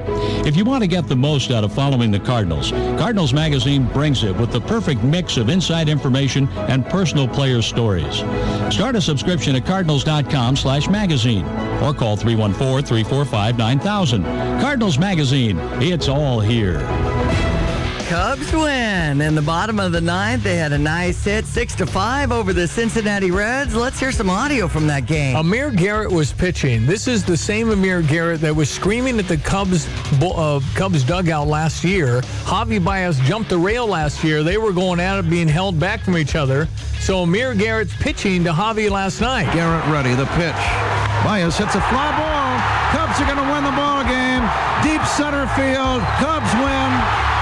If 0.45 0.57
you 0.57 0.65
want 0.65 0.83
to 0.83 0.89
get 0.89 1.07
the 1.07 1.15
most 1.15 1.51
out 1.51 1.63
of 1.63 1.73
following 1.73 2.11
the 2.11 2.19
Cardinals, 2.21 2.73
Cardinals 2.73 3.33
Magazine 3.33 3.87
brings 3.89 4.25
it 4.25 4.37
with 4.37 4.51
the 4.51 4.61
perfect 4.63 5.05
mix 5.05 5.37
of 5.37 5.49
inside 5.49 5.89
information 5.89 6.49
and 6.69 6.85
personal 6.87 7.29
player 7.29 7.63
stories. 7.63 8.17
Start 8.75 8.97
a 8.97 9.01
subscription 9.01 9.55
at 9.57 9.65
cardinals.com 9.65 10.57
slash 10.57 10.89
magazine 10.89 11.45
or 11.83 11.95
call 11.95 12.17
314-345-9000. 12.17 14.61
Cardinals 14.61 14.99
Magazine, 14.99 15.59
it's 15.81 16.09
all 16.09 16.41
here. 16.41 16.81
Cubs 18.09 18.53
win. 18.53 19.21
In 19.21 19.35
the 19.35 19.43
bottom 19.43 19.81
of 19.81 19.93
the 19.93 20.01
ninth, 20.01 20.43
they 20.43 20.57
had 20.57 20.73
a 20.73 20.79
nice 20.79 21.25
hit, 21.25 21.45
six 21.47 21.75
to 21.77 21.87
five 21.87 22.33
over 22.33 22.53
the 22.53 22.67
Cincinnati 22.67 23.31
Reds. 23.31 23.75
Let's 23.75 23.99
hear 23.99 24.13
some 24.13 24.31
audio 24.31 24.69
from 24.69 24.87
that 24.87 25.07
game. 25.07 25.37
Amir 25.37 25.71
Garrett 25.71 26.11
was 26.11 26.33
pitching. 26.33 26.87
This 26.87 27.09
is 27.09 27.25
the 27.25 27.37
same 27.37 27.71
Amir 27.71 28.03
Garrett 28.03 28.41
that 28.41 28.55
was 28.55 28.71
screaming 28.71 29.19
at 29.19 29.29
the 29.29 29.37
Cubs 29.37 29.89
uh, 30.23 30.61
Cubs 30.75 31.05
dugout 31.05 31.47
last 31.49 31.85
year. 31.85 32.21
Javi 32.45 32.83
Baez 32.83 33.19
jumped 33.21 33.51
the 33.51 33.59
rail 33.59 33.87
last 33.87 34.23
year. 34.23 34.43
They 34.43 34.59
were 34.59 34.73
going 34.73 35.01
at 35.01 35.19
it, 35.19 35.31
being 35.31 35.49
held 35.49 35.79
back 35.79 36.01
from 36.01 36.19
each 36.19 36.35
other. 36.35 36.69
So 37.01 37.23
Amir 37.23 37.55
Garrett's 37.55 37.95
pitching 37.97 38.45
to 38.45 38.53
Javi 38.53 38.91
last 38.91 39.21
night. 39.21 39.53
Garrett 39.53 39.85
ready. 39.87 40.15
The 40.15 40.27
pitch. 40.37 40.63
Baez 41.25 41.57
hits 41.57 41.75
a 41.75 41.81
fly 41.81 42.11
ball. 42.19 42.43
Cubs 42.93 43.21
are 43.21 43.27
going 43.27 43.39
to 43.39 43.53
win 43.53 43.65
the 43.65 43.73
ball 43.73 44.03
game. 44.05 44.43
Deep 44.83 45.03
center 45.07 45.47
field. 45.55 46.03
Cubs 46.21 46.53
win. 46.61 47.42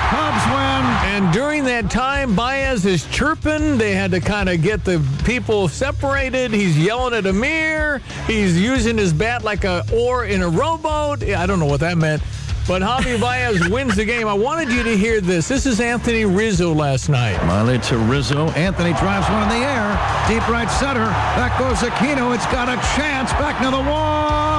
And 1.21 1.35
during 1.35 1.65
that 1.65 1.91
time, 1.91 2.35
Baez 2.35 2.87
is 2.87 3.05
chirping. 3.09 3.77
They 3.77 3.93
had 3.93 4.11
to 4.13 4.21
kind 4.21 4.49
of 4.49 4.63
get 4.63 4.87
the 4.87 5.07
people 5.23 5.69
separated. 5.69 6.51
He's 6.51 6.79
yelling 6.79 7.13
at 7.13 7.27
Amir. 7.27 7.99
He's 8.27 8.59
using 8.59 8.97
his 8.97 9.13
bat 9.13 9.45
like 9.45 9.65
a 9.65 9.85
oar 9.93 10.25
in 10.25 10.41
a 10.41 10.49
rowboat. 10.49 11.23
I 11.23 11.45
don't 11.45 11.59
know 11.59 11.67
what 11.67 11.81
that 11.81 11.99
meant. 11.99 12.23
But 12.67 12.81
Javi 12.81 13.21
Baez 13.21 13.69
wins 13.69 13.97
the 13.97 14.07
game. 14.07 14.29
I 14.29 14.33
wanted 14.33 14.71
you 14.71 14.83
to 14.83 14.97
hear 14.97 15.21
this. 15.21 15.47
This 15.47 15.67
is 15.67 15.79
Anthony 15.79 16.25
Rizzo 16.25 16.73
last 16.73 17.11
night. 17.11 17.37
Miley 17.45 17.79
to 17.81 17.99
Rizzo. 17.99 18.49
Anthony 18.53 18.95
drives 18.95 19.29
one 19.29 19.43
in 19.43 19.61
the 19.61 19.67
air. 19.67 19.91
Deep 20.27 20.49
right 20.49 20.71
center. 20.71 21.05
Back 21.37 21.59
goes 21.59 21.81
Aquino. 21.81 22.35
It's 22.35 22.47
got 22.47 22.71
a 22.71 22.77
chance. 22.97 23.31
Back 23.33 23.63
to 23.63 23.71
the 23.71 23.91
wall. 23.91 24.50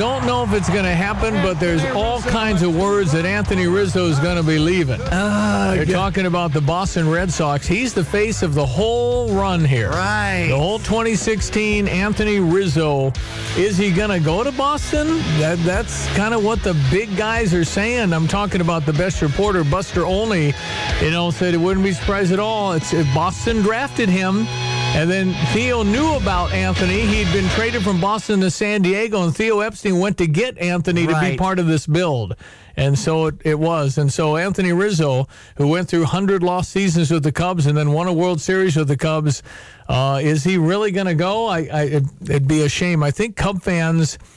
Don't 0.00 0.24
know 0.24 0.44
if 0.44 0.54
it's 0.54 0.70
going 0.70 0.86
to 0.86 0.94
happen, 0.94 1.34
but 1.42 1.60
there's 1.60 1.84
all 1.94 2.22
kinds 2.22 2.62
of 2.62 2.74
words 2.74 3.12
that 3.12 3.26
Anthony 3.26 3.66
Rizzo 3.66 4.06
is 4.06 4.18
going 4.18 4.38
to 4.38 4.42
be 4.42 4.58
leaving. 4.58 4.98
Uh, 4.98 5.74
They're 5.74 5.84
talking 5.84 6.24
about 6.24 6.54
the 6.54 6.60
Boston 6.62 7.06
Red 7.10 7.30
Sox. 7.30 7.66
He's 7.66 7.92
the 7.92 8.02
face 8.02 8.42
of 8.42 8.54
the 8.54 8.64
whole 8.64 9.34
run 9.34 9.62
here. 9.62 9.90
Right. 9.90 10.46
The 10.48 10.56
whole 10.56 10.78
2016 10.78 11.86
Anthony 11.86 12.40
Rizzo. 12.40 13.12
Is 13.58 13.76
he 13.76 13.90
going 13.92 14.08
to 14.08 14.20
go 14.20 14.42
to 14.42 14.52
Boston? 14.52 15.18
That 15.38 15.58
That's 15.66 16.06
kind 16.16 16.32
of 16.32 16.42
what 16.42 16.62
the 16.62 16.72
big 16.90 17.14
guys 17.14 17.52
are 17.52 17.62
saying. 17.62 18.14
I'm 18.14 18.26
talking 18.26 18.62
about 18.62 18.86
the 18.86 18.94
best 18.94 19.20
reporter, 19.20 19.64
Buster 19.64 20.06
Olney, 20.06 20.54
you 21.02 21.10
know, 21.10 21.30
said 21.30 21.52
it 21.52 21.58
wouldn't 21.58 21.84
be 21.84 21.92
surprised 21.92 22.32
at 22.32 22.40
all. 22.40 22.72
It's 22.72 22.94
if 22.94 23.06
Boston 23.14 23.60
drafted 23.60 24.08
him. 24.08 24.46
And 24.92 25.10
then 25.10 25.32
Theo 25.52 25.82
knew 25.82 26.16
about 26.16 26.52
Anthony. 26.52 27.00
He'd 27.00 27.32
been 27.32 27.48
traded 27.50 27.82
from 27.82 28.00
Boston 28.00 28.40
to 28.40 28.50
San 28.50 28.82
Diego, 28.82 29.22
and 29.22 29.34
Theo 29.34 29.60
Epstein 29.60 29.98
went 29.98 30.18
to 30.18 30.26
get 30.26 30.58
Anthony 30.58 31.06
right. 31.06 31.24
to 31.24 31.30
be 31.30 31.36
part 31.38 31.58
of 31.58 31.66
this 31.66 31.86
build. 31.86 32.36
And 32.76 32.98
so 32.98 33.26
it, 33.26 33.36
it 33.44 33.58
was. 33.58 33.98
And 33.98 34.12
so 34.12 34.36
Anthony 34.36 34.72
Rizzo, 34.72 35.28
who 35.56 35.68
went 35.68 35.88
through 35.88 36.00
100 36.00 36.42
lost 36.42 36.70
seasons 36.70 37.10
with 37.10 37.22
the 37.22 37.32
Cubs 37.32 37.66
and 37.66 37.78
then 37.78 37.92
won 37.92 38.08
a 38.08 38.12
World 38.12 38.40
Series 38.40 38.76
with 38.76 38.88
the 38.88 38.96
Cubs, 38.96 39.42
uh, 39.88 40.20
is 40.22 40.44
he 40.44 40.58
really 40.58 40.90
going 40.90 41.06
to 41.06 41.14
go? 41.14 41.46
I, 41.46 41.58
I, 41.72 41.82
it'd 42.22 42.48
be 42.48 42.62
a 42.62 42.68
shame. 42.68 43.02
I 43.02 43.10
think 43.10 43.36
Cub 43.36 43.62
fans– 43.62 44.18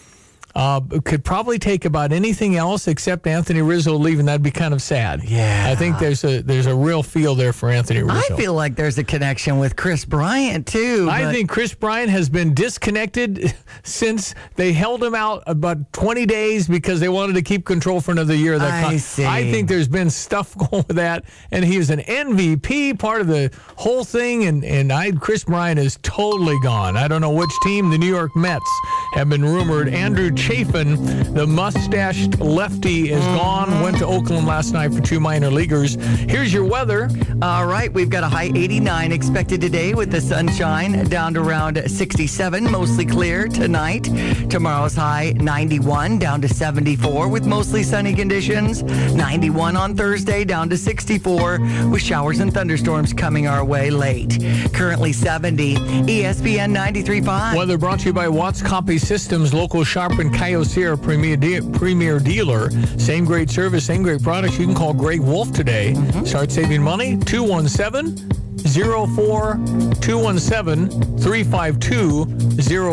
uh, 0.56 0.82
could 1.04 1.24
probably 1.24 1.58
take 1.58 1.86
about 1.86 2.12
anything 2.12 2.56
else 2.56 2.88
except 2.88 3.26
Anthony 3.26 3.62
Rizzo 3.62 3.96
leaving. 3.96 4.26
That'd 4.26 4.44
be 4.44 4.52
kind 4.52 4.74
of 4.74 4.82
sad. 4.82 5.24
Yeah, 5.24 5.66
I 5.68 5.76
think 5.76 5.98
there's 5.98 6.24
a 6.24 6.42
there's 6.42 6.68
a 6.68 6.76
real 6.76 7.02
feel 7.02 7.34
there 7.34 7.54
for 7.54 7.70
Anthony 7.70 8.04
Rizzo. 8.04 8.36
I 8.36 8.38
feel 8.38 8.54
like 8.54 8.76
there's 8.76 8.98
a 9.00 9.04
connection 9.04 9.58
with 9.58 9.76
Kris 9.76 10.06
Bryant 10.06 10.68
too. 10.68 11.08
I 11.10 11.32
think 11.32 11.50
Kris 11.50 11.74
Bryant 11.74 12.12
has 12.12 12.30
been 12.30 12.54
disconnected 12.54 13.54
since 13.84 14.36
they 14.56 14.74
held 14.74 15.04
him 15.04 15.16
out 15.16 15.42
about 15.48 15.92
20 15.94 16.26
days 16.28 16.68
because 16.68 17.00
they 17.00 17.10
wanted 17.10 17.34
to 17.34 17.42
keep 17.42 17.66
control 17.66 18.00
for 18.00 18.12
another 18.12 18.36
year. 18.36 18.60
That 18.60 18.84
I 18.86 18.90
con- 18.90 19.00
see. 19.00 19.26
I 19.26 19.50
think 19.52 19.68
there's 19.68 19.88
been 19.88 20.12
stuff 20.12 20.56
going 20.70 20.86
with 20.88 20.98
that, 20.98 21.26
and 21.52 21.66
he 21.66 21.80
was 21.80 21.90
an 21.90 22.00
MVP, 22.00 23.00
part 23.00 23.22
of 23.22 23.28
the 23.28 23.52
whole 23.76 24.04
thing, 24.04 24.46
and 24.46 24.64
and 24.64 24.94
I 24.94 25.12
Kris 25.14 25.46
Bryant 25.46 25.80
is 25.80 25.98
totally 26.04 26.60
gone. 26.62 26.96
I 26.96 27.08
don't 27.08 27.22
know 27.22 27.32
which 27.32 27.52
team. 27.64 27.90
The 27.90 27.98
New 27.98 28.06
York 28.14 28.36
Mets 28.36 28.70
have 29.14 29.30
been 29.30 29.46
rumored. 29.46 29.90
Andrew 29.90 30.32
Chafin, 30.32 31.34
the 31.34 31.46
mustached 31.46 32.40
lefty, 32.40 33.12
is 33.12 33.24
gone. 33.26 33.82
Went 33.82 33.98
to 34.00 34.06
Oakland 34.06 34.48
last 34.48 34.74
night 34.74 34.92
for 34.92 35.02
two 35.02 35.20
minor 35.20 35.52
leaguers. 35.52 35.96
Here's 35.96 36.52
your 36.52 36.66
weather. 36.66 37.10
All 37.42 37.68
right, 37.68 37.94
we've 37.94 38.10
got 38.10 38.24
a 38.24 38.28
high 38.28 38.52
89 38.56 39.12
expected 39.12 39.62
today 39.62 39.94
with 39.94 40.12
the 40.12 40.20
sunshine 40.20 41.08
down 41.10 41.36
to 41.36 41.42
around 41.42 41.90
67, 41.90 42.72
mostly 42.72 43.06
clear 43.06 43.48
tonight. 43.48 44.04
Tomorrow's 44.50 44.96
high 44.96 45.34
91 45.38 46.18
down 46.18 46.42
to 46.42 46.48
74 46.48 47.28
with 47.28 47.46
mostly 47.46 47.84
sunny 47.84 48.16
conditions. 48.16 48.82
91 49.14 49.78
on 49.78 49.96
Thursday 49.96 50.44
down 50.44 50.70
to 50.70 50.78
64 50.78 51.60
with 51.92 52.02
showers 52.02 52.40
and 52.40 52.52
thunderstorms 52.52 53.14
coming 53.14 53.48
our 53.48 53.64
way 53.64 53.92
late. 53.92 54.40
Currently 54.74 55.14
70. 55.14 55.76
ESPN 55.76 56.76
93.5. 56.76 57.56
Weather 57.56 57.78
brought 57.78 58.00
to 58.00 58.06
you 58.08 58.14
by 58.14 58.28
Watts 58.28 58.62
Copy 58.62 58.98
Systems, 59.04 59.54
local 59.54 59.84
sharp 59.84 60.20
and 60.20 60.34
Kyocera 60.34 61.02
premier, 61.02 61.36
de- 61.36 61.62
premier 61.78 62.20
dealer. 62.20 62.70
Same 62.98 63.26
great 63.26 63.50
service, 63.50 63.86
same 63.86 64.02
great 64.02 64.24
products. 64.24 64.58
You 64.58 64.66
can 64.66 64.74
call 64.74 64.94
Greg 64.94 65.20
Wolf 65.20 65.52
today. 65.52 65.94
Mm-hmm. 65.94 66.24
Start 66.24 66.52
saving 66.52 66.82
money. 66.82 67.18
217 67.18 68.16
217 68.64 71.18
352 71.18 72.26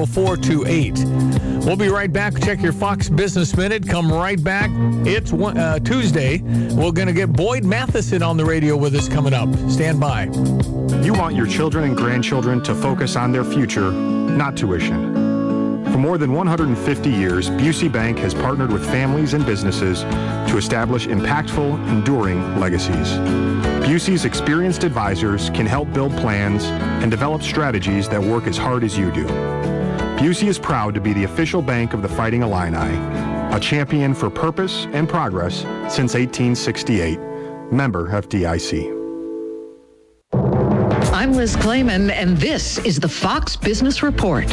0428. 0.07 0.99
We'll 1.65 1.77
be 1.77 1.89
right 1.89 2.13
back. 2.13 2.43
Check 2.43 2.61
your 2.61 2.73
Fox 2.73 3.09
Business 3.09 3.57
Minute. 3.57 3.87
Come 3.87 4.13
right 4.13 4.43
back. 4.43 4.69
It's 5.07 5.33
uh, 5.33 5.79
Tuesday. 5.85 6.39
We're 6.75 6.91
going 6.91 7.07
to 7.07 7.13
get 7.13 7.33
Boyd 7.33 7.65
Matheson 7.65 8.21
on 8.23 8.37
the 8.37 8.45
radio 8.45 8.77
with 8.77 8.97
us 8.97 9.09
coming 9.09 9.33
up. 9.33 9.49
Stand 9.71 10.01
by. 10.01 10.25
You 11.05 11.13
want 11.13 11.37
your 11.37 11.47
children 11.47 11.85
and 11.85 11.97
grandchildren 11.97 12.61
to 12.65 12.75
focus 12.75 13.15
on 13.15 13.31
their 13.31 13.45
future, 13.45 13.93
not 13.93 14.57
tuition. 14.57 15.10
For 15.93 15.99
more 15.99 16.19
than 16.19 16.33
150 16.33 17.11
years, 17.11 17.51
Busey 17.51 17.91
Bank 17.91 18.19
has 18.19 18.33
partnered 18.33 18.71
with 18.71 18.85
families 18.85 19.35
and 19.35 19.45
businesses 19.45 20.03
to 20.03 20.57
establish 20.57 21.09
impactful, 21.09 21.89
enduring 21.89 22.61
legacies. 22.61 23.09
Busey's 23.85 24.25
experienced 24.25 24.85
advisors 24.85 25.51
can 25.51 25.67
help 25.67 25.93
build 25.93 26.13
plans 26.13 26.65
and 27.03 27.11
develop 27.11 27.43
strategies 27.43 28.09
that 28.09 28.23
work 28.23 28.47
as 28.47 28.57
hard 28.57 28.85
as 28.85 28.97
you 28.97 29.11
do. 29.11 29.27
Busey 30.17 30.47
is 30.47 30.59
proud 30.61 30.95
to 30.95 31.01
be 31.01 31.13
the 31.13 31.25
official 31.25 31.61
bank 31.61 31.93
of 31.93 32.03
the 32.03 32.09
Fighting 32.09 32.43
Illini, 32.43 32.97
a 33.55 33.59
champion 33.59 34.15
for 34.15 34.31
purpose 34.31 34.87
and 34.93 35.09
progress 35.09 35.63
since 35.93 36.15
1868. 36.15 37.19
Member 37.73 38.09
FDIC. 38.09 39.01
I'm 41.13 41.33
Liz 41.33 41.57
Claman, 41.57 42.11
and 42.11 42.37
this 42.37 42.79
is 42.79 43.01
the 43.01 43.09
Fox 43.09 43.57
Business 43.57 44.03
Report. 44.03 44.47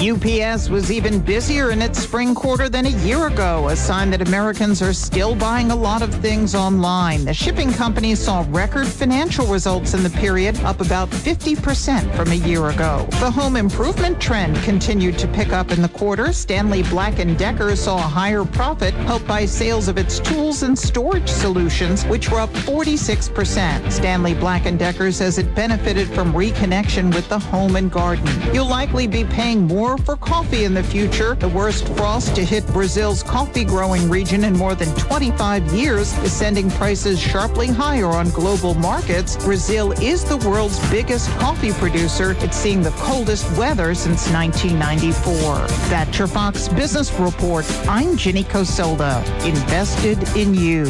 UPS 0.00 0.68
was 0.68 0.90
even 0.90 1.20
busier 1.20 1.70
in 1.70 1.80
its 1.80 2.00
spring 2.00 2.34
quarter 2.34 2.68
than 2.68 2.86
a 2.86 3.04
year 3.06 3.28
ago, 3.28 3.68
a 3.68 3.76
sign 3.76 4.10
that 4.10 4.26
Americans 4.26 4.82
are 4.82 4.92
still 4.92 5.36
buying 5.36 5.70
a 5.70 5.76
lot 5.76 6.02
of 6.02 6.12
things 6.16 6.54
online. 6.54 7.24
The 7.24 7.32
shipping 7.32 7.72
company 7.72 8.16
saw 8.16 8.44
record 8.48 8.88
financial 8.88 9.46
results 9.46 9.94
in 9.94 10.02
the 10.02 10.10
period, 10.10 10.58
up 10.60 10.80
about 10.80 11.10
50% 11.10 12.12
from 12.16 12.32
a 12.32 12.34
year 12.34 12.70
ago. 12.70 13.06
The 13.20 13.30
home 13.30 13.56
improvement 13.56 14.20
trend 14.20 14.56
continued 14.64 15.16
to 15.20 15.28
pick 15.28 15.52
up 15.52 15.70
in 15.70 15.80
the 15.80 15.88
quarter. 15.88 16.32
Stanley 16.32 16.82
Black 16.82 17.14
& 17.16 17.38
Decker 17.38 17.76
saw 17.76 17.98
a 17.98 18.00
higher 18.00 18.44
profit, 18.44 18.94
helped 18.94 19.28
by 19.28 19.46
sales 19.46 19.86
of 19.86 19.96
its 19.96 20.18
tools 20.18 20.64
and 20.64 20.76
storage 20.76 21.28
solutions, 21.28 22.04
which 22.06 22.30
were 22.30 22.40
up 22.40 22.50
46%. 22.50 23.92
Stanley 23.92 24.34
Black 24.34 24.64
& 24.64 24.78
Decker 24.78 25.12
says 25.12 25.38
it 25.38 25.54
benefited 25.54 26.08
from 26.08 26.32
reconnection 26.32 27.14
with 27.14 27.28
the 27.28 27.38
home 27.38 27.76
and 27.76 27.92
garden. 27.92 28.26
You'll 28.52 28.68
likely 28.68 29.06
be 29.06 29.24
paying 29.24 29.62
more 29.62 29.83
more 29.84 29.98
for 29.98 30.16
coffee 30.16 30.64
in 30.64 30.72
the 30.72 30.82
future. 30.82 31.34
The 31.34 31.50
worst 31.50 31.86
frost 31.88 32.34
to 32.36 32.42
hit 32.42 32.66
Brazil's 32.68 33.22
coffee 33.22 33.66
growing 33.66 34.08
region 34.08 34.44
in 34.44 34.54
more 34.54 34.74
than 34.74 34.88
25 34.94 35.74
years 35.74 36.16
is 36.18 36.32
sending 36.32 36.70
prices 36.70 37.20
sharply 37.20 37.66
higher 37.66 38.06
on 38.06 38.30
global 38.30 38.72
markets. 38.72 39.36
Brazil 39.44 39.92
is 40.00 40.24
the 40.24 40.38
world's 40.38 40.78
biggest 40.90 41.28
coffee 41.38 41.72
producer. 41.72 42.34
It's 42.38 42.56
seeing 42.56 42.80
the 42.80 42.92
coldest 42.92 43.44
weather 43.58 43.94
since 43.94 44.26
1994. 44.30 45.66
That's 45.90 46.18
your 46.18 46.28
Fox 46.28 46.66
Business 46.68 47.12
Report. 47.20 47.66
I'm 47.86 48.16
Ginny 48.16 48.44
Cosolda. 48.44 49.22
Invested 49.44 50.18
in 50.34 50.54
you. 50.54 50.86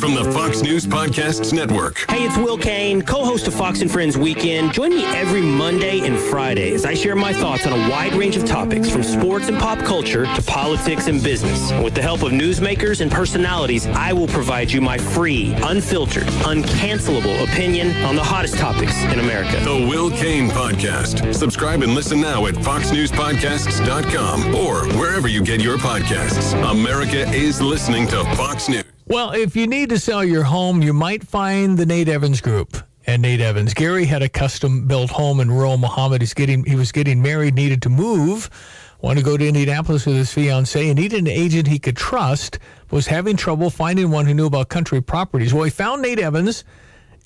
From 0.00 0.14
the 0.14 0.24
Fox 0.32 0.62
News 0.62 0.86
Podcasts 0.86 1.52
Network. 1.52 2.06
Hey, 2.08 2.24
it's 2.24 2.38
Will 2.38 2.56
Cain, 2.56 3.02
co-host 3.02 3.46
of 3.46 3.52
Fox 3.52 3.82
and 3.82 3.90
Friends 3.90 4.16
Weekend. 4.16 4.72
Join 4.72 4.88
me 4.90 5.04
every 5.04 5.42
Monday 5.42 6.00
and 6.06 6.18
Friday 6.18 6.72
as 6.72 6.86
I 6.86 6.94
share 6.94 7.14
my 7.14 7.34
thoughts 7.34 7.66
on 7.66 7.74
a 7.74 7.90
wide 7.90 8.14
range 8.14 8.36
of 8.36 8.46
topics 8.46 8.88
from 8.88 9.02
sports 9.02 9.48
and 9.48 9.58
pop 9.58 9.78
culture 9.80 10.24
to 10.24 10.42
politics 10.42 11.06
and 11.06 11.22
business. 11.22 11.70
And 11.70 11.84
with 11.84 11.94
the 11.94 12.00
help 12.00 12.22
of 12.22 12.32
newsmakers 12.32 13.02
and 13.02 13.12
personalities, 13.12 13.86
I 13.88 14.14
will 14.14 14.26
provide 14.26 14.72
you 14.72 14.80
my 14.80 14.96
free, 14.96 15.52
unfiltered, 15.64 16.28
uncancelable 16.44 17.44
opinion 17.44 17.94
on 18.02 18.16
the 18.16 18.24
hottest 18.24 18.56
topics 18.56 18.96
in 19.04 19.20
America. 19.20 19.60
The 19.64 19.86
Will 19.86 20.10
Cain 20.10 20.48
Podcast. 20.48 21.34
Subscribe 21.34 21.82
and 21.82 21.94
listen 21.94 22.22
now 22.22 22.46
at 22.46 22.54
foxnewspodcasts.com 22.54 24.54
or 24.54 24.86
wherever 24.98 25.28
you 25.28 25.44
get 25.44 25.60
your 25.60 25.76
podcasts. 25.76 26.54
America 26.70 27.28
is 27.32 27.60
listening 27.60 28.08
to 28.08 28.24
Fox 28.36 28.70
News. 28.70 28.89
Well, 29.10 29.32
if 29.32 29.56
you 29.56 29.66
need 29.66 29.88
to 29.88 29.98
sell 29.98 30.24
your 30.24 30.44
home, 30.44 30.82
you 30.82 30.92
might 30.92 31.26
find 31.26 31.76
the 31.76 31.84
Nate 31.84 32.08
Evans 32.08 32.40
Group 32.40 32.76
and 33.08 33.22
Nate 33.22 33.40
Evans. 33.40 33.74
Gary 33.74 34.04
had 34.04 34.22
a 34.22 34.28
custom 34.28 34.86
built 34.86 35.10
home 35.10 35.40
in 35.40 35.50
rural 35.50 35.76
Mahomet. 35.78 36.20
He's 36.20 36.32
getting 36.32 36.64
he 36.64 36.76
was 36.76 36.92
getting 36.92 37.20
married, 37.20 37.56
needed 37.56 37.82
to 37.82 37.88
move, 37.88 38.48
wanted 39.00 39.22
to 39.22 39.24
go 39.24 39.36
to 39.36 39.48
Indianapolis 39.48 40.06
with 40.06 40.14
his 40.14 40.32
fiance, 40.32 40.88
and 40.88 40.96
needed 40.96 41.18
an 41.18 41.26
agent 41.26 41.66
he 41.66 41.80
could 41.80 41.96
trust. 41.96 42.60
Was 42.92 43.08
having 43.08 43.36
trouble 43.36 43.68
finding 43.68 44.12
one 44.12 44.26
who 44.26 44.34
knew 44.34 44.46
about 44.46 44.68
country 44.68 45.00
properties. 45.00 45.52
Well, 45.52 45.64
he 45.64 45.70
found 45.70 46.02
Nate 46.02 46.20
Evans. 46.20 46.62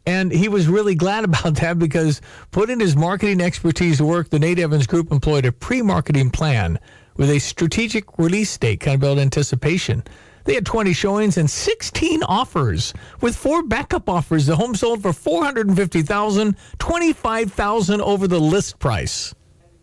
And 0.06 0.32
he 0.32 0.48
was 0.48 0.68
really 0.68 0.94
glad 0.94 1.24
about 1.24 1.56
that 1.60 1.78
because 1.78 2.22
putting 2.50 2.80
his 2.80 2.96
marketing 2.96 3.42
expertise 3.42 3.98
to 3.98 4.06
work, 4.06 4.30
the 4.30 4.38
Nate 4.38 4.58
Evans 4.58 4.86
Group 4.86 5.12
employed 5.12 5.44
a 5.44 5.52
pre 5.52 5.82
marketing 5.82 6.30
plan 6.30 6.78
with 7.18 7.28
a 7.28 7.38
strategic 7.40 8.18
release 8.18 8.56
date, 8.56 8.80
kind 8.80 8.94
of 8.94 9.00
built 9.02 9.18
anticipation. 9.18 10.02
They 10.44 10.54
had 10.54 10.66
20 10.66 10.92
showings 10.92 11.36
and 11.38 11.50
16 11.50 12.22
offers 12.22 12.94
with 13.20 13.34
four 13.34 13.62
backup 13.62 14.08
offers. 14.08 14.46
The 14.46 14.56
home 14.56 14.74
sold 14.74 15.02
for 15.02 15.12
450,000, 15.12 16.56
25,000 16.78 18.00
over 18.00 18.28
the 18.28 18.40
list 18.40 18.78
price. 18.78 19.34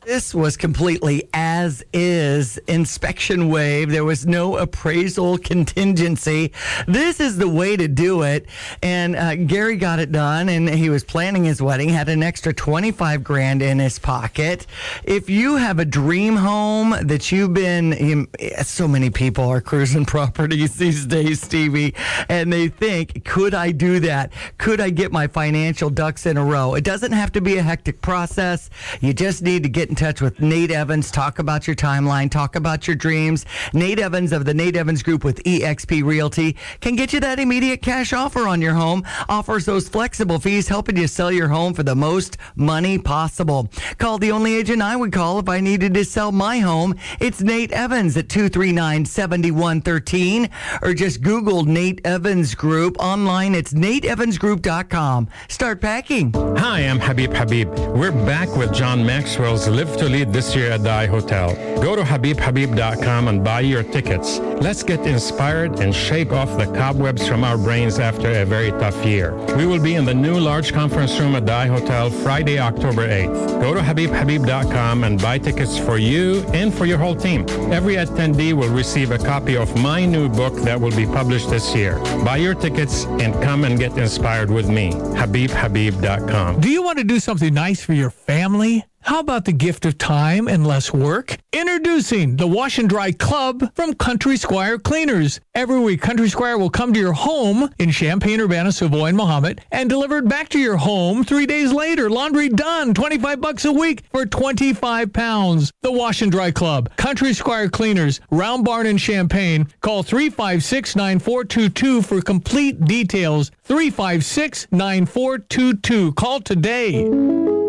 This 0.03 0.33
was 0.33 0.57
completely 0.57 1.29
as 1.31 1.83
is 1.93 2.57
inspection 2.67 3.49
wave. 3.49 3.91
There 3.91 4.03
was 4.03 4.25
no 4.25 4.57
appraisal 4.57 5.37
contingency. 5.37 6.53
This 6.87 7.19
is 7.19 7.37
the 7.37 7.47
way 7.47 7.77
to 7.77 7.87
do 7.87 8.23
it. 8.23 8.47
And 8.81 9.15
uh, 9.15 9.35
Gary 9.35 9.75
got 9.75 9.99
it 9.99 10.11
done 10.11 10.49
and 10.49 10.67
he 10.67 10.89
was 10.89 11.03
planning 11.03 11.43
his 11.43 11.61
wedding, 11.61 11.87
had 11.87 12.09
an 12.09 12.23
extra 12.23 12.51
25 12.51 13.23
grand 13.23 13.61
in 13.61 13.77
his 13.77 13.99
pocket. 13.99 14.65
If 15.03 15.29
you 15.29 15.57
have 15.57 15.77
a 15.77 15.85
dream 15.85 16.35
home 16.35 16.95
that 17.03 17.31
you've 17.31 17.53
been, 17.53 18.27
so 18.63 18.87
many 18.87 19.11
people 19.11 19.43
are 19.43 19.61
cruising 19.61 20.05
properties 20.07 20.77
these 20.77 21.05
days, 21.05 21.43
Stevie, 21.43 21.93
and 22.27 22.51
they 22.51 22.69
think, 22.69 23.23
could 23.23 23.53
I 23.53 23.71
do 23.71 23.99
that? 23.99 24.33
Could 24.57 24.81
I 24.81 24.89
get 24.89 25.11
my 25.11 25.27
financial 25.27 25.91
ducks 25.91 26.25
in 26.25 26.37
a 26.37 26.43
row? 26.43 26.73
It 26.73 26.83
doesn't 26.83 27.11
have 27.11 27.31
to 27.33 27.41
be 27.41 27.57
a 27.57 27.61
hectic 27.61 28.01
process. 28.01 28.71
You 28.99 29.13
just 29.13 29.43
need 29.43 29.61
to 29.61 29.69
get 29.69 29.90
in 29.91 29.95
touch 29.95 30.21
with 30.21 30.39
Nate 30.39 30.71
Evans. 30.71 31.11
Talk 31.11 31.37
about 31.37 31.67
your 31.67 31.75
timeline. 31.75 32.31
Talk 32.31 32.55
about 32.55 32.87
your 32.87 32.95
dreams. 32.95 33.45
Nate 33.73 33.99
Evans 33.99 34.31
of 34.31 34.45
the 34.45 34.53
Nate 34.53 34.77
Evans 34.77 35.03
Group 35.03 35.23
with 35.23 35.43
eXp 35.43 36.03
Realty 36.03 36.55
can 36.79 36.95
get 36.95 37.11
you 37.13 37.19
that 37.19 37.39
immediate 37.39 37.81
cash 37.81 38.13
offer 38.13 38.47
on 38.47 38.61
your 38.61 38.73
home. 38.73 39.03
Offers 39.27 39.65
those 39.65 39.89
flexible 39.89 40.39
fees, 40.39 40.67
helping 40.69 40.95
you 40.97 41.07
sell 41.07 41.31
your 41.31 41.49
home 41.49 41.73
for 41.73 41.83
the 41.83 41.95
most 41.95 42.37
money 42.55 42.97
possible. 42.97 43.69
Call 43.97 44.17
the 44.17 44.31
only 44.31 44.55
agent 44.55 44.81
I 44.81 44.95
would 44.95 45.11
call 45.11 45.39
if 45.39 45.49
I 45.49 45.59
needed 45.59 45.93
to 45.93 46.05
sell 46.05 46.31
my 46.31 46.59
home. 46.59 46.95
It's 47.19 47.41
Nate 47.41 47.73
Evans 47.73 48.15
at 48.15 48.29
239 48.29 49.05
7113 49.05 50.49
or 50.81 50.93
just 50.93 51.21
Google 51.21 51.65
Nate 51.65 51.99
Evans 52.05 52.55
Group. 52.55 52.95
Online, 52.99 53.53
it's 53.53 53.73
nateevansgroup.com. 53.73 55.27
Start 55.49 55.81
packing. 55.81 56.31
Hi, 56.57 56.79
I'm 56.79 56.99
Habib 56.99 57.33
Habib. 57.33 57.69
We're 57.89 58.11
back 58.25 58.47
with 58.55 58.73
John 58.73 59.05
Maxwell's 59.05 59.67
Live 59.81 59.97
to 59.97 60.05
Lead 60.07 60.31
this 60.31 60.55
year 60.55 60.69
at 60.69 60.83
the 60.83 61.07
hotel 61.07 61.55
Go 61.81 61.95
to 61.95 62.03
HabibHabib.com 62.03 63.27
and 63.27 63.43
buy 63.43 63.61
your 63.61 63.81
tickets. 63.81 64.37
Let's 64.37 64.83
get 64.83 64.99
inspired 65.07 65.79
and 65.79 65.95
shake 65.95 66.31
off 66.31 66.55
the 66.55 66.67
cobwebs 66.77 67.27
from 67.27 67.43
our 67.43 67.57
brains 67.57 67.97
after 67.97 68.29
a 68.29 68.45
very 68.45 68.69
tough 68.69 69.03
year. 69.03 69.33
We 69.57 69.65
will 69.65 69.81
be 69.81 69.95
in 69.95 70.05
the 70.05 70.13
new 70.13 70.39
large 70.39 70.71
conference 70.71 71.19
room 71.19 71.35
at 71.35 71.47
the 71.47 71.65
hotel 71.65 72.11
Friday, 72.11 72.59
October 72.59 73.07
8th. 73.07 73.59
Go 73.59 73.73
to 73.73 73.79
HabibHabib.com 73.79 75.03
and 75.03 75.19
buy 75.19 75.39
tickets 75.39 75.79
for 75.79 75.97
you 75.97 76.41
and 76.53 76.71
for 76.71 76.85
your 76.85 76.99
whole 76.99 77.15
team. 77.15 77.47
Every 77.73 77.95
attendee 77.95 78.53
will 78.53 78.69
receive 78.69 79.09
a 79.09 79.17
copy 79.17 79.57
of 79.57 79.75
my 79.81 80.05
new 80.05 80.29
book 80.29 80.53
that 80.57 80.79
will 80.79 80.95
be 80.95 81.07
published 81.07 81.49
this 81.49 81.73
year. 81.73 81.97
Buy 82.23 82.37
your 82.37 82.53
tickets 82.53 83.05
and 83.05 83.33
come 83.41 83.63
and 83.63 83.79
get 83.79 83.97
inspired 83.97 84.51
with 84.51 84.69
me. 84.69 84.91
HabibHabib.com. 84.91 86.59
Do 86.59 86.69
you 86.69 86.83
want 86.83 86.99
to 86.99 87.03
do 87.03 87.19
something 87.19 87.51
nice 87.51 87.83
for 87.83 87.93
your 87.93 88.11
family? 88.11 88.85
How 89.03 89.19
about 89.19 89.45
the 89.45 89.51
gift 89.51 89.85
of 89.85 89.97
time 89.97 90.47
and 90.47 90.65
less 90.65 90.93
work? 90.93 91.37
Introducing 91.51 92.35
the 92.37 92.45
Wash 92.47 92.77
and 92.77 92.87
Dry 92.87 93.11
Club 93.11 93.73
from 93.75 93.95
Country 93.95 94.37
Squire 94.37 94.77
Cleaners. 94.77 95.39
Every 95.55 95.79
week, 95.79 96.01
Country 96.01 96.29
Squire 96.29 96.57
will 96.57 96.69
come 96.69 96.93
to 96.93 96.99
your 96.99 97.13
home 97.13 97.69
in 97.79 97.91
Champaign, 97.91 98.39
Urbana, 98.39 98.71
Savoy, 98.71 99.07
and 99.07 99.17
Mahomet 99.17 99.59
and 99.71 99.89
deliver 99.89 100.19
it 100.19 100.29
back 100.29 100.49
to 100.49 100.59
your 100.59 100.77
home 100.77 101.23
three 101.23 101.45
days 101.47 101.73
later. 101.73 102.09
Laundry 102.09 102.47
done. 102.47 102.93
25 102.93 103.41
bucks 103.41 103.65
a 103.65 103.71
week 103.71 104.03
for 104.11 104.25
25 104.25 105.11
pounds. 105.11 105.71
The 105.81 105.91
Wash 105.91 106.21
and 106.21 106.31
Dry 106.31 106.51
Club. 106.51 106.95
Country 106.95 107.33
Squire 107.33 107.69
Cleaners. 107.69 108.21
Round 108.29 108.63
Barn 108.63 108.85
in 108.85 108.97
Champaign. 108.97 109.67
Call 109.81 110.03
356 110.03 110.95
9422 110.95 112.01
for 112.03 112.21
complete 112.21 112.85
details. 112.85 113.51
356 113.63 114.67
9422. 114.71 116.13
Call 116.13 116.39
today. 116.39 117.60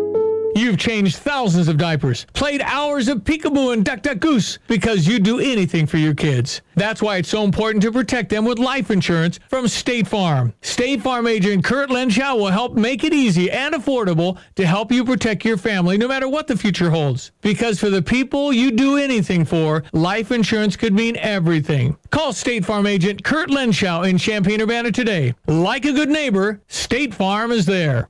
You've 0.55 0.77
changed 0.77 1.17
thousands 1.17 1.67
of 1.67 1.77
diapers, 1.77 2.27
played 2.33 2.61
hours 2.61 3.07
of 3.07 3.19
peekaboo 3.19 3.73
and 3.73 3.83
duck 3.83 4.03
duck 4.03 4.19
goose 4.19 4.59
because 4.67 5.07
you'd 5.07 5.23
do 5.23 5.39
anything 5.39 5.87
for 5.87 5.97
your 5.97 6.13
kids. 6.13 6.61
That's 6.75 7.01
why 7.01 7.17
it's 7.17 7.29
so 7.29 7.43
important 7.43 7.81
to 7.83 7.91
protect 7.91 8.29
them 8.29 8.45
with 8.45 8.59
life 8.59 8.91
insurance 8.91 9.39
from 9.49 9.67
State 9.67 10.07
Farm. 10.07 10.53
State 10.61 11.01
Farm 11.01 11.27
agent 11.27 11.63
Kurt 11.63 11.89
Lenschow 11.89 12.37
will 12.37 12.51
help 12.51 12.75
make 12.75 13.03
it 13.03 13.13
easy 13.13 13.49
and 13.49 13.73
affordable 13.73 14.37
to 14.55 14.65
help 14.65 14.91
you 14.91 15.03
protect 15.03 15.43
your 15.43 15.57
family 15.57 15.97
no 15.97 16.07
matter 16.07 16.29
what 16.29 16.47
the 16.47 16.57
future 16.57 16.91
holds. 16.91 17.31
Because 17.41 17.79
for 17.79 17.89
the 17.89 18.01
people 18.01 18.53
you 18.53 18.71
do 18.71 18.97
anything 18.97 19.45
for, 19.45 19.83
life 19.91 20.31
insurance 20.31 20.75
could 20.75 20.93
mean 20.93 21.17
everything. 21.17 21.97
Call 22.11 22.31
State 22.31 22.63
Farm 22.63 22.85
agent 22.85 23.23
Kurt 23.23 23.49
Lenschow 23.49 24.07
in 24.07 24.19
Champaign 24.19 24.61
Urbana 24.61 24.91
today. 24.91 25.33
Like 25.47 25.85
a 25.85 25.93
good 25.93 26.09
neighbor, 26.09 26.61
State 26.67 27.13
Farm 27.13 27.51
is 27.51 27.65
there. 27.65 28.07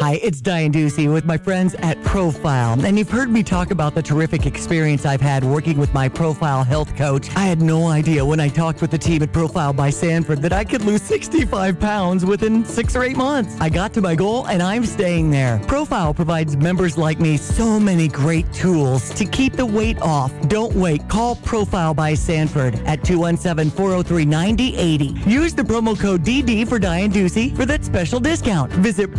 Hi, 0.00 0.14
it's 0.24 0.40
Diane 0.40 0.72
Ducey 0.72 1.10
with 1.10 1.24
my 1.24 1.38
friends 1.38 1.76
at 1.76 2.02
Profile. 2.02 2.84
And 2.84 2.98
you've 2.98 3.10
heard 3.10 3.30
me 3.30 3.44
talk 3.44 3.70
about 3.70 3.94
the 3.94 4.02
terrific 4.02 4.44
experience 4.44 5.06
I've 5.06 5.20
had 5.20 5.44
working 5.44 5.78
with 5.78 5.94
my 5.94 6.08
Profile 6.08 6.64
health 6.64 6.96
coach. 6.96 7.28
I 7.36 7.44
had 7.44 7.62
no 7.62 7.86
idea 7.86 8.24
when 8.24 8.40
I 8.40 8.48
talked 8.48 8.82
with 8.82 8.90
the 8.90 8.98
team 8.98 9.22
at 9.22 9.32
Profile 9.32 9.72
by 9.72 9.90
Sanford 9.90 10.42
that 10.42 10.52
I 10.52 10.64
could 10.64 10.84
lose 10.84 11.00
65 11.02 11.78
pounds 11.78 12.26
within 12.26 12.64
six 12.64 12.96
or 12.96 13.04
eight 13.04 13.16
months. 13.16 13.56
I 13.60 13.68
got 13.68 13.94
to 13.94 14.00
my 14.00 14.16
goal 14.16 14.48
and 14.48 14.64
I'm 14.64 14.84
staying 14.84 15.30
there. 15.30 15.60
Profile 15.68 16.12
provides 16.12 16.56
members 16.56 16.98
like 16.98 17.20
me 17.20 17.36
so 17.36 17.78
many 17.78 18.08
great 18.08 18.52
tools 18.52 19.10
to 19.10 19.24
keep 19.24 19.52
the 19.52 19.66
weight 19.66 20.00
off. 20.02 20.32
Don't 20.48 20.74
wait. 20.74 21.08
Call 21.08 21.36
Profile 21.36 21.94
by 21.94 22.14
Sanford 22.14 22.74
at 22.84 23.04
217 23.04 23.70
403 23.70 24.24
9080. 24.24 25.30
Use 25.30 25.54
the 25.54 25.62
promo 25.62 25.98
code 25.98 26.24
DD 26.24 26.66
for 26.66 26.80
Diane 26.80 27.12
Ducey 27.12 27.54
for 27.54 27.64
that 27.64 27.84
special 27.84 28.18
discount. 28.18 28.72
Visit 28.72 29.14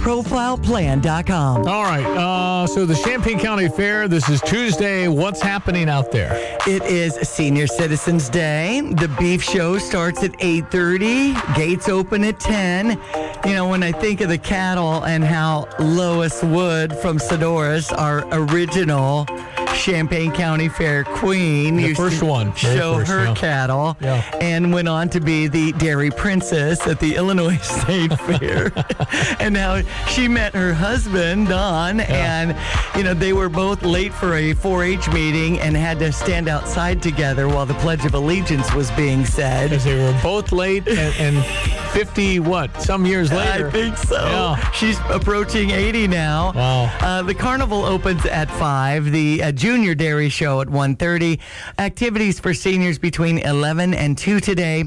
profileplan.com. 0.65 1.67
All 1.67 1.83
right. 1.83 2.05
Uh, 2.05 2.67
so 2.67 2.85
the 2.85 2.95
Champaign 2.95 3.39
County 3.39 3.69
Fair. 3.69 4.07
This 4.07 4.29
is 4.29 4.41
Tuesday. 4.41 5.07
What's 5.07 5.41
happening 5.41 5.89
out 5.89 6.11
there? 6.11 6.57
It 6.67 6.83
is 6.83 7.15
Senior 7.15 7.67
Citizens 7.67 8.29
Day. 8.29 8.81
The 8.81 9.07
beef 9.19 9.43
show 9.43 9.77
starts 9.77 10.23
at 10.23 10.31
8:30. 10.39 11.55
Gates 11.55 11.89
open 11.89 12.23
at 12.23 12.39
10. 12.39 12.99
You 13.45 13.53
know, 13.53 13.67
when 13.67 13.83
I 13.83 13.91
think 13.91 14.21
of 14.21 14.29
the 14.29 14.37
cattle 14.37 15.03
and 15.05 15.23
how 15.23 15.67
Lois 15.79 16.43
Wood 16.43 16.95
from 16.97 17.17
Sonoras, 17.17 17.95
our 17.97 18.25
original 18.31 19.25
Champaign 19.75 20.31
County 20.31 20.69
Fair 20.69 21.03
queen, 21.03 21.77
The 21.77 21.93
first 21.93 22.23
one. 22.23 22.51
Very 22.53 22.77
show 22.77 22.97
first, 22.97 23.11
her 23.11 23.25
yeah. 23.25 23.33
cattle, 23.35 23.97
and 24.41 24.73
went 24.73 24.87
on 24.87 25.09
to 25.09 25.19
be 25.19 25.47
the 25.47 25.71
dairy 25.73 26.11
princess 26.11 26.85
at 26.87 26.99
the 26.99 27.15
Illinois 27.15 27.57
State 27.61 28.13
Fair. 28.19 28.71
and 29.39 29.53
now 29.53 29.81
she 30.07 30.27
met 30.27 30.53
her 30.53 30.73
husband 30.73 31.49
Don, 31.49 31.99
and 31.99 32.55
you 32.97 33.03
know 33.03 33.13
they 33.13 33.33
were 33.33 33.49
both 33.49 33.83
late 33.83 34.13
for 34.13 34.35
a 34.35 34.53
4-H 34.53 35.11
meeting 35.11 35.59
and 35.59 35.75
had 35.75 35.99
to 35.99 36.11
stand 36.11 36.47
outside 36.47 37.01
together 37.01 37.47
while 37.47 37.65
the 37.65 37.73
Pledge 37.75 38.05
of 38.05 38.13
Allegiance 38.13 38.73
was 38.73 38.89
being 38.91 39.25
said. 39.25 39.69
Because 39.69 39.83
they 39.83 39.95
were 39.95 40.17
both 40.23 40.51
late 40.51 40.87
and, 40.87 41.13
and 41.19 41.45
50, 41.91 42.39
what, 42.39 42.81
some 42.81 43.05
years 43.05 43.31
later. 43.31 43.67
I 43.67 43.71
think 43.71 43.97
so. 43.97 44.15
Yeah. 44.15 44.71
She's 44.71 44.99
approaching 45.09 45.71
80 45.71 46.07
now. 46.07 46.51
Wow. 46.53 46.97
Uh, 46.99 47.21
the 47.21 47.33
carnival 47.33 47.83
opens 47.83 48.25
at 48.25 48.49
5. 48.51 49.11
The 49.11 49.43
uh, 49.43 49.51
junior 49.65 49.95
dairy 49.95 50.29
show 50.29 50.61
at 50.61 50.67
1.30. 50.67 51.39
Activities 51.79 52.39
for 52.39 52.53
seniors 52.53 52.99
between 52.99 53.39
11 53.39 53.95
and 53.95 54.15
2 54.15 54.39
today. 54.39 54.83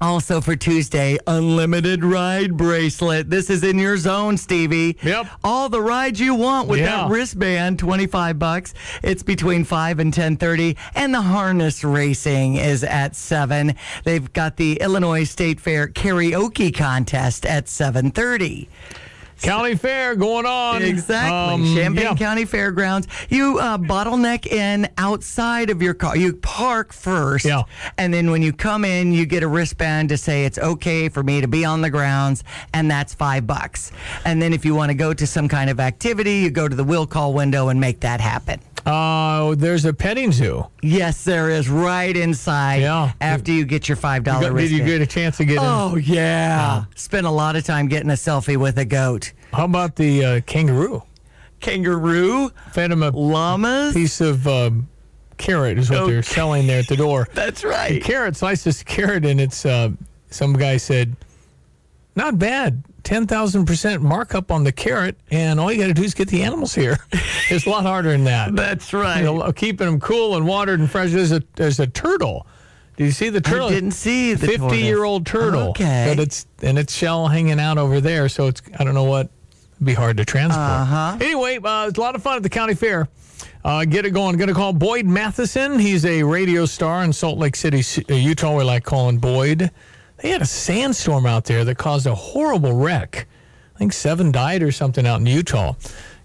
Also 0.00 0.40
for 0.40 0.54
Tuesday, 0.54 1.18
unlimited 1.26 2.04
ride 2.04 2.56
bracelet. 2.56 3.28
This 3.30 3.50
is 3.50 3.64
in 3.64 3.80
your 3.80 3.96
zone, 3.96 4.36
Stevie. 4.36 4.96
Yep. 5.02 5.26
All 5.42 5.68
the 5.68 5.80
rides 5.82 6.20
you 6.20 6.36
want 6.36 6.68
with 6.68 6.78
Yeah. 6.80 6.98
that 6.98 7.10
wristband, 7.10 7.80
25 7.80 8.38
bucks. 8.38 8.74
It's 9.02 9.24
between 9.24 9.64
5 9.64 9.98
and 9.98 10.12
10:30 10.14 10.76
and 10.94 11.12
the 11.12 11.22
harness 11.22 11.82
racing 11.82 12.54
is 12.56 12.84
at 12.84 13.16
7. 13.16 13.74
They've 14.04 14.32
got 14.32 14.56
the 14.56 14.74
Illinois 14.82 15.24
State 15.24 15.58
Fair 15.58 15.88
karaoke 15.88 16.72
contest 16.72 17.44
at 17.44 17.66
7:30. 17.68 18.68
County 19.42 19.74
Fair 19.74 20.14
going 20.16 20.46
on. 20.46 20.82
Exactly. 20.82 21.66
Um, 21.66 21.74
Champaign 21.74 22.04
yeah. 22.04 22.14
County 22.14 22.44
Fairgrounds. 22.44 23.06
You 23.28 23.58
uh, 23.58 23.78
bottleneck 23.78 24.46
in 24.46 24.88
outside 24.98 25.70
of 25.70 25.82
your 25.82 25.94
car. 25.94 26.16
You 26.16 26.34
park 26.34 26.92
first. 26.92 27.44
Yeah. 27.44 27.62
And 27.98 28.12
then 28.12 28.30
when 28.30 28.42
you 28.42 28.52
come 28.52 28.84
in, 28.84 29.12
you 29.12 29.26
get 29.26 29.42
a 29.42 29.48
wristband 29.48 30.08
to 30.10 30.16
say 30.16 30.44
it's 30.44 30.58
okay 30.58 31.08
for 31.08 31.22
me 31.22 31.40
to 31.40 31.48
be 31.48 31.64
on 31.64 31.82
the 31.82 31.90
grounds, 31.90 32.44
and 32.72 32.90
that's 32.90 33.14
five 33.14 33.46
bucks. 33.46 33.92
And 34.24 34.40
then 34.40 34.52
if 34.52 34.64
you 34.64 34.74
want 34.74 34.90
to 34.90 34.94
go 34.94 35.12
to 35.12 35.26
some 35.26 35.48
kind 35.48 35.70
of 35.70 35.80
activity, 35.80 36.38
you 36.38 36.50
go 36.50 36.68
to 36.68 36.74
the 36.74 36.84
will 36.84 37.06
call 37.06 37.32
window 37.32 37.68
and 37.68 37.80
make 37.80 38.00
that 38.00 38.20
happen. 38.20 38.60
Uh, 38.86 39.54
there's 39.56 39.84
a 39.84 39.92
petting 39.92 40.30
zoo. 40.30 40.64
Yes, 40.80 41.24
there 41.24 41.50
is 41.50 41.68
right 41.68 42.16
inside. 42.16 42.82
Yeah. 42.82 43.12
After 43.20 43.50
you 43.50 43.64
get 43.64 43.88
your 43.88 43.96
five 43.96 44.22
dollar. 44.22 44.52
wristband. 44.52 44.70
did 44.70 44.78
you 44.78 44.84
get 44.84 45.02
a 45.02 45.06
chance 45.06 45.36
to 45.38 45.44
get 45.44 45.54
in? 45.54 45.62
Oh 45.64 45.96
yeah. 45.96 46.84
Spent 46.94 47.26
a 47.26 47.30
lot 47.30 47.56
of 47.56 47.64
time 47.64 47.88
getting 47.88 48.10
a 48.10 48.14
selfie 48.14 48.56
with 48.56 48.78
a 48.78 48.84
goat. 48.84 49.32
How 49.52 49.64
about 49.64 49.96
the 49.96 50.24
uh, 50.24 50.40
kangaroo? 50.42 51.02
Kangaroo. 51.60 52.50
Fed 52.72 52.92
him 52.92 53.02
a 53.02 53.10
Llamas. 53.10 53.92
piece 53.92 54.20
of 54.20 54.46
um, 54.46 54.88
carrot 55.36 55.78
is 55.78 55.90
what 55.90 56.06
they're 56.06 56.22
selling 56.22 56.66
there 56.66 56.78
at 56.78 56.86
the 56.86 56.96
door. 56.96 57.26
That's 57.34 57.64
right. 57.64 57.94
The 57.94 58.00
carrot 58.00 58.36
slices 58.36 58.82
carrot, 58.82 59.24
and 59.24 59.40
it's 59.40 59.66
uh, 59.66 59.90
some 60.30 60.52
guy 60.52 60.76
said, 60.76 61.16
not 62.14 62.38
bad. 62.38 62.84
Ten 63.06 63.24
thousand 63.24 63.66
percent 63.66 64.02
markup 64.02 64.50
on 64.50 64.64
the 64.64 64.72
carrot, 64.72 65.16
and 65.30 65.60
all 65.60 65.70
you 65.70 65.78
got 65.78 65.86
to 65.86 65.94
do 65.94 66.02
is 66.02 66.12
get 66.12 66.26
the 66.26 66.42
animals 66.42 66.74
here. 66.74 66.98
it's 67.48 67.64
a 67.64 67.70
lot 67.70 67.84
harder 67.84 68.10
than 68.10 68.24
that. 68.24 68.56
That's 68.56 68.92
right. 68.92 69.18
You 69.20 69.26
know, 69.26 69.52
keeping 69.52 69.86
them 69.86 70.00
cool 70.00 70.34
and 70.34 70.44
watered 70.44 70.80
and 70.80 70.90
fresh. 70.90 71.12
There's 71.12 71.30
a 71.30 71.40
there's 71.54 71.78
a 71.78 71.86
turtle. 71.86 72.48
Do 72.96 73.04
you 73.04 73.12
see 73.12 73.28
the 73.28 73.40
turtle? 73.40 73.68
I 73.68 73.70
didn't 73.70 73.92
see 73.92 74.34
the 74.34 74.48
tortoise. 74.48 74.60
fifty-year-old 74.60 75.24
turtle. 75.24 75.68
Okay. 75.68 76.06
but 76.08 76.20
it's 76.20 76.48
and 76.62 76.76
its 76.80 76.92
shell 76.92 77.28
hanging 77.28 77.60
out 77.60 77.78
over 77.78 78.00
there, 78.00 78.28
so 78.28 78.48
it's 78.48 78.60
I 78.76 78.82
don't 78.82 78.94
know 78.94 79.04
what. 79.04 79.30
It'd 79.76 79.86
be 79.86 79.94
hard 79.94 80.16
to 80.16 80.24
transport. 80.24 80.66
Uh-huh. 80.66 81.18
Anyway, 81.20 81.60
uh, 81.62 81.86
it's 81.86 81.98
a 81.98 82.00
lot 82.00 82.16
of 82.16 82.24
fun 82.24 82.38
at 82.38 82.42
the 82.42 82.48
county 82.48 82.74
fair. 82.74 83.08
Uh, 83.64 83.84
get 83.84 84.04
it 84.04 84.10
going. 84.10 84.36
Going 84.36 84.48
to 84.48 84.54
call 84.54 84.72
Boyd 84.72 85.06
Matheson. 85.06 85.78
He's 85.78 86.04
a 86.04 86.24
radio 86.24 86.66
star 86.66 87.04
in 87.04 87.12
Salt 87.12 87.38
Lake 87.38 87.54
City, 87.54 87.84
uh, 88.10 88.14
Utah. 88.14 88.56
We 88.56 88.64
like 88.64 88.82
calling 88.82 89.18
Boyd. 89.18 89.70
They 90.18 90.30
had 90.30 90.42
a 90.42 90.46
sandstorm 90.46 91.26
out 91.26 91.44
there 91.44 91.64
that 91.64 91.76
caused 91.76 92.06
a 92.06 92.14
horrible 92.14 92.72
wreck. 92.72 93.26
I 93.74 93.78
think 93.78 93.92
seven 93.92 94.32
died 94.32 94.62
or 94.62 94.72
something 94.72 95.06
out 95.06 95.20
in 95.20 95.26
Utah. 95.26 95.74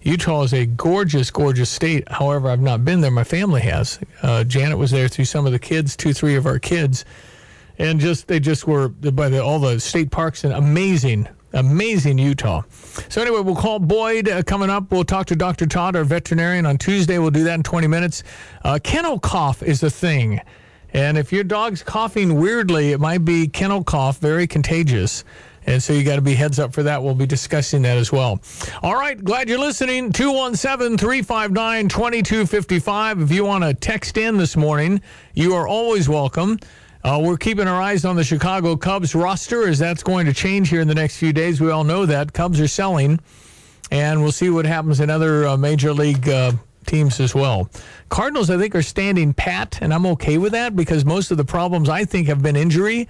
Utah 0.00 0.42
is 0.42 0.52
a 0.54 0.66
gorgeous, 0.66 1.30
gorgeous 1.30 1.70
state. 1.70 2.10
However, 2.10 2.48
I've 2.48 2.62
not 2.62 2.84
been 2.84 3.02
there. 3.02 3.10
My 3.10 3.24
family 3.24 3.60
has. 3.60 4.00
Uh, 4.22 4.42
Janet 4.44 4.78
was 4.78 4.90
there 4.90 5.08
through 5.08 5.26
some 5.26 5.46
of 5.46 5.52
the 5.52 5.58
kids, 5.58 5.94
two, 5.94 6.12
three 6.12 6.34
of 6.34 6.46
our 6.46 6.58
kids, 6.58 7.04
and 7.78 8.00
just 8.00 8.26
they 8.26 8.40
just 8.40 8.66
were 8.66 8.88
by 8.88 9.28
the, 9.28 9.42
all 9.42 9.58
the 9.58 9.78
state 9.78 10.10
parks 10.10 10.44
and 10.44 10.52
amazing, 10.54 11.28
amazing 11.52 12.18
Utah. 12.18 12.62
So 13.10 13.20
anyway, 13.20 13.40
we'll 13.40 13.54
call 13.54 13.78
Boyd 13.78 14.28
uh, 14.28 14.42
coming 14.42 14.70
up. 14.70 14.90
We'll 14.90 15.04
talk 15.04 15.26
to 15.26 15.36
Dr. 15.36 15.66
Todd, 15.66 15.94
our 15.94 16.04
veterinarian, 16.04 16.66
on 16.66 16.78
Tuesday. 16.78 17.18
We'll 17.18 17.30
do 17.30 17.44
that 17.44 17.54
in 17.54 17.62
20 17.62 17.86
minutes. 17.86 18.24
Uh, 18.64 18.78
kennel 18.82 19.20
cough 19.20 19.62
is 19.62 19.82
a 19.82 19.90
thing. 19.90 20.40
And 20.92 21.16
if 21.16 21.32
your 21.32 21.44
dog's 21.44 21.82
coughing 21.82 22.34
weirdly, 22.34 22.92
it 22.92 23.00
might 23.00 23.24
be 23.24 23.48
kennel 23.48 23.82
cough, 23.82 24.18
very 24.18 24.46
contagious. 24.46 25.24
And 25.66 25.82
so 25.82 25.92
you 25.92 26.02
got 26.04 26.16
to 26.16 26.22
be 26.22 26.34
heads 26.34 26.58
up 26.58 26.72
for 26.72 26.82
that. 26.82 27.02
We'll 27.02 27.14
be 27.14 27.26
discussing 27.26 27.82
that 27.82 27.96
as 27.96 28.10
well. 28.10 28.40
All 28.82 28.94
right. 28.94 29.22
Glad 29.22 29.48
you're 29.48 29.60
listening. 29.60 30.12
217 30.12 30.98
359 30.98 31.88
2255. 31.88 33.20
If 33.20 33.30
you 33.30 33.44
want 33.44 33.64
to 33.64 33.72
text 33.72 34.16
in 34.16 34.36
this 34.36 34.56
morning, 34.56 35.00
you 35.34 35.54
are 35.54 35.68
always 35.68 36.08
welcome. 36.08 36.58
Uh, 37.04 37.20
we're 37.22 37.36
keeping 37.36 37.66
our 37.66 37.80
eyes 37.80 38.04
on 38.04 38.14
the 38.14 38.22
Chicago 38.24 38.76
Cubs 38.76 39.14
roster 39.14 39.66
as 39.66 39.78
that's 39.78 40.02
going 40.02 40.26
to 40.26 40.32
change 40.32 40.68
here 40.68 40.80
in 40.80 40.88
the 40.88 40.94
next 40.94 41.16
few 41.16 41.32
days. 41.32 41.60
We 41.60 41.70
all 41.70 41.84
know 41.84 42.06
that. 42.06 42.32
Cubs 42.32 42.60
are 42.60 42.68
selling, 42.68 43.18
and 43.90 44.22
we'll 44.22 44.30
see 44.30 44.50
what 44.50 44.66
happens 44.66 45.00
in 45.00 45.10
other 45.10 45.48
uh, 45.48 45.56
major 45.56 45.92
league 45.92 46.28
uh, 46.28 46.52
teams 46.86 47.20
as 47.20 47.34
well. 47.34 47.70
Cardinals, 48.08 48.50
I 48.50 48.58
think, 48.58 48.74
are 48.74 48.82
standing 48.82 49.34
pat, 49.34 49.78
and 49.80 49.92
I'm 49.92 50.06
okay 50.06 50.38
with 50.38 50.52
that 50.52 50.76
because 50.76 51.04
most 51.04 51.30
of 51.30 51.36
the 51.36 51.44
problems 51.44 51.88
I 51.88 52.04
think 52.04 52.28
have 52.28 52.42
been 52.42 52.56
injury. 52.56 53.08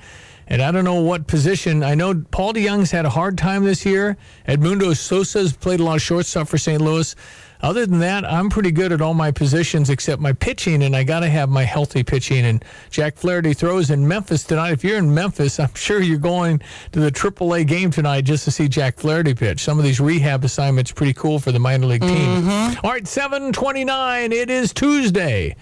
And 0.49 0.61
I 0.61 0.71
don't 0.73 0.85
know 0.85 1.01
what 1.01 1.29
position. 1.29 1.83
I 1.83 1.95
know 1.95 2.25
Paul 2.31 2.53
DeJong's 2.53 2.91
had 2.91 3.07
a 3.07 3.11
hard 3.11 3.39
time 3.39 3.65
this 3.65 3.87
year. 3.87 4.17
Edmundo 4.47 4.95
Sosa's 4.97 5.53
played 5.53 5.81
a 5.81 5.85
lot 5.85 5.97
of 5.97 6.03
shortstop 6.03 6.49
for 6.49 6.59
St. 6.59 6.81
Louis. 6.81 7.15
Other 7.63 7.87
than 7.87 8.01
that, 8.01 8.25
I'm 8.25 8.51
pretty 8.51 8.73
good 8.73 8.91
at 8.91 9.01
all 9.01 9.15
my 9.15 9.31
positions 9.31 9.89
except 9.89 10.21
my 10.21 10.33
pitching, 10.33 10.83
and 10.83 10.97
I 10.97 11.05
got 11.05 11.21
to 11.21 11.29
have 11.29 11.49
my 11.49 11.63
healthy 11.63 12.03
pitching. 12.03 12.45
And 12.45 12.65
Jack 12.91 13.17
Flaherty 13.17 13.55
throws 13.55 13.91
in 13.91 14.07
Memphis 14.07 14.43
tonight. 14.43 14.73
If 14.73 14.83
you're 14.83 14.99
in 14.99 15.15
Memphis, 15.15 15.61
I'm 15.61 15.75
sure 15.75 16.01
you're 16.01 16.19
going 16.19 16.61
to 16.91 17.01
the 17.01 17.11
AAA 17.11 17.67
game 17.67 17.91
tonight 17.91 18.23
just 18.23 18.45
to 18.45 18.51
see 18.51 18.69
Jack 18.69 18.99
Flaherty 18.99 19.35
pitch. 19.35 19.61
Some 19.61 19.79
of 19.79 19.85
these 19.85 20.01
rehab 20.01 20.45
assignments 20.45 20.91
pretty 20.91 21.15
cool 21.15 21.39
for 21.39 21.53
the 21.53 21.61
minor 21.61 21.87
league 21.87 22.03
teams. 22.03 22.45
Mm-hmm. 22.45 22.85
All 22.85 22.93
right, 22.93 23.05
7:29. 23.05 24.33
It 24.33 24.51
is 24.51 24.73
Tuesday. 24.73 25.55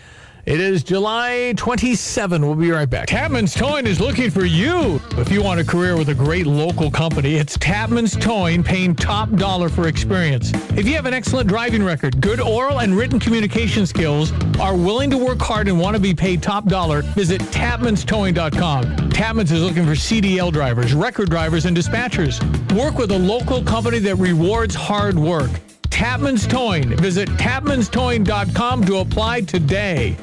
It 0.50 0.58
is 0.58 0.82
July 0.82 1.54
27. 1.56 2.44
We'll 2.44 2.56
be 2.56 2.72
right 2.72 2.90
back. 2.90 3.06
Tapman's 3.06 3.54
Towing 3.54 3.86
is 3.86 4.00
looking 4.00 4.32
for 4.32 4.44
you. 4.44 5.00
If 5.12 5.30
you 5.30 5.44
want 5.44 5.60
a 5.60 5.64
career 5.64 5.96
with 5.96 6.08
a 6.08 6.14
great 6.14 6.44
local 6.44 6.90
company, 6.90 7.36
it's 7.36 7.56
Tapman's 7.56 8.16
Towing 8.16 8.64
paying 8.64 8.96
top 8.96 9.30
dollar 9.36 9.68
for 9.68 9.86
experience. 9.86 10.50
If 10.76 10.88
you 10.88 10.96
have 10.96 11.06
an 11.06 11.14
excellent 11.14 11.48
driving 11.48 11.84
record, 11.84 12.20
good 12.20 12.40
oral 12.40 12.80
and 12.80 12.96
written 12.96 13.20
communication 13.20 13.86
skills, 13.86 14.32
are 14.58 14.74
willing 14.74 15.08
to 15.10 15.18
work 15.18 15.40
hard 15.40 15.68
and 15.68 15.78
want 15.78 15.94
to 15.94 16.02
be 16.02 16.16
paid 16.16 16.42
top 16.42 16.64
dollar, 16.64 17.02
visit 17.02 17.40
tapmanstowing.com. 17.42 19.10
Tapman's 19.10 19.52
is 19.52 19.62
looking 19.62 19.84
for 19.84 19.92
CDL 19.92 20.52
drivers, 20.52 20.94
record 20.94 21.30
drivers, 21.30 21.64
and 21.64 21.76
dispatchers. 21.76 22.42
Work 22.76 22.98
with 22.98 23.12
a 23.12 23.18
local 23.18 23.62
company 23.62 24.00
that 24.00 24.16
rewards 24.16 24.74
hard 24.74 25.16
work. 25.16 25.52
Tapman's 25.90 26.46
Towing. 26.46 26.96
Visit 26.96 27.28
tapmanstowing.com 27.30 28.84
to 28.86 28.96
apply 28.96 29.42
today. 29.42 30.16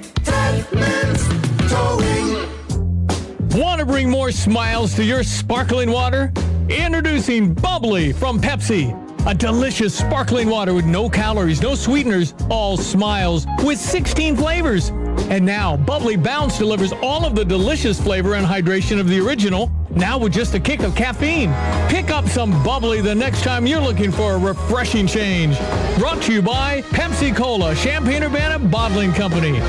Want 3.58 3.80
to 3.80 3.86
bring 3.86 4.10
more 4.10 4.32
smiles 4.32 4.96
to 4.96 5.04
your 5.04 5.24
sparkling 5.24 5.92
water? 5.92 6.32
Introducing 6.70 7.54
Bubbly 7.54 8.14
from 8.14 8.42
Pepsi. 8.42 9.07
A 9.28 9.34
delicious 9.34 9.94
sparkling 9.94 10.48
water 10.48 10.74
with 10.74 10.86
no 10.86 11.10
calories, 11.10 11.62
no 11.62 11.76
sweeteners, 11.76 12.34
all 12.50 12.78
smiles 12.78 13.46
with 13.62 13.78
16 13.78 14.38
flavors. 14.38 14.88
And 15.30 15.46
now, 15.46 15.76
Bubbly 15.76 16.16
Bounce 16.16 16.58
delivers 16.58 16.94
all 16.94 17.26
of 17.26 17.36
the 17.36 17.44
delicious 17.44 18.00
flavor 18.00 18.36
and 18.36 18.48
hydration 18.48 19.02
of 19.02 19.10
the 19.10 19.20
original, 19.20 19.70
now 19.90 20.18
with 20.18 20.32
just 20.32 20.54
a 20.54 20.62
kick 20.62 20.80
of 20.80 20.96
caffeine. 20.96 21.54
Pick 21.90 22.10
up 22.10 22.26
some 22.30 22.52
Bubbly 22.64 23.02
the 23.02 23.14
next 23.14 23.44
time 23.44 23.68
you're 23.68 23.82
looking 23.82 24.14
for 24.14 24.36
a 24.36 24.38
refreshing 24.38 25.06
change. 25.08 25.60
Brought 26.00 26.22
to 26.22 26.32
you 26.32 26.42
by 26.42 26.82
Pepsi 26.84 27.36
Cola, 27.36 27.76
Champaign 27.76 28.24
Urbana 28.24 28.58
Bottling 28.60 29.12
Company. 29.12 29.60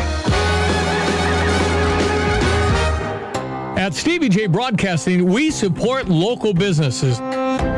At 3.76 3.92
Stevie 3.92 4.28
Jay 4.28 4.46
Broadcasting, 4.46 5.24
we 5.24 5.50
support 5.50 6.08
local 6.08 6.54
businesses 6.54 7.18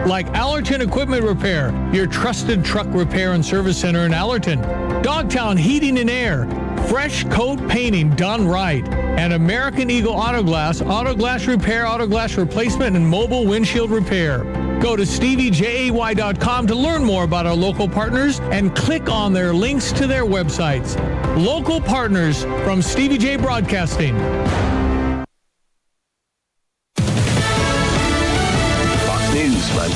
like 0.06 0.26
Allerton 0.34 0.80
Equipment 0.80 1.22
Repair, 1.24 1.72
your 1.92 2.06
trusted 2.06 2.64
truck 2.64 2.86
repair 2.90 3.32
and 3.32 3.44
service 3.44 3.78
center 3.78 4.06
in 4.06 4.14
Allerton. 4.14 4.60
Dogtown 5.02 5.56
Heating 5.56 5.98
and 5.98 6.10
Air, 6.10 6.46
fresh 6.88 7.24
coat 7.24 7.66
painting 7.68 8.10
done 8.16 8.46
right. 8.46 8.86
And 8.88 9.32
American 9.32 9.90
Eagle 9.90 10.12
Auto 10.12 10.42
Glass, 10.42 10.80
auto 10.82 11.14
glass 11.14 11.46
repair, 11.46 11.86
auto 11.86 12.06
glass 12.06 12.36
replacement, 12.36 12.96
and 12.96 13.06
mobile 13.06 13.46
windshield 13.46 13.90
repair. 13.90 14.44
Go 14.80 14.96
to 14.96 15.02
steviejay.com 15.02 16.66
to 16.66 16.74
learn 16.74 17.04
more 17.04 17.24
about 17.24 17.46
our 17.46 17.54
local 17.54 17.88
partners 17.88 18.40
and 18.40 18.74
click 18.74 19.10
on 19.10 19.32
their 19.32 19.52
links 19.52 19.92
to 19.92 20.06
their 20.06 20.24
websites. 20.24 20.96
Local 21.36 21.80
partners 21.80 22.44
from 22.64 22.80
Stevie 22.80 23.18
Jay 23.18 23.36
Broadcasting. 23.36 24.16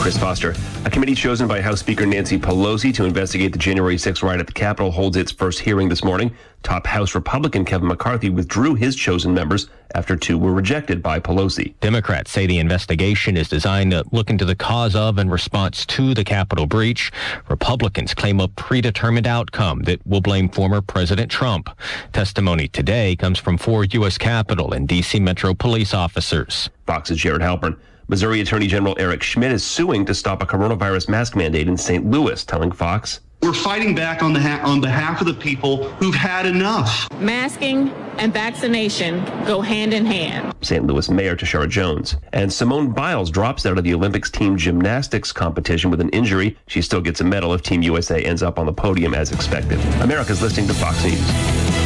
Chris 0.04 0.18
Foster. 0.18 0.54
A 0.84 0.90
committee 0.90 1.14
chosen 1.14 1.48
by 1.48 1.62
House 1.62 1.80
Speaker 1.80 2.04
Nancy 2.04 2.38
Pelosi 2.38 2.92
to 2.92 3.06
investigate 3.06 3.52
the 3.52 3.58
January 3.58 3.96
6 3.96 4.22
riot 4.22 4.38
at 4.38 4.46
the 4.46 4.52
Capitol 4.52 4.90
holds 4.90 5.16
its 5.16 5.32
first 5.32 5.60
hearing 5.60 5.88
this 5.88 6.04
morning. 6.04 6.30
Top 6.62 6.86
House 6.86 7.14
Republican 7.14 7.64
Kevin 7.64 7.88
McCarthy 7.88 8.28
withdrew 8.28 8.74
his 8.74 8.96
chosen 8.96 9.32
members 9.32 9.70
after 9.94 10.14
two 10.14 10.36
were 10.36 10.52
rejected 10.52 11.02
by 11.02 11.20
Pelosi. 11.20 11.72
Democrats 11.80 12.30
say 12.30 12.44
the 12.44 12.58
investigation 12.58 13.34
is 13.34 13.48
designed 13.48 13.92
to 13.92 14.04
look 14.12 14.28
into 14.28 14.44
the 14.44 14.54
cause 14.54 14.94
of 14.94 15.16
and 15.16 15.32
response 15.32 15.86
to 15.86 16.12
the 16.12 16.22
Capitol 16.22 16.66
breach. 16.66 17.10
Republicans 17.48 18.12
claim 18.12 18.40
a 18.40 18.48
predetermined 18.48 19.26
outcome 19.26 19.84
that 19.84 20.06
will 20.06 20.20
blame 20.20 20.50
former 20.50 20.82
President 20.82 21.30
Trump. 21.30 21.70
Testimony 22.12 22.68
today 22.68 23.16
comes 23.16 23.38
from 23.38 23.56
four 23.56 23.84
U.S. 23.86 24.18
Capitol 24.18 24.74
and 24.74 24.86
D.C. 24.86 25.18
Metro 25.18 25.54
police 25.54 25.94
officers. 25.94 26.68
Fox's 26.84 27.16
Jared 27.16 27.40
Halpern. 27.40 27.78
Missouri 28.08 28.40
Attorney 28.40 28.66
General 28.66 28.94
Eric 28.98 29.22
Schmitt 29.22 29.52
is 29.52 29.64
suing 29.64 30.04
to 30.04 30.14
stop 30.14 30.42
a 30.42 30.46
coronavirus 30.46 31.08
mask 31.08 31.36
mandate 31.36 31.68
in 31.68 31.76
St. 31.76 32.04
Louis, 32.10 32.44
telling 32.44 32.70
Fox. 32.70 33.20
We're 33.42 33.52
fighting 33.52 33.94
back 33.94 34.22
on 34.22 34.32
the 34.32 34.40
ha- 34.40 34.62
on 34.64 34.80
behalf 34.80 35.20
of 35.20 35.26
the 35.26 35.34
people 35.34 35.84
who've 35.94 36.14
had 36.14 36.46
enough. 36.46 37.08
Masking 37.18 37.90
and 38.18 38.32
vaccination 38.32 39.22
go 39.44 39.60
hand 39.60 39.92
in 39.92 40.06
hand. 40.06 40.54
St. 40.62 40.86
Louis 40.86 41.10
Mayor 41.10 41.36
Tishaura 41.36 41.68
Jones. 41.68 42.16
And 42.32 42.50
Simone 42.50 42.92
Biles 42.92 43.30
drops 43.30 43.66
out 43.66 43.76
of 43.76 43.84
the 43.84 43.92
Olympics 43.92 44.30
team 44.30 44.56
gymnastics 44.56 45.30
competition 45.32 45.90
with 45.90 46.00
an 46.00 46.08
injury. 46.10 46.56
She 46.68 46.80
still 46.80 47.00
gets 47.02 47.20
a 47.20 47.24
medal 47.24 47.52
if 47.52 47.62
Team 47.62 47.82
USA 47.82 48.22
ends 48.22 48.42
up 48.42 48.58
on 48.58 48.64
the 48.66 48.72
podium 48.72 49.14
as 49.14 49.30
expected. 49.32 49.78
America's 50.00 50.40
listening 50.40 50.66
to 50.68 50.74
Fox 50.74 51.02
News. 51.04 51.83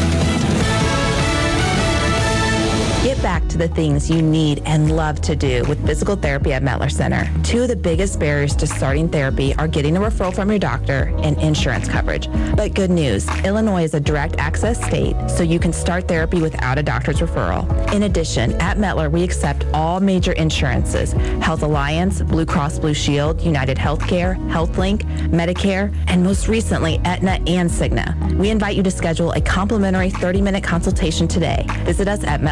Get 3.08 3.22
back 3.22 3.48
to 3.48 3.56
the 3.56 3.68
things 3.68 4.10
you 4.10 4.20
need 4.20 4.60
and 4.66 4.94
love 4.94 5.22
to 5.22 5.34
do 5.34 5.64
with 5.66 5.82
physical 5.86 6.14
therapy 6.14 6.52
at 6.52 6.62
Mettler 6.62 6.92
Center. 6.92 7.26
Two 7.42 7.62
of 7.62 7.68
the 7.68 7.74
biggest 7.74 8.20
barriers 8.20 8.54
to 8.56 8.66
starting 8.66 9.08
therapy 9.08 9.54
are 9.54 9.66
getting 9.66 9.96
a 9.96 10.00
referral 10.00 10.34
from 10.34 10.50
your 10.50 10.58
doctor 10.58 11.14
and 11.22 11.40
insurance 11.40 11.88
coverage. 11.88 12.30
But 12.54 12.74
good 12.74 12.90
news, 12.90 13.26
Illinois 13.46 13.84
is 13.84 13.94
a 13.94 14.00
direct 14.00 14.36
access 14.36 14.84
state, 14.84 15.16
so 15.30 15.42
you 15.42 15.58
can 15.58 15.72
start 15.72 16.06
therapy 16.06 16.42
without 16.42 16.76
a 16.76 16.82
doctor's 16.82 17.20
referral. 17.20 17.64
In 17.94 18.02
addition, 18.02 18.52
at 18.60 18.76
Mettler, 18.76 19.10
we 19.10 19.22
accept 19.24 19.64
all 19.72 20.00
major 20.00 20.32
insurances, 20.32 21.12
Health 21.42 21.62
Alliance, 21.62 22.20
Blue 22.20 22.44
Cross 22.44 22.80
Blue 22.80 22.92
Shield, 22.92 23.40
United 23.40 23.78
Healthcare, 23.78 24.36
HealthLink, 24.50 25.00
Medicare, 25.30 25.94
and 26.08 26.22
most 26.22 26.46
recently, 26.46 27.00
Aetna 27.06 27.40
and 27.46 27.70
Cigna. 27.70 28.36
We 28.36 28.50
invite 28.50 28.76
you 28.76 28.82
to 28.82 28.90
schedule 28.90 29.32
a 29.32 29.40
complimentary 29.40 30.10
30-minute 30.10 30.62
consultation 30.62 31.26
today. 31.26 31.64
Visit 31.86 32.06
us 32.06 32.22
at 32.24 32.42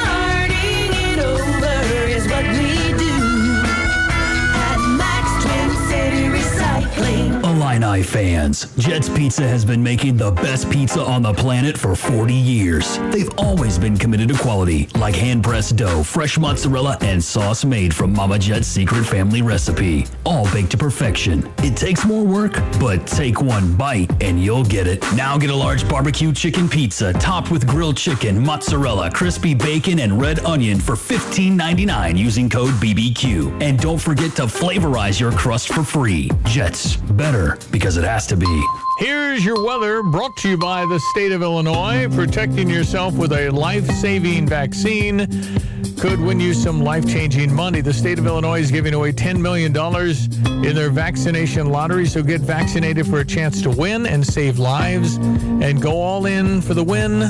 Illini 7.71 8.03
fans, 8.03 8.75
Jets 8.75 9.07
Pizza 9.07 9.47
has 9.47 9.63
been 9.63 9.81
making 9.81 10.17
the 10.17 10.31
best 10.31 10.69
pizza 10.69 10.99
on 10.99 11.21
the 11.21 11.33
planet 11.33 11.77
for 11.77 11.95
40 11.95 12.33
years. 12.33 12.97
They've 13.11 13.29
always 13.37 13.79
been 13.79 13.95
committed 13.95 14.27
to 14.27 14.33
quality, 14.33 14.89
like 14.95 15.15
hand-pressed 15.15 15.77
dough, 15.77 16.03
fresh 16.03 16.37
mozzarella, 16.37 16.97
and 16.99 17.23
sauce 17.23 17.63
made 17.63 17.93
from 17.93 18.11
Mama 18.11 18.37
Jet's 18.39 18.67
secret 18.67 19.05
family 19.05 19.41
recipe. 19.41 20.05
All 20.25 20.51
baked 20.51 20.71
to 20.71 20.77
perfection. 20.77 21.49
It 21.59 21.77
takes 21.77 22.03
more 22.03 22.25
work, 22.25 22.55
but 22.77 23.07
take 23.07 23.41
one 23.41 23.73
bite 23.77 24.11
and 24.21 24.43
you'll 24.43 24.65
get 24.65 24.85
it. 24.85 25.01
Now 25.15 25.37
get 25.37 25.49
a 25.49 25.55
large 25.55 25.87
barbecue 25.87 26.33
chicken 26.33 26.67
pizza 26.67 27.13
topped 27.13 27.51
with 27.51 27.65
grilled 27.65 27.95
chicken, 27.95 28.43
mozzarella, 28.43 29.11
crispy 29.11 29.53
bacon, 29.53 29.99
and 29.99 30.19
red 30.19 30.43
onion 30.43 30.77
for 30.77 30.95
$15.99 30.95 32.17
using 32.17 32.49
code 32.49 32.73
BBQ. 32.81 33.63
And 33.63 33.79
don't 33.79 33.99
forget 33.99 34.35
to 34.35 34.43
flavorize 34.43 35.21
your 35.21 35.31
crust 35.31 35.69
for 35.69 35.83
free. 35.83 36.29
Jets, 36.43 36.97
better 36.97 37.57
because 37.69 37.97
it 37.97 38.03
has 38.03 38.27
to 38.27 38.37
be. 38.37 38.65
Here's 38.99 39.43
your 39.43 39.65
weather 39.65 40.03
brought 40.03 40.35
to 40.37 40.49
you 40.49 40.57
by 40.57 40.85
the 40.85 40.99
state 41.11 41.31
of 41.31 41.41
Illinois, 41.41 42.07
protecting 42.13 42.69
yourself 42.69 43.15
with 43.15 43.31
a 43.31 43.49
life 43.49 43.85
saving 43.95 44.47
vaccine. 44.47 45.27
could 45.99 46.19
win 46.19 46.39
you 46.39 46.53
some 46.53 46.81
life 46.83 47.07
changing 47.07 47.53
money. 47.53 47.81
The 47.81 47.93
state 47.93 48.19
of 48.19 48.25
Illinois 48.25 48.59
is 48.59 48.71
giving 48.71 48.93
away 48.93 49.11
$10 49.11 49.39
million 49.39 49.75
in 50.65 50.75
their 50.75 50.89
vaccination 50.89 51.69
lottery. 51.69 52.05
So 52.05 52.23
get 52.23 52.41
vaccinated 52.41 53.07
for 53.07 53.19
a 53.19 53.25
chance 53.25 53.61
to 53.63 53.69
win 53.69 54.05
and 54.05 54.25
save 54.25 54.59
lives 54.59 55.17
and 55.17 55.81
go 55.81 55.93
all 55.93 56.25
in 56.25 56.61
for 56.61 56.73
the 56.73 56.83
win, 56.83 57.21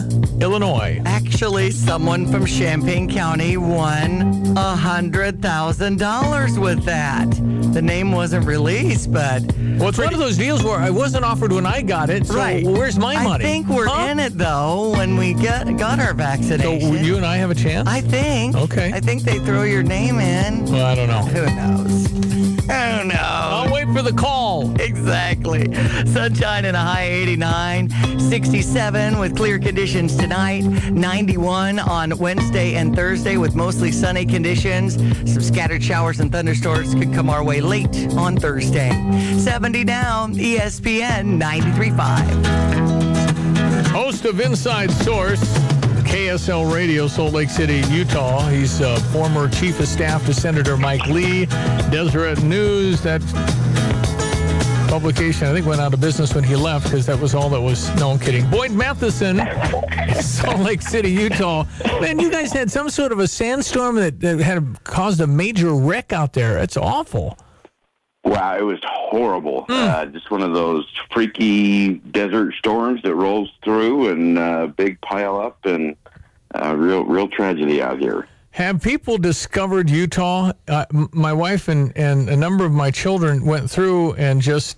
Illinois. 0.42 1.02
Actually, 1.06 1.72
someone 1.72 2.26
from 2.28 2.46
Champaign 2.46 3.10
County 3.10 3.58
won 3.58 4.56
a 4.58 4.76
hundred 4.76 5.42
thousand 5.42 6.00
dollars 6.00 6.58
with 6.58 6.84
that. 6.86 7.28
The 7.72 7.82
name 7.82 8.12
wasn't 8.12 8.46
released, 8.46 9.12
but 9.14 9.42
Well, 9.78 9.90
it's 9.90 9.98
one 9.98 10.14
of 10.14 10.20
those 10.20 10.38
deals 10.38 10.62
where 10.64 10.78
I 10.78 10.90
wasn't 10.90 11.24
offered 11.24 11.52
when 11.54 11.66
I 11.66 11.82
got 11.82 12.10
it. 12.10 12.28
So 12.28 12.36
right. 12.36 12.64
where's 12.66 13.00
my 13.00 13.16
I 13.16 13.24
money? 13.24 13.46
I 13.46 13.48
think 13.48 13.68
we're 13.68 13.88
Huh? 13.88 14.08
in 14.10 14.20
it 14.20 14.38
though 14.38 14.92
when 14.92 15.16
we 15.18 15.34
get 15.34 15.66
got 15.78 16.00
our 16.00 16.14
vaccination, 16.14 16.82
So 16.82 16.94
you 16.96 17.16
and 17.18 17.26
I 17.26 17.38
have 17.38 17.50
a 17.50 17.56
chance? 17.56 17.88
I 17.88 18.02
think. 18.02 18.56
Okay. 18.56 18.92
I 18.94 19.00
think 19.00 19.24
they 19.24 19.40
throw 19.40 19.64
your 19.64 19.84
name 19.84 20.20
in. 20.20 20.66
Well, 20.66 20.86
I 20.86 20.96
don't 20.96 21.08
know. 21.08 21.22
Who 21.22 21.56
knows? 21.56 22.21
Oh, 22.74 23.00
Who 23.02 23.08
knows? 23.10 23.18
I'll 23.20 23.74
wait 23.74 23.88
for 23.90 24.02
the 24.02 24.14
call. 24.14 24.74
Exactly. 24.80 25.66
Sunshine 26.06 26.64
and 26.66 26.76
a 26.78 26.80
high 26.80 27.04
89, 27.04 27.90
67 28.20 29.18
with 29.20 29.36
clear 29.36 29.60
conditions 29.60 30.16
tonight, 30.16 30.62
91 30.92 31.80
on 31.80 32.18
Wednesday 32.18 32.76
and 32.76 32.96
Thursday 32.96 33.38
with 33.38 33.56
mostly 33.56 33.92
sunny 33.92 34.26
conditions. 34.26 34.96
Some 35.32 35.42
scattered 35.42 35.84
showers 35.84 36.20
and 36.20 36.32
thunderstorms 36.32 36.94
could 36.96 37.14
come 37.14 37.30
our 37.30 37.44
way 37.44 37.62
late 37.62 38.08
on 38.16 38.38
Thursday. 38.38 38.92
70 39.38 39.84
down, 39.84 40.34
E 40.40 40.58
ESPN 40.58 41.40
93.5. 41.42 43.88
Host 43.88 44.26
of 44.26 44.40
Inside 44.40 44.92
Source, 44.92 45.42
KSL 46.12 46.74
Radio, 46.74 47.08
Salt 47.08 47.32
Lake 47.32 47.50
City, 47.50 47.84
Utah. 47.90 48.46
He's 48.50 48.82
uh, 48.82 48.98
former 49.14 49.48
chief 49.48 49.80
of 49.80 49.88
staff 49.88 50.26
to 50.26 50.34
Senator 50.34 50.76
Mike 50.76 51.06
Lee. 51.06 51.46
Deseret 51.90 52.44
News, 52.44 53.00
that 53.00 53.22
publication, 54.90 55.48
I 55.48 55.54
think, 55.54 55.66
went 55.66 55.80
out 55.80 55.94
of 55.94 56.02
business 56.02 56.36
when 56.36 56.44
he 56.44 56.58
left 56.58 56.84
because 56.84 57.06
that 57.06 57.18
was 57.18 57.34
all 57.34 57.50
that 57.52 57.62
was. 57.62 57.96
No, 57.96 58.12
I'm 58.12 58.20
kidding. 58.20 58.46
Boyd 58.50 58.72
Matheson, 58.72 59.38
Salt 60.22 60.60
Lake 60.60 60.82
City, 60.82 61.12
Utah. 61.12 61.64
Man, 62.02 62.20
you 62.20 62.30
guys 62.30 62.52
had 62.52 62.70
some 62.70 62.90
sort 62.90 63.14
of 63.14 63.20
a 63.20 63.28
sandstorm 63.28 63.96
that, 63.96 64.20
that 64.20 64.42
had 64.42 64.84
caused 64.84 65.22
a 65.22 65.28
major 65.28 65.74
wreck 65.74 66.12
out 66.12 66.34
there. 66.34 66.58
It's 66.58 66.76
awful. 66.76 67.38
Wow, 68.26 68.58
it 68.58 68.64
was 68.64 68.80
horrible. 68.84 69.66
Uh, 69.70 70.06
just 70.08 70.30
one 70.30 70.42
of 70.44 70.54
those 70.54 70.86
freaky 71.12 71.96
desert 71.96 72.54
storms 72.56 73.02
that 73.04 73.16
rolls 73.16 73.50
through 73.64 74.10
and 74.10 74.38
uh, 74.38 74.68
big 74.68 75.00
pile 75.02 75.40
up 75.40 75.66
and 75.66 75.96
uh, 76.56 76.76
real 76.76 77.04
real 77.06 77.28
tragedy 77.28 77.82
out 77.82 78.00
here. 78.00 78.28
Have 78.52 78.82
people 78.82 79.18
discovered 79.18 79.90
Utah? 79.90 80.52
Uh, 80.68 80.86
my 80.92 81.32
wife 81.32 81.70
and, 81.70 81.96
and 81.96 82.30
a 82.30 82.36
number 82.36 82.66
of 82.66 82.74
my 82.74 82.92
children 82.92 83.46
went 83.46 83.70
through 83.72 84.14
and 84.14 84.42
just 84.42 84.78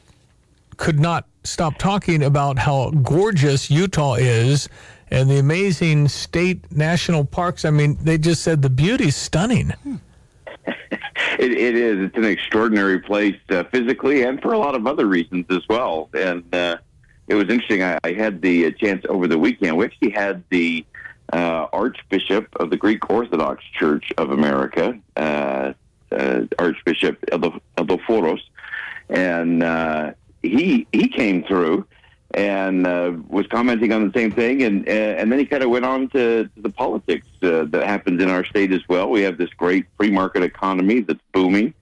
could 0.78 1.00
not 1.00 1.26
stop 1.44 1.78
talking 1.80 2.24
about 2.24 2.60
how 2.60 2.92
gorgeous 2.92 3.72
Utah 3.72 4.14
is 4.14 4.70
and 5.10 5.30
the 5.30 5.40
amazing 5.40 6.08
state 6.08 6.72
national 6.72 7.26
parks. 7.26 7.66
I 7.66 7.72
mean, 7.72 7.98
they 8.02 8.18
just 8.18 8.44
said 8.44 8.62
the 8.62 8.70
beauty's 8.70 9.16
stunning. 9.16 9.74
It, 11.40 11.52
it 11.52 11.76
is. 11.76 12.00
It's 12.00 12.18
an 12.18 12.26
extraordinary 12.26 13.00
place 13.00 13.40
uh, 13.50 13.64
physically 13.66 14.24
and 14.24 14.40
for 14.42 14.54
a 14.54 14.58
lot 14.58 14.76
of 14.76 14.86
other 14.86 15.08
reasons 15.08 15.46
as 15.50 15.68
well. 15.68 16.10
And 16.14 16.44
uh, 16.54 16.78
it 17.28 17.34
was 17.34 17.50
interesting. 17.50 17.84
I, 17.84 17.98
I 18.04 18.14
had 18.14 18.42
the 18.42 18.68
uh, 18.68 18.72
chance 18.72 19.04
over 19.10 19.28
the 19.28 19.38
weekend. 19.38 19.76
We 19.76 19.86
actually 19.86 20.12
had 20.12 20.44
the 20.50 20.86
uh, 21.34 21.68
Archbishop 21.74 22.48
of 22.58 22.70
the 22.70 22.78
Greek 22.78 23.10
Orthodox 23.10 23.64
Church 23.78 24.14
of 24.18 24.30
America, 24.30 24.98
uh, 25.18 25.74
uh, 26.12 26.42
Archbishop 26.60 27.20
Eldo- 27.32 27.60
Elpidophoros, 27.76 28.42
and 29.10 29.64
uh, 29.64 30.12
he 30.44 30.86
he 30.92 31.08
came 31.08 31.44
through 31.44 31.86
and 32.36 32.86
uh, 32.86 33.14
was 33.28 33.48
commenting 33.48 33.92
on 33.92 34.08
the 34.08 34.14
same 34.14 34.32
thing, 34.32 34.62
and 34.62 34.88
and 34.88 35.32
then 35.32 35.40
he 35.40 35.46
kind 35.46 35.64
of 35.64 35.72
went 35.72 35.86
on 35.86 36.08
to, 36.10 36.46
to 36.46 36.62
the 36.62 36.70
politics 36.70 37.26
that 37.42 37.74
happens 37.74 38.22
in 38.22 38.30
our 38.30 38.46
state 38.46 38.72
as 38.72 38.82
well. 38.88 39.10
We 39.10 39.22
have 39.22 39.38
this 39.40 39.50
great 39.58 39.86
free 39.98 40.12
market 40.12 40.44
economy 40.44 41.02
that's 41.02 41.20
booming. 41.34 41.74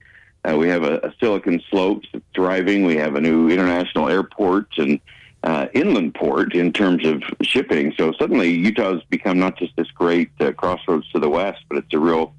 We 0.44 0.68
have 0.68 0.82
a, 0.82 0.98
a 0.98 1.14
Silicon 1.20 1.62
Slopes 1.70 2.08
that's 2.12 2.24
thriving. 2.34 2.84
We 2.84 2.96
have 2.96 3.16
a 3.16 3.20
new 3.20 3.48
international 3.50 4.08
airport 4.08 4.66
and 4.78 4.98
uh, 5.44 5.66
inland 5.74 6.14
port 6.14 6.54
in 6.54 6.72
terms 6.72 7.06
of 7.06 7.22
shipping. 7.42 7.92
So 7.98 8.12
suddenly 8.18 8.50
Utah's 8.50 9.02
become 9.10 9.38
not 9.38 9.56
just 9.56 9.74
this 9.76 9.90
great 9.90 10.30
uh, 10.40 10.52
crossroads 10.52 11.10
to 11.10 11.18
the 11.18 11.28
west, 11.28 11.64
but 11.68 11.78
it's 11.78 11.92
a 11.92 11.98
real 11.98 12.34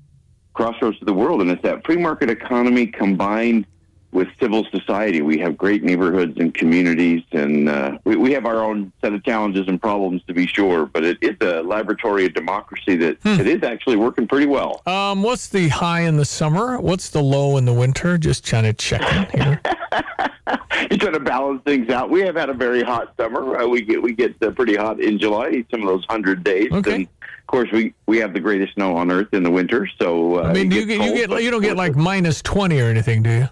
crossroads 0.53 0.99
to 0.99 1.05
the 1.05 1.13
world. 1.13 1.41
And 1.41 1.51
it's 1.51 1.63
that 1.63 1.85
free 1.85 1.97
market 1.97 2.29
economy 2.29 2.87
combined 2.87 3.65
with 4.13 4.27
civil 4.39 4.65
society. 4.71 5.21
We 5.21 5.39
have 5.39 5.57
great 5.57 5.83
neighborhoods 5.83 6.37
and 6.39 6.53
communities, 6.53 7.23
and 7.31 7.69
uh, 7.69 7.97
we, 8.03 8.15
we 8.15 8.31
have 8.33 8.45
our 8.45 8.63
own 8.63 8.91
set 9.01 9.13
of 9.13 9.23
challenges 9.23 9.67
and 9.67 9.81
problems 9.81 10.21
to 10.27 10.33
be 10.33 10.47
sure. 10.47 10.85
But 10.85 11.03
it 11.03 11.17
is 11.21 11.35
a 11.41 11.63
laboratory 11.63 12.25
of 12.25 12.33
democracy 12.33 12.95
that, 12.97 13.21
that 13.21 13.47
is 13.47 13.63
actually 13.63 13.95
working 13.97 14.27
pretty 14.27 14.45
well. 14.45 14.81
Um, 14.85 15.23
what's 15.23 15.47
the 15.49 15.69
high 15.69 16.01
in 16.01 16.17
the 16.17 16.25
summer? 16.25 16.79
What's 16.79 17.09
the 17.09 17.21
low 17.21 17.57
in 17.57 17.65
the 17.65 17.73
winter? 17.73 18.17
Just 18.17 18.45
trying 18.45 18.63
to 18.63 18.73
check 18.73 19.01
in 19.01 19.39
here. 19.39 19.61
You're 20.89 20.99
trying 20.99 21.13
to 21.13 21.19
balance 21.19 21.61
things 21.63 21.89
out. 21.89 22.09
We 22.09 22.21
have 22.21 22.35
had 22.35 22.49
a 22.49 22.53
very 22.53 22.83
hot 22.83 23.13
summer. 23.17 23.57
Uh, 23.57 23.67
we 23.67 23.81
get 23.81 24.01
we 24.01 24.13
get 24.13 24.35
uh, 24.41 24.51
pretty 24.51 24.75
hot 24.75 24.99
in 24.99 25.17
July, 25.17 25.63
some 25.71 25.81
of 25.81 25.87
those 25.87 26.05
hundred 26.09 26.43
days. 26.43 26.71
Okay. 26.71 26.95
And 26.95 27.07
of 27.43 27.47
course, 27.47 27.69
we 27.71 27.93
we 28.05 28.17
have 28.19 28.33
the 28.33 28.39
greatest 28.39 28.75
snow 28.75 28.95
on 28.95 29.11
earth 29.11 29.33
in 29.33 29.43
the 29.43 29.51
winter. 29.51 29.87
So 29.99 30.39
uh, 30.39 30.43
I 30.43 30.53
mean, 30.53 30.71
you 30.71 30.85
get 30.85 31.01
you 31.01 31.13
get 31.13 31.43
you 31.43 31.51
don't 31.51 31.61
get 31.61 31.75
like 31.75 31.95
minus 31.95 32.41
twenty 32.41 32.79
or 32.79 32.85
anything, 32.85 33.21
do 33.21 33.29
you? 33.29 33.49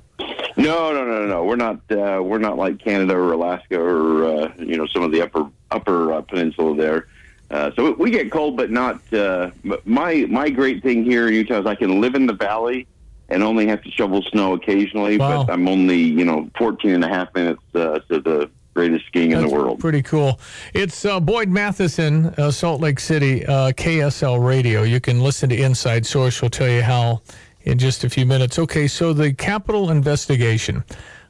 No, 0.56 0.94
no, 0.94 1.06
no, 1.06 1.20
no, 1.22 1.28
no. 1.28 1.44
We're 1.44 1.58
not. 1.58 1.76
Uh, 1.92 2.22
we're 2.24 2.40
not 2.40 2.58
like 2.58 2.80
Canada 2.80 3.16
or 3.16 3.34
Alaska 3.34 3.80
or 3.80 4.26
uh, 4.26 4.54
you 4.58 4.78
know 4.78 4.86
some 4.88 5.04
of 5.04 5.12
the 5.12 5.22
upper 5.22 5.50
upper 5.72 6.14
uh, 6.14 6.22
peninsula 6.22 6.76
there. 6.76 7.08
Uh, 7.50 7.72
so 7.76 7.92
we 7.94 8.12
get 8.12 8.32
cold, 8.32 8.56
but 8.56 8.72
not. 8.72 9.02
Uh, 9.14 9.52
my 9.84 10.26
my 10.30 10.50
great 10.50 10.82
thing 10.82 11.04
here 11.04 11.28
in 11.28 11.34
Utah 11.34 11.60
is 11.60 11.66
I 11.66 11.76
can 11.76 12.00
live 12.00 12.16
in 12.16 12.26
the 12.28 12.34
valley 12.34 12.88
and 13.28 13.44
only 13.44 13.68
have 13.68 13.82
to 13.84 13.92
shovel 13.92 14.22
snow 14.22 14.54
occasionally. 14.54 15.18
Wow. 15.18 15.44
But 15.44 15.54
I'm 15.54 15.68
only 15.68 16.00
you 16.00 16.24
know 16.24 16.50
14 16.58 16.92
and 16.92 17.04
a 17.04 17.10
half 17.10 17.34
minutes 17.36 17.64
uh, 17.76 18.00
to 18.10 18.22
the 18.22 18.50
greatest 18.74 19.06
skiing 19.08 19.32
in 19.32 19.42
the 19.42 19.50
world. 19.50 19.80
Pretty 19.80 20.02
cool. 20.02 20.40
It's 20.74 21.06
uh, 21.06 21.20
Boyd 21.20 21.50
Matheson, 21.50 22.28
uh, 22.38 22.52
Salt 22.52 22.82
Lake 22.82 23.00
City, 23.00 23.46
uh, 23.46 23.72
KSL 23.72 24.46
Radio. 24.46 24.84
You 24.84 25.00
can 25.00 25.22
listen 25.22 25.50
to 25.50 25.56
Inside 25.56 26.06
Source. 26.06 26.42
We'll 26.42 26.50
tell 26.50 26.70
you 26.70 26.82
how 26.82 27.22
in 27.64 27.78
just 27.78 28.04
a 28.04 28.10
few 28.10 28.26
minutes. 28.26 28.58
Okay, 28.58 28.88
so 28.88 29.14
the 29.14 29.34
Capitol 29.34 29.92
investigation. 29.92 30.84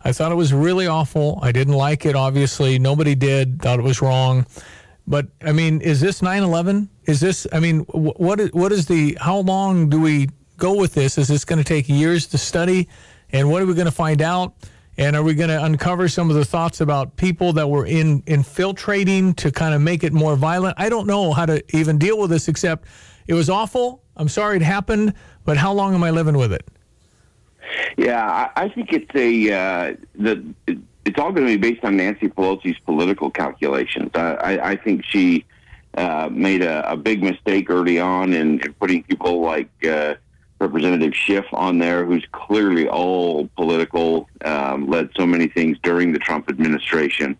I 0.03 0.11
thought 0.11 0.31
it 0.31 0.35
was 0.35 0.53
really 0.53 0.87
awful. 0.87 1.39
I 1.41 1.51
didn't 1.51 1.75
like 1.75 2.05
it, 2.05 2.15
obviously. 2.15 2.79
Nobody 2.79 3.15
did, 3.15 3.61
thought 3.61 3.79
it 3.79 3.83
was 3.83 4.01
wrong. 4.01 4.45
But, 5.07 5.27
I 5.43 5.51
mean, 5.51 5.81
is 5.81 5.99
this 5.99 6.21
9 6.21 6.41
11? 6.41 6.89
Is 7.05 7.19
this, 7.19 7.45
I 7.51 7.59
mean, 7.59 7.81
wh- 7.85 8.19
what 8.19 8.39
is, 8.39 8.51
what 8.53 8.71
is 8.71 8.87
the, 8.87 9.17
how 9.19 9.37
long 9.37 9.89
do 9.89 9.99
we 9.99 10.29
go 10.57 10.75
with 10.75 10.93
this? 10.93 11.17
Is 11.17 11.27
this 11.27 11.45
going 11.45 11.59
to 11.59 11.65
take 11.65 11.89
years 11.89 12.27
to 12.27 12.37
study? 12.37 12.87
And 13.31 13.49
what 13.49 13.61
are 13.61 13.65
we 13.65 13.73
going 13.73 13.85
to 13.85 13.91
find 13.91 14.21
out? 14.21 14.53
And 15.01 15.15
are 15.15 15.23
we 15.23 15.33
going 15.33 15.49
to 15.49 15.63
uncover 15.63 16.07
some 16.07 16.29
of 16.29 16.35
the 16.35 16.45
thoughts 16.45 16.79
about 16.79 17.15
people 17.15 17.53
that 17.53 17.67
were 17.67 17.87
in 17.87 18.21
infiltrating 18.27 19.33
to 19.33 19.51
kind 19.51 19.73
of 19.73 19.81
make 19.81 20.03
it 20.03 20.13
more 20.13 20.35
violent? 20.35 20.75
I 20.77 20.89
don't 20.89 21.07
know 21.07 21.33
how 21.33 21.47
to 21.47 21.63
even 21.75 21.97
deal 21.97 22.19
with 22.19 22.29
this 22.29 22.47
except 22.47 22.87
it 23.25 23.33
was 23.33 23.49
awful. 23.49 24.03
I'm 24.15 24.29
sorry 24.29 24.57
it 24.57 24.61
happened, 24.61 25.15
but 25.43 25.57
how 25.57 25.73
long 25.73 25.95
am 25.95 26.03
I 26.03 26.11
living 26.11 26.37
with 26.37 26.53
it? 26.53 26.67
Yeah, 27.97 28.23
I, 28.55 28.65
I 28.65 28.69
think 28.69 28.93
it's 28.93 29.09
a 29.15 29.51
uh, 29.51 29.95
the 30.13 30.53
it's 31.05 31.17
all 31.17 31.31
going 31.31 31.47
to 31.47 31.57
be 31.57 31.71
based 31.71 31.83
on 31.83 31.97
Nancy 31.97 32.29
Pelosi's 32.29 32.77
political 32.85 33.31
calculations. 33.31 34.11
I, 34.13 34.19
I, 34.19 34.69
I 34.69 34.75
think 34.75 35.03
she 35.03 35.45
uh, 35.95 36.29
made 36.31 36.61
a, 36.61 36.91
a 36.91 36.95
big 36.95 37.23
mistake 37.23 37.71
early 37.71 37.99
on 37.99 38.33
in, 38.33 38.59
in 38.59 38.73
putting 38.73 39.01
people 39.01 39.41
like 39.41 39.71
uh, 39.83 40.13
Representative 40.61 41.15
Schiff 41.15 41.45
on 41.51 41.79
there, 41.79 42.05
who's 42.05 42.25
clearly 42.31 42.87
all 42.87 43.47
political, 43.55 44.29
um, 44.45 44.87
led 44.87 45.09
so 45.15 45.25
many 45.25 45.47
things 45.47 45.77
during 45.83 46.13
the 46.13 46.19
Trump 46.19 46.49
administration. 46.49 47.37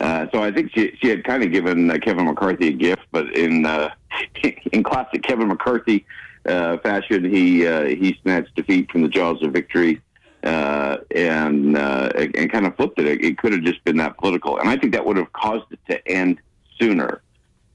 Uh, 0.00 0.26
so 0.32 0.42
I 0.42 0.52
think 0.52 0.72
she, 0.72 0.96
she 1.00 1.08
had 1.08 1.24
kind 1.24 1.42
of 1.42 1.50
given 1.50 1.90
uh, 1.90 1.98
Kevin 1.98 2.26
McCarthy 2.26 2.68
a 2.68 2.72
gift, 2.72 3.02
but 3.10 3.34
in 3.34 3.66
uh, 3.66 3.90
in 4.72 4.82
classic 4.82 5.22
Kevin 5.22 5.48
McCarthy 5.48 6.06
uh, 6.46 6.78
fashion, 6.78 7.24
he 7.24 7.66
uh, 7.66 7.84
he 7.84 8.16
snatched 8.22 8.54
defeat 8.54 8.90
from 8.90 9.02
the 9.02 9.08
jaws 9.08 9.42
of 9.42 9.52
victory 9.52 10.00
uh, 10.44 10.98
and 11.10 11.76
and 11.76 12.52
kind 12.52 12.66
of 12.66 12.76
flipped 12.76 13.00
it. 13.00 13.06
It 13.06 13.38
could 13.38 13.52
have 13.52 13.62
just 13.62 13.82
been 13.84 13.96
that 13.96 14.16
political, 14.18 14.58
and 14.58 14.68
I 14.68 14.76
think 14.76 14.92
that 14.92 15.04
would 15.04 15.16
have 15.16 15.32
caused 15.32 15.66
it 15.72 15.80
to 15.90 16.08
end 16.08 16.38
sooner. 16.78 17.20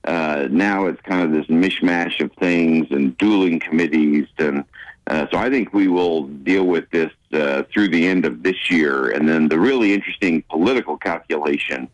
Now 0.05 0.85
it's 0.85 1.01
kind 1.01 1.23
of 1.23 1.31
this 1.31 1.47
mishmash 1.47 2.21
of 2.23 2.31
things 2.33 2.87
and 2.91 3.17
dueling 3.17 3.59
committees, 3.59 4.27
and 4.37 4.63
uh, 5.07 5.27
so 5.31 5.37
I 5.37 5.49
think 5.49 5.73
we 5.73 5.87
will 5.87 6.27
deal 6.27 6.65
with 6.65 6.89
this 6.91 7.11
uh, 7.33 7.63
through 7.73 7.89
the 7.89 8.07
end 8.07 8.25
of 8.25 8.41
this 8.41 8.71
year, 8.71 9.11
and 9.11 9.27
then 9.27 9.49
the 9.49 9.59
really 9.59 9.93
interesting 9.93 10.43
political 10.43 10.97
calculation 10.97 11.89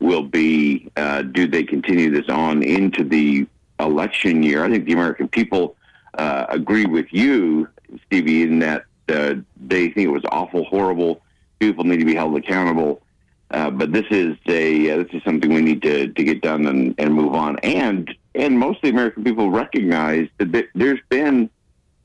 will 0.00 0.22
be: 0.22 0.90
uh, 0.96 1.22
do 1.22 1.46
they 1.46 1.62
continue 1.62 2.10
this 2.10 2.28
on 2.28 2.62
into 2.62 3.04
the 3.04 3.46
election 3.80 4.42
year? 4.42 4.64
I 4.64 4.70
think 4.70 4.86
the 4.86 4.94
American 4.94 5.28
people 5.28 5.76
uh, 6.14 6.46
agree 6.48 6.86
with 6.86 7.06
you, 7.10 7.68
Stevie, 8.06 8.44
in 8.44 8.60
that 8.60 8.84
uh, 9.10 9.34
they 9.66 9.90
think 9.90 10.06
it 10.06 10.12
was 10.12 10.24
awful, 10.30 10.64
horrible. 10.64 11.20
People 11.58 11.84
need 11.84 11.98
to 11.98 12.06
be 12.06 12.14
held 12.14 12.36
accountable. 12.36 13.02
But 13.50 13.92
this 13.92 14.06
is 14.10 14.36
a 14.46 14.86
this 15.02 15.12
is 15.12 15.22
something 15.22 15.52
we 15.52 15.60
need 15.60 15.82
to, 15.82 16.08
to 16.08 16.24
get 16.24 16.40
done 16.40 16.66
and, 16.66 16.94
and 16.98 17.14
move 17.14 17.34
on. 17.34 17.58
And 17.58 18.12
and 18.34 18.58
most 18.58 18.76
of 18.76 18.82
the 18.82 18.88
American 18.88 19.22
people 19.22 19.50
recognize 19.50 20.28
that 20.38 20.66
there's 20.74 21.00
been 21.08 21.50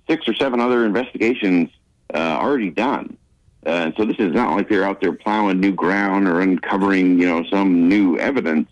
six 0.09 0.27
or 0.27 0.33
seven 0.33 0.59
other 0.59 0.85
investigations 0.85 1.69
uh, 2.13 2.17
already 2.17 2.71
done. 2.71 3.15
Uh, 3.65 3.91
so 3.97 4.05
this 4.05 4.17
is 4.19 4.33
not 4.33 4.55
like 4.55 4.69
they're 4.69 4.85
out 4.85 5.01
there 5.01 5.13
plowing 5.13 5.59
new 5.59 5.71
ground 5.71 6.27
or 6.27 6.41
uncovering, 6.41 7.19
you 7.19 7.27
know, 7.27 7.43
some 7.49 7.87
new 7.87 8.17
evidence. 8.17 8.69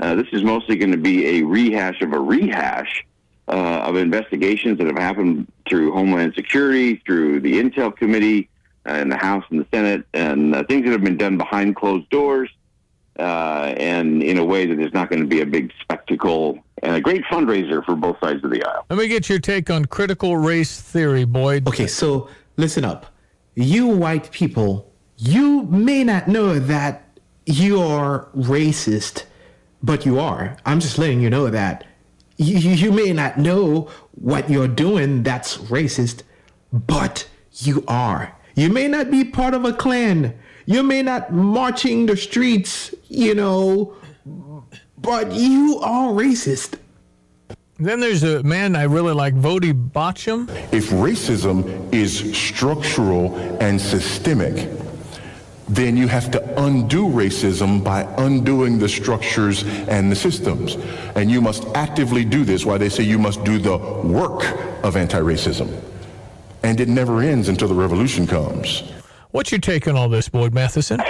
Uh, 0.00 0.14
this 0.14 0.26
is 0.32 0.42
mostly 0.42 0.76
going 0.76 0.90
to 0.90 0.98
be 0.98 1.38
a 1.38 1.42
rehash 1.42 2.02
of 2.02 2.12
a 2.12 2.18
rehash 2.18 3.06
uh, 3.46 3.52
of 3.52 3.96
investigations 3.96 4.76
that 4.78 4.86
have 4.86 4.98
happened 4.98 5.50
through 5.68 5.92
Homeland 5.92 6.34
Security, 6.34 6.96
through 7.06 7.40
the 7.40 7.60
Intel 7.60 7.94
Committee, 7.96 8.48
uh, 8.86 8.94
in 8.94 9.08
the 9.08 9.16
House 9.16 9.44
and 9.50 9.60
the 9.60 9.66
Senate, 9.72 10.04
and 10.12 10.54
uh, 10.54 10.64
things 10.64 10.84
that 10.84 10.92
have 10.92 11.04
been 11.04 11.16
done 11.16 11.38
behind 11.38 11.76
closed 11.76 12.08
doors, 12.10 12.50
and 13.16 14.22
in 14.22 14.36
a 14.36 14.44
way 14.44 14.66
that 14.66 14.78
is 14.78 14.92
not 14.92 15.08
going 15.08 15.22
to 15.22 15.28
be 15.28 15.40
a 15.40 15.46
big 15.46 15.72
spectacle 15.80 16.62
and 16.84 16.94
a 16.94 17.00
great 17.00 17.24
fundraiser 17.24 17.84
for 17.84 17.96
both 17.96 18.20
sides 18.20 18.44
of 18.44 18.50
the 18.50 18.62
aisle. 18.62 18.84
Let 18.90 18.98
me 18.98 19.08
get 19.08 19.28
your 19.28 19.38
take 19.38 19.70
on 19.70 19.86
critical 19.86 20.36
race 20.36 20.80
theory, 20.80 21.24
Boyd. 21.24 21.66
Okay, 21.66 21.86
so 21.86 22.28
listen 22.56 22.84
up. 22.84 23.06
You 23.54 23.88
white 23.88 24.30
people, 24.30 24.92
you 25.16 25.62
may 25.62 26.04
not 26.04 26.28
know 26.28 26.58
that 26.58 27.18
you 27.46 27.80
are 27.80 28.28
racist, 28.36 29.24
but 29.82 30.04
you 30.04 30.20
are. 30.20 30.56
I'm 30.66 30.80
just 30.80 30.98
letting 30.98 31.20
you 31.20 31.30
know 31.30 31.48
that. 31.48 31.86
You, 32.36 32.58
you, 32.58 32.70
you 32.70 32.92
may 32.92 33.12
not 33.12 33.38
know 33.38 33.90
what 34.12 34.50
you're 34.50 34.68
doing 34.68 35.22
that's 35.22 35.56
racist, 35.56 36.22
but 36.72 37.28
you 37.52 37.84
are. 37.88 38.36
You 38.56 38.68
may 38.68 38.88
not 38.88 39.10
be 39.10 39.24
part 39.24 39.54
of 39.54 39.64
a 39.64 39.72
clan. 39.72 40.38
You 40.66 40.82
may 40.82 41.02
not 41.02 41.32
marching 41.32 42.06
the 42.06 42.16
streets, 42.16 42.94
you 43.08 43.34
know, 43.34 43.96
but 45.04 45.32
you 45.32 45.78
are 45.82 46.08
racist. 46.08 46.78
Then 47.78 48.00
there's 48.00 48.22
a 48.22 48.42
man 48.42 48.76
I 48.76 48.84
really 48.84 49.12
like, 49.12 49.34
Voddie 49.34 49.72
Baucham. 49.72 50.48
If 50.72 50.90
racism 50.90 51.92
is 51.92 52.36
structural 52.36 53.34
and 53.60 53.80
systemic, 53.80 54.70
then 55.68 55.96
you 55.96 56.06
have 56.06 56.30
to 56.30 56.62
undo 56.62 57.06
racism 57.06 57.82
by 57.82 58.02
undoing 58.18 58.78
the 58.78 58.88
structures 58.88 59.64
and 59.88 60.10
the 60.10 60.16
systems. 60.16 60.76
And 61.16 61.30
you 61.30 61.40
must 61.40 61.64
actively 61.74 62.24
do 62.24 62.44
this, 62.44 62.64
why 62.64 62.78
they 62.78 62.88
say 62.88 63.02
you 63.02 63.18
must 63.18 63.42
do 63.44 63.58
the 63.58 63.76
work 63.76 64.44
of 64.84 64.96
anti-racism. 64.96 65.82
And 66.62 66.80
it 66.80 66.88
never 66.88 67.20
ends 67.20 67.48
until 67.48 67.68
the 67.68 67.74
revolution 67.74 68.26
comes. 68.26 68.82
What's 69.32 69.50
your 69.50 69.60
take 69.60 69.88
on 69.88 69.96
all 69.96 70.08
this, 70.08 70.28
Boyd 70.28 70.54
Matheson? 70.54 71.00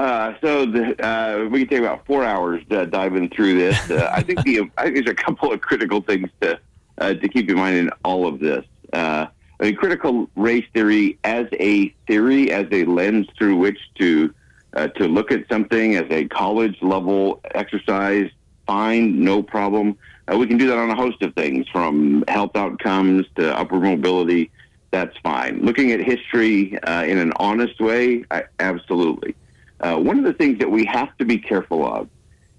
Uh, 0.00 0.34
so 0.40 0.64
the, 0.64 1.06
uh, 1.06 1.46
we 1.50 1.58
can 1.58 1.68
take 1.68 1.78
about 1.80 2.06
four 2.06 2.24
hours 2.24 2.64
uh, 2.70 2.86
diving 2.86 3.28
through 3.28 3.58
this. 3.58 3.90
Uh, 3.90 4.10
I 4.14 4.22
think 4.22 4.42
the 4.44 4.60
I 4.78 4.84
think 4.84 4.94
there's 4.94 5.08
a 5.08 5.14
couple 5.14 5.52
of 5.52 5.60
critical 5.60 6.00
things 6.00 6.30
to 6.40 6.58
uh, 6.96 7.12
to 7.12 7.28
keep 7.28 7.50
in 7.50 7.56
mind 7.56 7.76
in 7.76 7.90
all 8.02 8.26
of 8.26 8.40
this. 8.40 8.64
Uh, 8.94 9.26
I 9.60 9.64
mean, 9.64 9.76
critical 9.76 10.30
race 10.36 10.64
theory 10.72 11.18
as 11.24 11.48
a 11.52 11.90
theory, 12.06 12.50
as 12.50 12.66
a 12.72 12.86
lens 12.86 13.26
through 13.36 13.56
which 13.56 13.78
to 13.96 14.34
uh, 14.72 14.88
to 14.88 15.06
look 15.06 15.30
at 15.32 15.46
something 15.50 15.96
as 15.96 16.06
a 16.10 16.24
college 16.28 16.78
level 16.80 17.42
exercise, 17.54 18.30
fine, 18.66 19.22
no 19.22 19.42
problem. 19.42 19.98
Uh, 20.32 20.38
we 20.38 20.46
can 20.46 20.56
do 20.56 20.66
that 20.68 20.78
on 20.78 20.88
a 20.88 20.96
host 20.96 21.20
of 21.20 21.34
things, 21.34 21.68
from 21.68 22.24
health 22.26 22.56
outcomes 22.56 23.26
to 23.36 23.54
upward 23.54 23.82
mobility. 23.82 24.50
That's 24.92 25.16
fine. 25.18 25.60
Looking 25.60 25.92
at 25.92 26.00
history 26.00 26.78
uh, 26.84 27.04
in 27.04 27.18
an 27.18 27.34
honest 27.36 27.78
way, 27.80 28.24
I, 28.30 28.44
absolutely. 28.60 29.34
Uh, 29.80 29.96
one 29.96 30.18
of 30.18 30.24
the 30.24 30.34
things 30.34 30.58
that 30.58 30.70
we 30.70 30.84
have 30.84 31.16
to 31.16 31.24
be 31.24 31.38
careful 31.38 31.86
of 31.86 32.08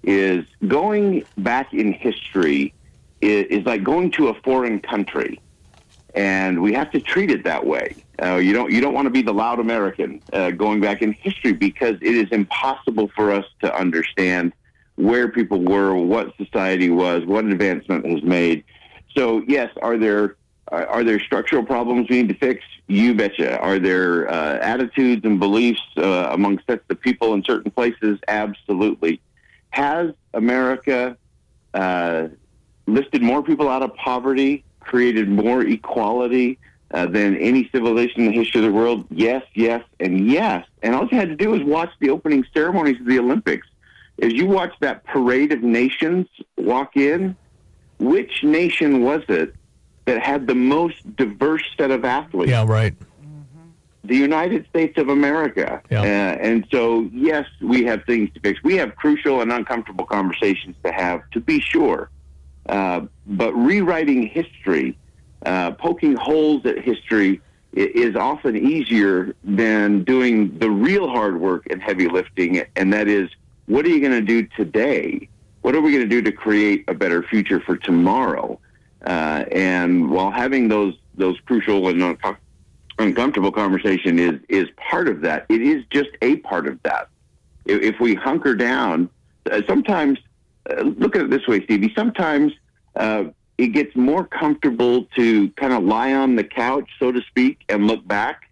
is 0.02 0.44
going 0.66 1.24
back 1.38 1.72
in 1.72 1.92
history 1.92 2.74
is, 3.20 3.46
is 3.46 3.64
like 3.64 3.84
going 3.84 4.10
to 4.10 4.28
a 4.28 4.34
foreign 4.42 4.80
country, 4.80 5.40
and 6.14 6.60
we 6.60 6.72
have 6.72 6.90
to 6.90 7.00
treat 7.00 7.30
it 7.30 7.44
that 7.44 7.64
way. 7.64 8.04
Uh, 8.20 8.36
you 8.36 8.52
don't 8.52 8.72
you 8.72 8.80
don't 8.80 8.94
want 8.94 9.06
to 9.06 9.10
be 9.10 9.22
the 9.22 9.32
loud 9.32 9.60
American 9.60 10.20
uh, 10.32 10.50
going 10.50 10.80
back 10.80 11.02
in 11.02 11.12
history 11.12 11.52
because 11.52 11.94
it 12.02 12.14
is 12.14 12.26
impossible 12.32 13.10
for 13.14 13.32
us 13.32 13.44
to 13.60 13.74
understand 13.74 14.52
where 14.96 15.28
people 15.28 15.60
were, 15.60 15.94
what 15.94 16.36
society 16.36 16.90
was, 16.90 17.24
what 17.24 17.44
advancement 17.44 18.04
was 18.06 18.22
made. 18.22 18.64
So 19.16 19.42
yes, 19.46 19.70
are 19.80 19.96
there 19.96 20.36
are 20.72 20.86
are 20.86 21.04
there 21.04 21.20
structural 21.20 21.62
problems 21.62 22.08
we 22.08 22.22
need 22.22 22.28
to 22.28 22.34
fix? 22.34 22.64
You 22.88 23.14
betcha. 23.14 23.58
Are 23.58 23.78
there 23.78 24.28
uh, 24.30 24.58
attitudes 24.58 25.24
and 25.24 25.38
beliefs 25.38 25.82
uh, 25.96 26.30
among 26.32 26.60
sets 26.66 26.84
of 26.88 27.00
people 27.00 27.34
in 27.34 27.44
certain 27.44 27.70
places? 27.70 28.18
Absolutely. 28.26 29.20
Has 29.70 30.12
America 30.34 31.16
uh, 31.74 32.28
lifted 32.86 33.22
more 33.22 33.42
people 33.42 33.68
out 33.68 33.82
of 33.82 33.94
poverty, 33.96 34.64
created 34.80 35.28
more 35.28 35.62
equality 35.62 36.58
uh, 36.92 37.06
than 37.06 37.36
any 37.36 37.68
civilization 37.70 38.22
in 38.22 38.32
the 38.32 38.38
history 38.38 38.64
of 38.64 38.66
the 38.66 38.72
world? 38.72 39.06
Yes, 39.10 39.44
yes, 39.54 39.84
and 40.00 40.26
yes. 40.30 40.66
And 40.82 40.94
all 40.94 41.06
you 41.06 41.18
had 41.18 41.28
to 41.28 41.36
do 41.36 41.50
was 41.50 41.62
watch 41.62 41.90
the 42.00 42.10
opening 42.10 42.44
ceremonies 42.52 42.98
of 42.98 43.06
the 43.06 43.18
Olympics. 43.18 43.66
As 44.22 44.32
you 44.32 44.46
watch 44.46 44.72
that 44.80 45.04
parade 45.04 45.52
of 45.52 45.62
nations 45.62 46.28
walk 46.56 46.96
in, 46.96 47.36
which 47.98 48.42
nation 48.42 49.02
was 49.02 49.22
it 49.28 49.54
that 50.04 50.20
had 50.20 50.46
the 50.46 50.54
most 50.54 51.16
diverse 51.16 51.62
set 51.76 51.90
of 51.90 52.04
athletes? 52.04 52.50
Yeah, 52.50 52.64
right. 52.66 52.94
the 54.04 54.16
United 54.16 54.66
States 54.68 54.98
of 54.98 55.08
America. 55.08 55.80
Uh, 56.02 56.04
and 56.04 56.66
so, 56.70 57.08
yes, 57.12 57.46
we 57.60 57.84
have 57.84 58.04
things 58.04 58.30
to 58.34 58.40
fix. 58.40 58.62
We 58.62 58.76
have 58.76 58.96
crucial 58.96 59.40
and 59.40 59.52
uncomfortable 59.52 60.06
conversations 60.06 60.76
to 60.84 60.92
have, 60.92 61.28
to 61.30 61.40
be 61.40 61.60
sure. 61.60 62.10
Uh, 62.68 63.02
but 63.26 63.52
rewriting 63.54 64.26
history, 64.26 64.98
uh, 65.46 65.72
poking 65.72 66.16
holes 66.16 66.66
at 66.66 66.78
history, 66.78 67.40
is 67.72 68.16
often 68.16 68.56
easier 68.56 69.34
than 69.44 70.04
doing 70.04 70.58
the 70.58 70.70
real 70.70 71.08
hard 71.08 71.40
work 71.40 71.66
and 71.70 71.80
heavy 71.80 72.06
lifting. 72.06 72.62
And 72.76 72.92
that 72.92 73.08
is, 73.08 73.30
what 73.66 73.86
are 73.86 73.88
you 73.88 74.00
going 74.00 74.12
to 74.12 74.20
do 74.20 74.46
today? 74.56 75.28
What 75.62 75.74
are 75.74 75.80
we 75.80 75.92
going 75.92 76.02
to 76.02 76.08
do 76.08 76.20
to 76.22 76.32
create 76.32 76.84
a 76.88 76.94
better 76.94 77.22
future 77.22 77.60
for 77.60 77.76
tomorrow? 77.76 78.58
Uh, 79.04 79.44
and 79.50 80.10
while 80.10 80.30
having 80.30 80.68
those 80.68 80.94
those 81.14 81.38
crucial 81.40 81.88
and 81.88 82.00
uncom- 82.00 82.36
uncomfortable 82.98 83.52
conversation 83.52 84.18
is 84.18 84.40
is 84.48 84.68
part 84.76 85.08
of 85.08 85.20
that. 85.22 85.46
It 85.48 85.62
is 85.62 85.84
just 85.90 86.10
a 86.22 86.36
part 86.36 86.66
of 86.66 86.82
that. 86.84 87.08
If, 87.64 87.82
if 87.94 88.00
we 88.00 88.14
hunker 88.14 88.54
down, 88.54 89.10
uh, 89.50 89.62
sometimes 89.66 90.18
uh, 90.70 90.82
look 90.82 91.16
at 91.16 91.22
it 91.22 91.30
this 91.30 91.46
way, 91.46 91.64
Stevie. 91.64 91.92
Sometimes 91.96 92.52
uh, 92.96 93.24
it 93.58 93.68
gets 93.68 93.94
more 93.96 94.24
comfortable 94.24 95.04
to 95.16 95.50
kind 95.50 95.72
of 95.72 95.82
lie 95.82 96.14
on 96.14 96.36
the 96.36 96.44
couch, 96.44 96.88
so 96.98 97.12
to 97.12 97.20
speak, 97.22 97.64
and 97.68 97.86
look 97.86 98.06
back, 98.06 98.48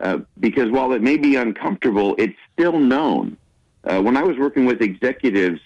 uh, 0.00 0.18
because 0.38 0.70
while 0.70 0.92
it 0.92 1.02
may 1.02 1.16
be 1.16 1.36
uncomfortable, 1.36 2.14
it's 2.18 2.36
still 2.52 2.78
known. 2.78 3.36
Uh, 3.84 4.00
when 4.00 4.16
I 4.16 4.22
was 4.22 4.36
working 4.38 4.66
with 4.66 4.82
executives 4.82 5.60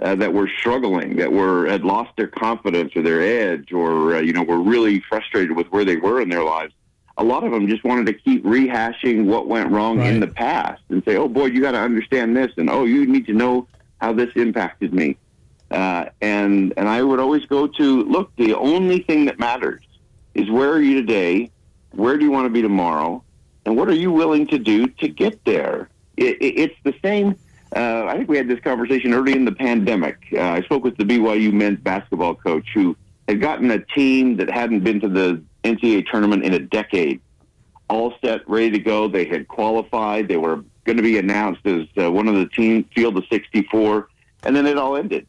uh, 0.00 0.14
that 0.14 0.32
were 0.32 0.48
struggling, 0.58 1.16
that 1.16 1.32
were 1.32 1.66
had 1.66 1.84
lost 1.84 2.10
their 2.16 2.28
confidence 2.28 2.94
or 2.94 3.02
their 3.02 3.20
edge, 3.20 3.72
or 3.72 4.16
uh, 4.16 4.20
you 4.20 4.32
know 4.32 4.42
were 4.42 4.60
really 4.60 5.00
frustrated 5.00 5.56
with 5.56 5.66
where 5.68 5.84
they 5.84 5.96
were 5.96 6.20
in 6.20 6.28
their 6.28 6.44
lives, 6.44 6.72
a 7.16 7.24
lot 7.24 7.42
of 7.44 7.50
them 7.50 7.66
just 7.66 7.82
wanted 7.84 8.06
to 8.06 8.12
keep 8.12 8.44
rehashing 8.44 9.24
what 9.24 9.48
went 9.48 9.70
wrong 9.70 10.00
in 10.00 10.20
the 10.20 10.28
past 10.28 10.80
and 10.88 11.02
say, 11.04 11.16
"Oh 11.16 11.28
boy, 11.28 11.46
you 11.46 11.60
got 11.60 11.72
to 11.72 11.80
understand 11.80 12.36
this," 12.36 12.52
and 12.56 12.70
"Oh, 12.70 12.84
you 12.84 13.06
need 13.06 13.26
to 13.26 13.34
know 13.34 13.66
how 14.00 14.12
this 14.12 14.30
impacted 14.36 14.94
me." 14.94 15.16
Uh, 15.70 16.06
and 16.20 16.72
and 16.76 16.88
I 16.88 17.02
would 17.02 17.18
always 17.18 17.44
go 17.46 17.66
to 17.66 18.04
look. 18.04 18.30
The 18.36 18.54
only 18.54 19.00
thing 19.00 19.24
that 19.24 19.38
matters 19.38 19.82
is 20.34 20.48
where 20.48 20.70
are 20.70 20.80
you 20.80 20.94
today, 20.94 21.50
where 21.90 22.16
do 22.16 22.24
you 22.24 22.30
want 22.30 22.46
to 22.46 22.50
be 22.50 22.62
tomorrow, 22.62 23.22
and 23.66 23.76
what 23.76 23.88
are 23.88 23.94
you 23.94 24.12
willing 24.12 24.46
to 24.46 24.58
do 24.58 24.86
to 24.86 25.08
get 25.08 25.44
there. 25.44 25.88
It, 26.16 26.40
it, 26.40 26.58
it's 26.58 26.76
the 26.84 26.94
same. 27.02 27.36
Uh, 27.74 28.06
I 28.06 28.16
think 28.16 28.28
we 28.28 28.36
had 28.36 28.48
this 28.48 28.60
conversation 28.60 29.12
early 29.12 29.32
in 29.32 29.44
the 29.44 29.52
pandemic. 29.52 30.16
Uh, 30.32 30.40
I 30.40 30.62
spoke 30.62 30.84
with 30.84 30.96
the 30.96 31.04
BYU 31.04 31.52
men's 31.52 31.78
basketball 31.80 32.34
coach 32.34 32.66
who 32.74 32.96
had 33.28 33.40
gotten 33.40 33.70
a 33.70 33.78
team 33.78 34.36
that 34.38 34.50
hadn't 34.50 34.80
been 34.80 35.00
to 35.00 35.08
the 35.08 35.42
NCAA 35.64 36.06
tournament 36.10 36.44
in 36.44 36.54
a 36.54 36.58
decade, 36.58 37.20
all 37.90 38.14
set, 38.24 38.48
ready 38.48 38.70
to 38.70 38.78
go. 38.78 39.06
They 39.08 39.26
had 39.26 39.48
qualified. 39.48 40.28
They 40.28 40.38
were 40.38 40.64
going 40.84 40.96
to 40.96 41.02
be 41.02 41.18
announced 41.18 41.66
as 41.66 41.86
uh, 42.00 42.10
one 42.10 42.26
of 42.28 42.36
the 42.36 42.46
team 42.46 42.84
field 42.94 43.18
of 43.18 43.24
64, 43.30 44.08
and 44.44 44.56
then 44.56 44.66
it 44.66 44.78
all 44.78 44.96
ended. 44.96 45.26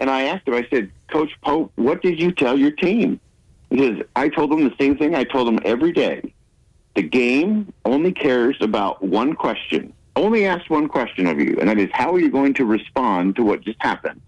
And 0.00 0.08
I 0.08 0.22
asked 0.22 0.48
him, 0.48 0.54
I 0.54 0.66
said, 0.70 0.90
Coach 1.10 1.32
Pope, 1.42 1.70
what 1.76 2.00
did 2.00 2.18
you 2.18 2.32
tell 2.32 2.58
your 2.58 2.70
team? 2.70 3.20
He 3.68 3.78
says, 3.78 4.02
I 4.16 4.28
told 4.30 4.50
them 4.50 4.64
the 4.64 4.74
same 4.80 4.96
thing 4.96 5.14
I 5.14 5.24
told 5.24 5.48
them 5.48 5.58
every 5.64 5.92
day. 5.92 6.32
The 6.94 7.02
game 7.02 7.72
only 7.84 8.12
cares 8.12 8.56
about 8.60 9.02
one 9.02 9.34
question, 9.34 9.92
only 10.16 10.46
asks 10.46 10.70
one 10.70 10.88
question 10.88 11.26
of 11.26 11.40
you, 11.40 11.56
and 11.58 11.68
that 11.68 11.78
is, 11.78 11.90
how 11.92 12.14
are 12.14 12.20
you 12.20 12.30
going 12.30 12.54
to 12.54 12.64
respond 12.64 13.36
to 13.36 13.42
what 13.42 13.62
just 13.62 13.80
happened? 13.80 14.20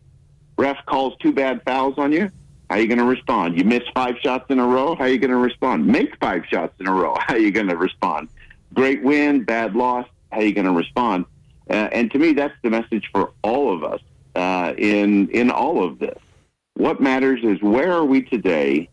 Ref 0.59 0.79
calls 0.87 1.15
two 1.21 1.33
bad 1.33 1.63
fouls 1.65 1.95
on 1.99 2.13
you. 2.13 2.31
How 2.69 2.77
are 2.77 2.81
you 2.81 2.89
going 2.89 2.99
to 2.99 3.05
respond? 3.05 3.57
You 3.57 3.65
miss 3.65 3.83
five 3.95 4.17
shots 4.23 4.47
in 4.51 4.59
a 4.59 4.67
row. 4.67 4.97
How 4.97 5.05
are 5.05 5.09
you 5.09 5.19
going 5.19 5.31
to 5.31 5.37
respond? 5.37 5.87
Make 5.87 6.17
five 6.19 6.45
shots 6.51 6.75
in 6.81 6.89
a 6.89 6.93
row. 6.93 7.17
How 7.21 7.35
are 7.35 7.39
you 7.39 7.53
going 7.53 7.69
to 7.69 7.77
respond? 7.77 8.29
Great 8.75 9.03
win, 9.05 9.45
bad 9.45 9.77
loss. 9.77 10.07
How 10.33 10.39
are 10.39 10.45
you 10.45 10.53
going 10.53 10.67
to 10.67 10.73
respond? 10.73 11.27
Uh, 11.71 11.89
and 11.93 12.11
to 12.11 12.19
me, 12.19 12.33
that's 12.33 12.55
the 12.63 12.71
message 12.71 13.09
for 13.13 13.33
all 13.43 13.73
of 13.73 13.85
us 13.85 14.01
uh, 14.35 14.75
in 14.77 15.29
in 15.31 15.51
all 15.51 15.85
of 15.85 15.99
this. 15.99 16.19
What 16.75 17.01
matters 17.01 17.41
is 17.43 17.61
where 17.63 17.93
are 17.93 18.05
we 18.05 18.23
today, 18.23 18.89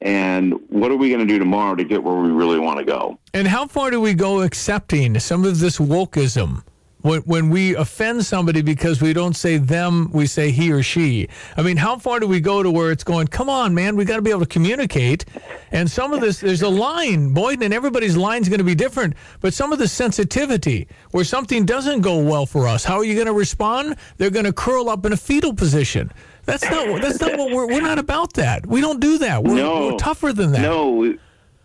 and 0.00 0.54
what 0.68 0.90
are 0.90 0.96
we 0.96 1.08
going 1.08 1.20
to 1.20 1.26
do 1.26 1.38
tomorrow 1.38 1.74
to 1.74 1.84
get 1.84 2.02
where 2.02 2.14
we 2.14 2.30
really 2.30 2.58
want 2.58 2.78
to 2.78 2.84
go. 2.84 3.18
And 3.34 3.48
how 3.48 3.66
far 3.66 3.90
do 3.90 4.00
we 4.00 4.14
go 4.14 4.42
accepting 4.42 5.18
some 5.18 5.44
of 5.44 5.58
this 5.58 5.78
wokeism? 5.78 6.62
When, 7.00 7.20
when 7.22 7.48
we 7.48 7.76
offend 7.76 8.26
somebody 8.26 8.60
because 8.60 9.00
we 9.00 9.12
don't 9.12 9.36
say 9.36 9.56
them, 9.56 10.10
we 10.12 10.26
say 10.26 10.50
he 10.50 10.72
or 10.72 10.82
she. 10.82 11.28
I 11.56 11.62
mean, 11.62 11.76
how 11.76 11.96
far 11.96 12.18
do 12.18 12.26
we 12.26 12.40
go 12.40 12.60
to 12.60 12.72
where 12.72 12.90
it's 12.90 13.04
going, 13.04 13.28
come 13.28 13.48
on, 13.48 13.72
man, 13.72 13.94
we 13.94 14.04
got 14.04 14.16
to 14.16 14.22
be 14.22 14.30
able 14.30 14.40
to 14.40 14.46
communicate. 14.46 15.24
And 15.70 15.88
some 15.88 16.12
of 16.12 16.20
this, 16.20 16.40
there's 16.40 16.62
a 16.62 16.68
line, 16.68 17.32
Boyden, 17.32 17.62
and 17.62 17.72
everybody's 17.72 18.16
line's 18.16 18.48
going 18.48 18.58
to 18.58 18.64
be 18.64 18.74
different. 18.74 19.14
But 19.40 19.54
some 19.54 19.72
of 19.72 19.78
the 19.78 19.86
sensitivity, 19.86 20.88
where 21.12 21.22
something 21.22 21.64
doesn't 21.64 22.00
go 22.00 22.18
well 22.18 22.46
for 22.46 22.66
us, 22.66 22.82
how 22.82 22.96
are 22.96 23.04
you 23.04 23.14
going 23.14 23.28
to 23.28 23.32
respond? 23.32 23.94
They're 24.16 24.30
going 24.30 24.46
to 24.46 24.52
curl 24.52 24.88
up 24.88 25.06
in 25.06 25.12
a 25.12 25.16
fetal 25.16 25.54
position. 25.54 26.10
That's 26.48 26.70
not. 26.70 27.02
That's 27.02 27.20
not 27.20 27.38
what 27.38 27.52
we're. 27.52 27.66
We're 27.66 27.82
not 27.82 27.98
about 27.98 28.32
that. 28.34 28.66
We 28.66 28.80
don't 28.80 29.00
do 29.00 29.18
that. 29.18 29.44
We're, 29.44 29.54
no, 29.54 29.88
we're 29.88 29.98
tougher 29.98 30.32
than 30.32 30.52
that. 30.52 30.62
No, 30.62 30.90
we, 30.90 31.18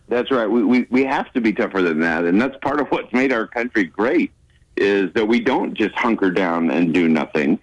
that's 0.09 0.29
right. 0.29 0.47
We, 0.47 0.63
we 0.63 0.87
we 0.89 1.05
have 1.05 1.31
to 1.33 1.41
be 1.41 1.53
tougher 1.53 1.81
than 1.81 1.99
that, 2.01 2.25
and 2.25 2.39
that's 2.39 2.57
part 2.57 2.79
of 2.81 2.87
what's 2.89 3.11
made 3.13 3.31
our 3.31 3.47
country 3.47 3.85
great. 3.85 4.31
Is 4.75 5.13
that 5.13 5.25
we 5.25 5.39
don't 5.39 5.73
just 5.73 5.95
hunker 5.95 6.31
down 6.31 6.69
and 6.69 6.93
do 6.93 7.07
nothing. 7.07 7.59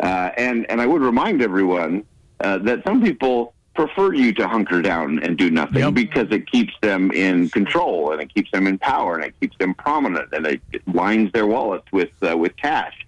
Uh, 0.00 0.30
and 0.36 0.68
and 0.70 0.80
I 0.80 0.86
would 0.86 1.02
remind 1.02 1.40
everyone 1.40 2.04
uh, 2.40 2.58
that 2.58 2.82
some 2.84 3.00
people 3.00 3.54
prefer 3.74 4.14
you 4.14 4.32
to 4.32 4.48
hunker 4.48 4.82
down 4.82 5.22
and 5.22 5.36
do 5.36 5.50
nothing 5.50 5.92
because 5.92 6.26
it 6.30 6.50
keeps 6.50 6.72
them 6.80 7.10
in 7.12 7.48
control 7.50 8.10
and 8.10 8.22
it 8.22 8.34
keeps 8.34 8.50
them 8.50 8.66
in 8.66 8.78
power 8.78 9.16
and 9.16 9.24
it 9.24 9.34
keeps 9.38 9.56
them 9.58 9.74
prominent 9.74 10.32
and 10.32 10.46
it 10.46 10.60
lines 10.92 11.30
their 11.32 11.46
wallets 11.46 11.86
with 11.92 12.10
uh, 12.28 12.36
with 12.36 12.56
cash. 12.56 13.05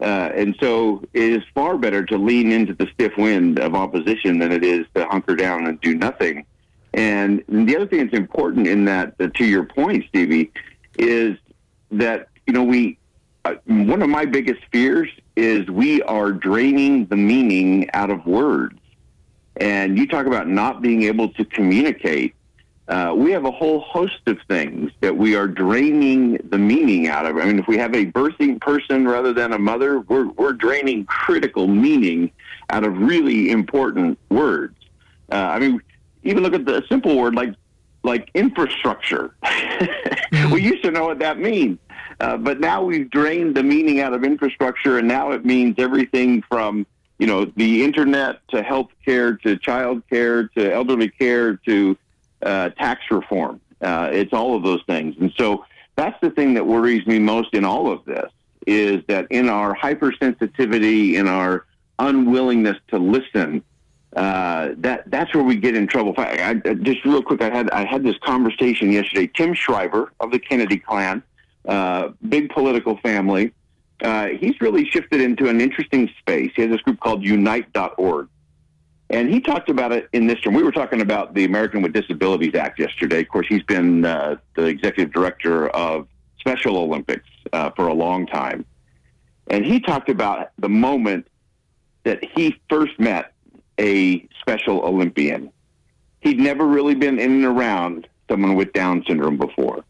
Uh, 0.00 0.30
and 0.34 0.56
so 0.60 1.02
it 1.12 1.22
is 1.22 1.42
far 1.54 1.76
better 1.76 2.04
to 2.06 2.16
lean 2.16 2.50
into 2.52 2.74
the 2.74 2.88
stiff 2.94 3.12
wind 3.18 3.58
of 3.58 3.74
opposition 3.74 4.38
than 4.38 4.50
it 4.50 4.64
is 4.64 4.86
to 4.94 5.04
hunker 5.06 5.36
down 5.36 5.66
and 5.66 5.80
do 5.80 5.94
nothing. 5.94 6.46
And 6.94 7.44
the 7.48 7.76
other 7.76 7.86
thing 7.86 8.00
that's 8.00 8.16
important 8.16 8.66
in 8.66 8.86
that, 8.86 9.14
uh, 9.20 9.28
to 9.34 9.44
your 9.44 9.64
point, 9.64 10.04
Stevie, 10.08 10.50
is 10.98 11.36
that, 11.92 12.28
you 12.46 12.52
know, 12.52 12.64
we, 12.64 12.98
uh, 13.44 13.54
one 13.66 14.02
of 14.02 14.08
my 14.08 14.24
biggest 14.24 14.60
fears 14.72 15.08
is 15.36 15.68
we 15.68 16.02
are 16.02 16.32
draining 16.32 17.06
the 17.06 17.16
meaning 17.16 17.88
out 17.92 18.10
of 18.10 18.26
words. 18.26 18.78
And 19.56 19.98
you 19.98 20.06
talk 20.06 20.26
about 20.26 20.48
not 20.48 20.80
being 20.80 21.02
able 21.02 21.28
to 21.30 21.44
communicate. 21.44 22.34
Uh, 22.90 23.14
we 23.16 23.30
have 23.30 23.44
a 23.44 23.50
whole 23.52 23.78
host 23.78 24.20
of 24.26 24.36
things 24.48 24.90
that 25.00 25.16
we 25.16 25.36
are 25.36 25.46
draining 25.46 26.36
the 26.50 26.58
meaning 26.58 27.06
out 27.06 27.24
of. 27.24 27.36
I 27.36 27.44
mean, 27.44 27.60
if 27.60 27.68
we 27.68 27.78
have 27.78 27.94
a 27.94 28.06
birthing 28.06 28.60
person 28.60 29.06
rather 29.06 29.32
than 29.32 29.52
a 29.52 29.58
mother, 29.60 30.00
we're, 30.00 30.26
we're 30.30 30.52
draining 30.52 31.04
critical 31.04 31.68
meaning 31.68 32.32
out 32.68 32.82
of 32.82 32.98
really 32.98 33.52
important 33.52 34.18
words. 34.28 34.74
Uh, 35.30 35.36
I 35.36 35.60
mean, 35.60 35.80
even 36.24 36.42
look 36.42 36.52
at 36.52 36.64
the 36.64 36.82
simple 36.88 37.16
word 37.16 37.36
like 37.36 37.54
like 38.02 38.28
infrastructure. 38.34 39.36
we 40.50 40.60
used 40.60 40.82
to 40.82 40.90
know 40.90 41.04
what 41.04 41.20
that 41.20 41.38
means, 41.38 41.78
uh, 42.18 42.38
but 42.38 42.58
now 42.58 42.82
we've 42.82 43.08
drained 43.10 43.54
the 43.54 43.62
meaning 43.62 44.00
out 44.00 44.14
of 44.14 44.24
infrastructure, 44.24 44.98
and 44.98 45.06
now 45.06 45.30
it 45.30 45.44
means 45.44 45.76
everything 45.78 46.42
from 46.42 46.84
you 47.20 47.28
know 47.28 47.44
the 47.54 47.84
internet 47.84 48.40
to 48.48 48.62
healthcare 48.62 49.40
to 49.42 49.56
childcare 49.58 50.52
to 50.54 50.72
elderly 50.72 51.08
care 51.08 51.54
to 51.56 51.96
uh, 52.42 52.70
tax 52.70 53.02
reform. 53.10 53.60
Uh, 53.80 54.10
it's 54.12 54.32
all 54.32 54.56
of 54.56 54.62
those 54.62 54.82
things, 54.86 55.16
and 55.20 55.32
so 55.36 55.64
that's 55.96 56.18
the 56.20 56.30
thing 56.30 56.54
that 56.54 56.66
worries 56.66 57.06
me 57.06 57.18
most 57.18 57.54
in 57.54 57.64
all 57.64 57.90
of 57.90 58.04
this 58.04 58.30
is 58.66 59.02
that 59.08 59.26
in 59.30 59.48
our 59.48 59.74
hypersensitivity, 59.74 61.14
in 61.14 61.26
our 61.26 61.66
unwillingness 61.98 62.76
to 62.88 62.98
listen, 62.98 63.62
uh, 64.16 64.70
that 64.78 65.08
that's 65.10 65.32
where 65.34 65.44
we 65.44 65.56
get 65.56 65.76
in 65.76 65.86
trouble. 65.86 66.14
I, 66.16 66.60
I, 66.64 66.74
just 66.74 67.04
real 67.04 67.22
quick, 67.22 67.42
I 67.42 67.50
had 67.50 67.70
I 67.70 67.84
had 67.84 68.02
this 68.02 68.16
conversation 68.18 68.90
yesterday. 68.90 69.30
Tim 69.32 69.54
Shriver 69.54 70.12
of 70.20 70.32
the 70.32 70.38
Kennedy 70.38 70.78
clan, 70.78 71.22
uh, 71.66 72.08
big 72.28 72.50
political 72.50 72.96
family. 72.98 73.52
Uh, 74.02 74.28
he's 74.28 74.58
really 74.60 74.86
shifted 74.86 75.20
into 75.20 75.48
an 75.48 75.60
interesting 75.60 76.10
space. 76.18 76.50
He 76.56 76.62
has 76.62 76.70
this 76.70 76.80
group 76.80 76.98
called 77.00 77.22
Unite.org. 77.22 78.28
And 79.10 79.28
he 79.28 79.40
talked 79.40 79.68
about 79.68 79.90
it 79.90 80.08
in 80.12 80.28
this 80.28 80.40
term. 80.40 80.54
We 80.54 80.62
were 80.62 80.70
talking 80.70 81.00
about 81.00 81.34
the 81.34 81.44
American 81.44 81.82
with 81.82 81.92
Disabilities 81.92 82.54
Act 82.54 82.78
yesterday. 82.78 83.20
Of 83.20 83.28
course, 83.28 83.46
he's 83.48 83.64
been 83.64 84.04
uh, 84.04 84.36
the 84.54 84.66
executive 84.66 85.12
director 85.12 85.68
of 85.70 86.06
Special 86.38 86.78
Olympics 86.78 87.28
uh, 87.52 87.70
for 87.70 87.88
a 87.88 87.92
long 87.92 88.26
time. 88.28 88.64
And 89.48 89.66
he 89.66 89.80
talked 89.80 90.08
about 90.08 90.50
the 90.58 90.68
moment 90.68 91.26
that 92.04 92.24
he 92.36 92.60
first 92.70 92.98
met 93.00 93.32
a 93.78 94.26
Special 94.40 94.80
Olympian. 94.82 95.50
He'd 96.20 96.38
never 96.38 96.64
really 96.64 96.94
been 96.94 97.18
in 97.18 97.32
and 97.32 97.44
around 97.44 98.06
someone 98.30 98.54
with 98.54 98.72
Down 98.72 99.04
syndrome 99.08 99.38
before. 99.38 99.84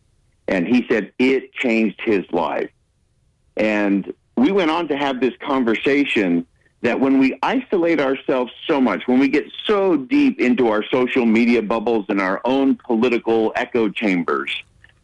And 0.49 0.67
he 0.67 0.87
said 0.89 1.13
it 1.19 1.53
changed 1.53 2.01
his 2.03 2.25
life. 2.33 2.71
And 3.57 4.15
we 4.37 4.51
went 4.51 4.71
on 4.71 4.89
to 4.89 4.97
have 4.97 5.21
this 5.21 5.35
conversation 5.41 6.47
that 6.83 6.99
when 6.99 7.19
we 7.19 7.39
isolate 7.43 8.01
ourselves 8.01 8.53
so 8.67 8.81
much, 8.81 9.07
when 9.07 9.19
we 9.19 9.29
get 9.29 9.45
so 9.65 9.97
deep 9.97 10.41
into 10.41 10.69
our 10.69 10.83
social 10.85 11.27
media 11.27 11.61
bubbles 11.63 12.07
and 12.09 12.21
our 12.21 12.41
own 12.45 12.75
political 12.77 13.53
echo 13.55 13.89
chambers, 13.89 14.51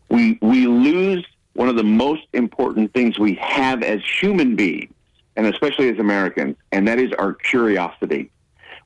we, 0.08 0.38
we 0.40 0.66
lose 0.66 1.24
one 1.52 1.68
of 1.68 1.76
the 1.76 1.84
most 1.84 2.22
important 2.32 2.92
things 2.94 3.18
we 3.18 3.34
have 3.34 3.82
as 3.82 4.00
human 4.20 4.56
beings, 4.56 4.92
and 5.36 5.46
especially 5.46 5.88
as 5.88 5.98
Americans, 5.98 6.56
and 6.72 6.88
that 6.88 6.98
is 6.98 7.12
our 7.12 7.34
curiosity. 7.34 8.30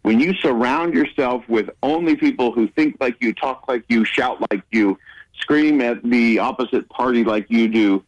When 0.03 0.19
you 0.19 0.35
surround 0.35 0.95
yourself 0.95 1.47
with 1.49 1.69
only 1.83 2.17
people 2.17 2.53
who 2.53 2.69
think 2.69 2.97
like 3.01 3.17
you, 3.21 3.35
talk 3.35 3.67
like 3.69 3.85
you, 3.89 4.05
shout 4.05 4.41
like 4.51 4.63
you, 4.71 4.99
scream 5.39 5.81
at 5.81 6.03
the 6.03 6.39
opposite 6.39 6.89
party 6.89 7.23
like 7.23 7.47
you 7.51 7.69
do, 7.69 8.05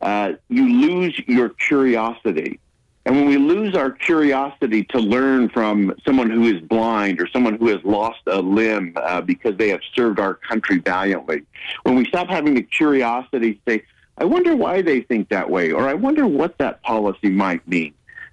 uh, 0.00 0.32
you 0.48 0.68
lose 0.68 1.20
your 1.26 1.50
curiosity. 1.50 2.60
And 3.06 3.16
when 3.16 3.26
we 3.26 3.36
lose 3.36 3.74
our 3.76 3.90
curiosity 3.90 4.84
to 4.84 4.98
learn 4.98 5.50
from 5.50 5.94
someone 6.06 6.30
who 6.30 6.44
is 6.44 6.60
blind 6.62 7.20
or 7.20 7.28
someone 7.28 7.56
who 7.56 7.68
has 7.68 7.84
lost 7.84 8.20
a 8.26 8.40
limb 8.40 8.94
uh, 8.96 9.20
because 9.20 9.56
they 9.58 9.68
have 9.68 9.80
served 9.94 10.18
our 10.18 10.34
country 10.34 10.78
valiantly, 10.78 11.42
when 11.82 11.96
we 11.96 12.06
stop 12.06 12.28
having 12.28 12.54
the 12.54 12.62
curiosity 12.62 13.54
to 13.54 13.60
say, 13.68 13.82
I 14.16 14.24
wonder 14.24 14.56
why 14.56 14.80
they 14.80 15.02
think 15.02 15.28
that 15.28 15.50
way, 15.50 15.72
or 15.72 15.86
I 15.86 15.94
wonder 15.94 16.26
what 16.26 16.56
that 16.58 16.82
policy 16.82 17.28
might 17.28 17.66
mean. 17.68 17.92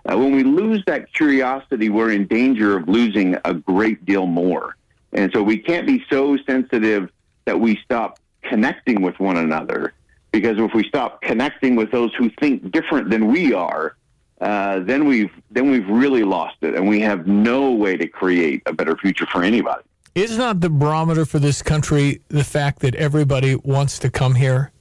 Uh, 0.10 0.18
when 0.18 0.32
we 0.32 0.44
lose 0.44 0.84
that 0.88 1.12
curiosity, 1.14 1.90
we're 1.90 2.12
in 2.12 2.26
danger 2.28 2.78
of 2.78 2.88
losing 2.88 3.36
a 3.44 3.54
great 3.54 4.06
deal 4.06 4.26
more. 4.26 4.78
And 5.12 5.32
so 5.34 5.44
we 5.44 5.58
can't 5.58 5.86
be 5.86 6.04
so 6.10 6.38
sensitive 6.48 7.10
that 7.46 7.60
we 7.60 7.78
stop 7.84 8.20
connecting 8.44 9.02
with 9.02 9.20
one 9.20 9.38
another. 9.38 9.94
Because 10.32 10.58
if 10.58 10.74
we 10.74 10.88
stop 10.88 11.22
connecting 11.22 11.76
with 11.76 11.92
those 11.92 12.14
who 12.16 12.30
think 12.40 12.72
different 12.72 13.10
than 13.10 13.28
we 13.28 13.54
are, 13.54 13.96
uh, 14.42 14.80
then 14.80 15.06
we've 15.06 15.32
then 15.52 15.70
we've 15.70 15.88
really 15.88 16.24
lost 16.24 16.58
it, 16.62 16.74
and 16.74 16.88
we 16.88 17.00
have 17.02 17.28
no 17.28 17.72
way 17.72 17.96
to 17.96 18.08
create 18.08 18.64
a 18.66 18.74
better 18.74 18.98
future 18.98 19.28
for 19.28 19.44
anybody. 19.44 19.84
Is 20.16 20.38
not 20.38 20.60
the 20.60 20.70
barometer 20.70 21.26
for 21.26 21.40
this 21.40 21.62
country 21.62 22.22
the 22.28 22.44
fact 22.44 22.80
that 22.80 22.96
everybody 22.96 23.56
wants 23.56 24.00
to 24.00 24.10
come 24.10 24.36
here? 24.36 24.72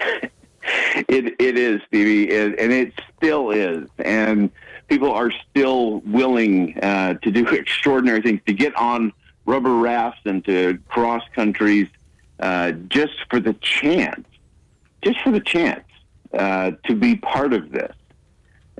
It 1.08 1.34
it 1.40 1.58
is, 1.58 1.80
Stevie, 1.88 2.30
it, 2.30 2.58
and 2.58 2.72
it 2.72 2.92
still 3.16 3.50
is, 3.50 3.88
and 3.98 4.50
people 4.88 5.10
are 5.10 5.32
still 5.50 6.00
willing 6.00 6.78
uh, 6.80 7.14
to 7.14 7.30
do 7.30 7.46
extraordinary 7.62 8.20
things 8.20 8.40
to 8.46 8.52
get 8.52 8.74
on 8.76 9.12
rubber 9.46 9.76
rafts 9.76 10.20
and 10.26 10.44
to 10.44 10.78
cross 10.88 11.22
countries 11.34 11.88
uh, 12.40 12.72
just 12.88 13.14
for 13.30 13.40
the 13.40 13.54
chance, 13.54 14.26
just 15.02 15.20
for 15.22 15.30
the 15.30 15.40
chance 15.40 15.84
uh, 16.34 16.72
to 16.84 16.94
be 16.94 17.16
part 17.16 17.52
of 17.52 17.72
this. 17.72 17.94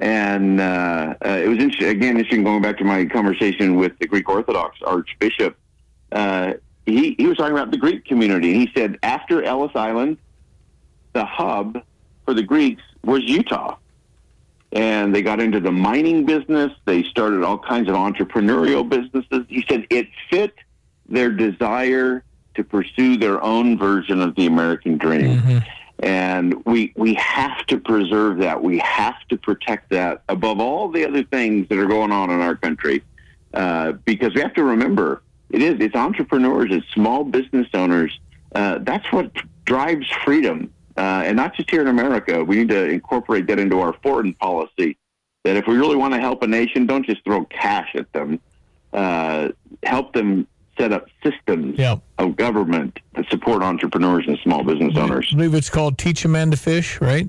And 0.01 0.61
uh, 0.61 1.14
uh, 1.24 1.28
it 1.28 1.48
was 1.48 1.59
interesting, 1.59 1.88
again, 1.88 2.16
interesting 2.16 2.42
going 2.42 2.62
back 2.62 2.78
to 2.78 2.84
my 2.84 3.05
conversation 3.05 3.76
with 3.76 3.98
the 3.98 4.07
Greek 4.07 4.28
Orthodox 4.28 4.78
Archbishop. 4.82 5.57
Uh, 6.11 6.55
he, 6.86 7.14
he 7.18 7.26
was 7.26 7.36
talking 7.36 7.53
about 7.53 7.70
the 7.70 7.76
Greek 7.76 8.07
community. 8.07 8.53
And 8.53 8.61
he 8.62 8.70
said, 8.74 8.98
after 9.03 9.42
Ellis 9.42 9.72
Island, 9.74 10.16
the 11.12 11.24
hub 11.24 11.82
for 12.24 12.32
the 12.32 12.42
Greeks 12.42 12.82
was 13.05 13.22
Utah. 13.24 13.76
And 14.72 15.14
they 15.14 15.20
got 15.20 15.40
into 15.40 15.61
the 15.61 15.72
mining 15.72 16.24
business. 16.24 16.72
They 16.86 17.03
started 17.03 17.42
all 17.42 17.59
kinds 17.59 17.88
of 17.88 17.94
entrepreneurial 17.94 18.88
businesses. 18.88 19.44
He 19.48 19.64
said 19.68 19.86
it 19.90 20.09
fit 20.30 20.55
their 21.09 21.30
desire 21.30 22.24
to 22.55 22.64
pursue 22.64 23.16
their 23.18 23.42
own 23.42 23.76
version 23.76 24.22
of 24.22 24.34
the 24.36 24.46
American 24.46 24.96
dream. 24.96 25.62
And 26.03 26.64
we 26.64 26.92
we 26.96 27.14
have 27.14 27.66
to 27.66 27.78
preserve 27.78 28.38
that. 28.38 28.62
We 28.62 28.78
have 28.78 29.16
to 29.28 29.36
protect 29.36 29.90
that 29.90 30.22
above 30.28 30.59
all 30.61 30.88
the 30.88 31.07
other 31.07 31.24
things 31.24 31.68
that 31.68 31.78
are 31.78 31.86
going 31.86 32.11
on 32.12 32.30
in 32.30 32.40
our 32.40 32.57
country. 32.57 33.03
uh, 33.55 33.92
because 34.05 34.34
we 34.34 34.40
have 34.40 34.55
to 34.55 34.64
remember 34.64 35.22
it 35.51 35.62
is 35.62 35.76
it's 35.80 35.94
entrepreneurs, 35.94 36.68
it's 36.70 36.86
small 36.92 37.24
business 37.24 37.66
owners. 37.74 38.18
Uh, 38.55 38.78
that's 38.82 39.11
what 39.12 39.32
drives 39.64 40.07
freedom, 40.24 40.72
uh, 40.96 41.22
and 41.24 41.36
not 41.36 41.55
just 41.55 41.70
here 41.70 41.80
in 41.80 41.88
America. 41.88 42.44
We 42.44 42.57
need 42.57 42.68
to 42.70 42.88
incorporate 42.88 43.46
that 43.48 43.59
into 43.59 43.80
our 43.80 43.92
foreign 44.03 44.34
policy. 44.34 44.96
That 45.44 45.57
if 45.57 45.66
we 45.66 45.76
really 45.76 45.96
want 45.96 46.14
to 46.14 46.20
help 46.20 46.42
a 46.42 46.46
nation, 46.46 46.86
don't 46.86 47.05
just 47.05 47.24
throw 47.24 47.44
cash 47.46 47.94
at 47.94 48.12
them. 48.12 48.40
Uh, 48.92 49.48
help 49.82 50.12
them 50.12 50.46
set 50.81 50.93
up 50.93 51.07
systems 51.22 51.78
of 52.18 52.35
government 52.37 52.99
that 53.14 53.28
support 53.28 53.62
entrepreneurs 53.62 54.24
and 54.26 54.37
small 54.43 54.64
business 54.64 54.97
owners. 54.97 55.28
I 55.33 55.37
believe 55.37 55.55
it's 55.55 55.70
called 55.70 55.99
Teach 55.99 56.24
a 56.24 56.28
Man 56.28 56.51
to 56.51 56.57
Fish, 56.57 57.01
right? 57.01 57.28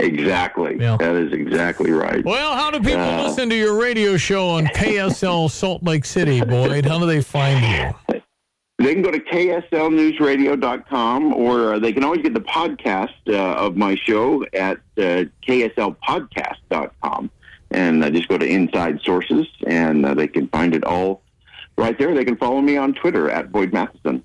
Exactly. 0.00 0.76
That 0.78 1.16
is 1.16 1.32
exactly 1.32 1.90
right. 1.90 2.24
Well, 2.24 2.54
how 2.54 2.70
do 2.70 2.78
people 2.78 3.00
Uh, 3.00 3.24
listen 3.24 3.50
to 3.50 3.56
your 3.56 3.76
radio 3.80 4.16
show 4.16 4.48
on 4.50 4.66
KSL 4.68 5.50
Salt 5.50 5.82
Lake 5.82 6.04
City, 6.04 6.40
Boyd? 6.40 6.86
How 6.86 7.00
do 7.00 7.06
they 7.06 7.20
find 7.20 7.60
you? 7.64 7.92
They 8.78 8.94
can 8.94 9.02
go 9.02 9.10
to 9.10 9.18
kslnewsradio.com 9.18 11.34
or 11.34 11.80
they 11.80 11.92
can 11.92 12.04
always 12.04 12.22
get 12.22 12.32
the 12.32 12.40
podcast 12.40 13.10
uh, 13.28 13.34
of 13.56 13.76
my 13.76 13.96
show 13.96 14.44
at 14.54 14.76
uh, 14.98 15.24
kslpodcast.com. 15.46 17.30
And 17.70 18.02
uh, 18.04 18.08
just 18.10 18.28
go 18.28 18.38
to 18.38 18.46
Inside 18.46 19.00
Sources 19.02 19.46
and 19.66 20.06
uh, 20.06 20.14
they 20.14 20.26
can 20.28 20.48
find 20.48 20.74
it 20.74 20.84
all 20.84 21.20
right 21.78 21.98
there. 21.98 22.14
They 22.14 22.24
can 22.24 22.36
follow 22.36 22.60
me 22.60 22.76
on 22.76 22.92
Twitter 22.92 23.30
at 23.30 23.50
Boyd 23.50 23.72
Matheson. 23.72 24.22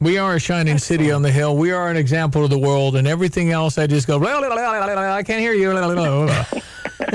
We 0.00 0.18
are 0.18 0.36
a 0.36 0.40
shining 0.40 0.78
city 0.78 1.10
on 1.10 1.22
the 1.22 1.30
hill. 1.30 1.56
We 1.56 1.72
are 1.72 1.90
an 1.90 1.96
example 1.96 2.42
to 2.42 2.48
the 2.48 2.58
world, 2.58 2.96
and 2.96 3.08
everything 3.08 3.50
else 3.50 3.78
I 3.78 3.86
just 3.86 4.06
go. 4.06 4.18
"Blah, 4.18 4.38
blah, 4.38 4.48
blah, 4.48 4.56
blah, 4.56 4.86
blah, 4.86 4.94
blah, 4.94 5.14
I 5.14 5.22
can't 5.22 5.40
hear 5.40 5.54
you. 5.54 5.70
blah, 5.72 5.92
blah, 5.92 6.26
blah, 6.26 6.26
blah." 6.26 6.60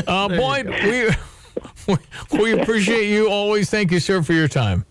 Uh, 0.08 0.28
Boyd, 0.28 0.68
we 1.88 1.98
we 2.40 2.60
appreciate 2.60 3.10
you 3.10 3.30
always. 3.30 3.70
Thank 3.70 3.92
you, 3.92 4.00
sir, 4.00 4.24
for 4.24 4.34
your 4.34 4.48
time. 4.48 4.86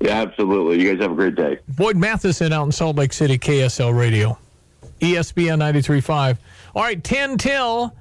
Yeah, 0.00 0.20
absolutely. 0.22 0.80
You 0.80 0.92
guys 0.92 1.02
have 1.02 1.12
a 1.12 1.14
great 1.14 1.34
day. 1.34 1.58
Boyd 1.68 1.96
Matheson 1.96 2.52
out 2.52 2.64
in 2.64 2.70
Salt 2.72 2.96
Lake 2.96 3.12
City, 3.12 3.38
KSL 3.38 3.98
Radio, 3.98 4.38
ESPN 5.00 5.58
93.5. 5.58 6.36
All 6.74 6.82
right, 6.82 7.02
10 7.02 7.38
till. 7.38 7.96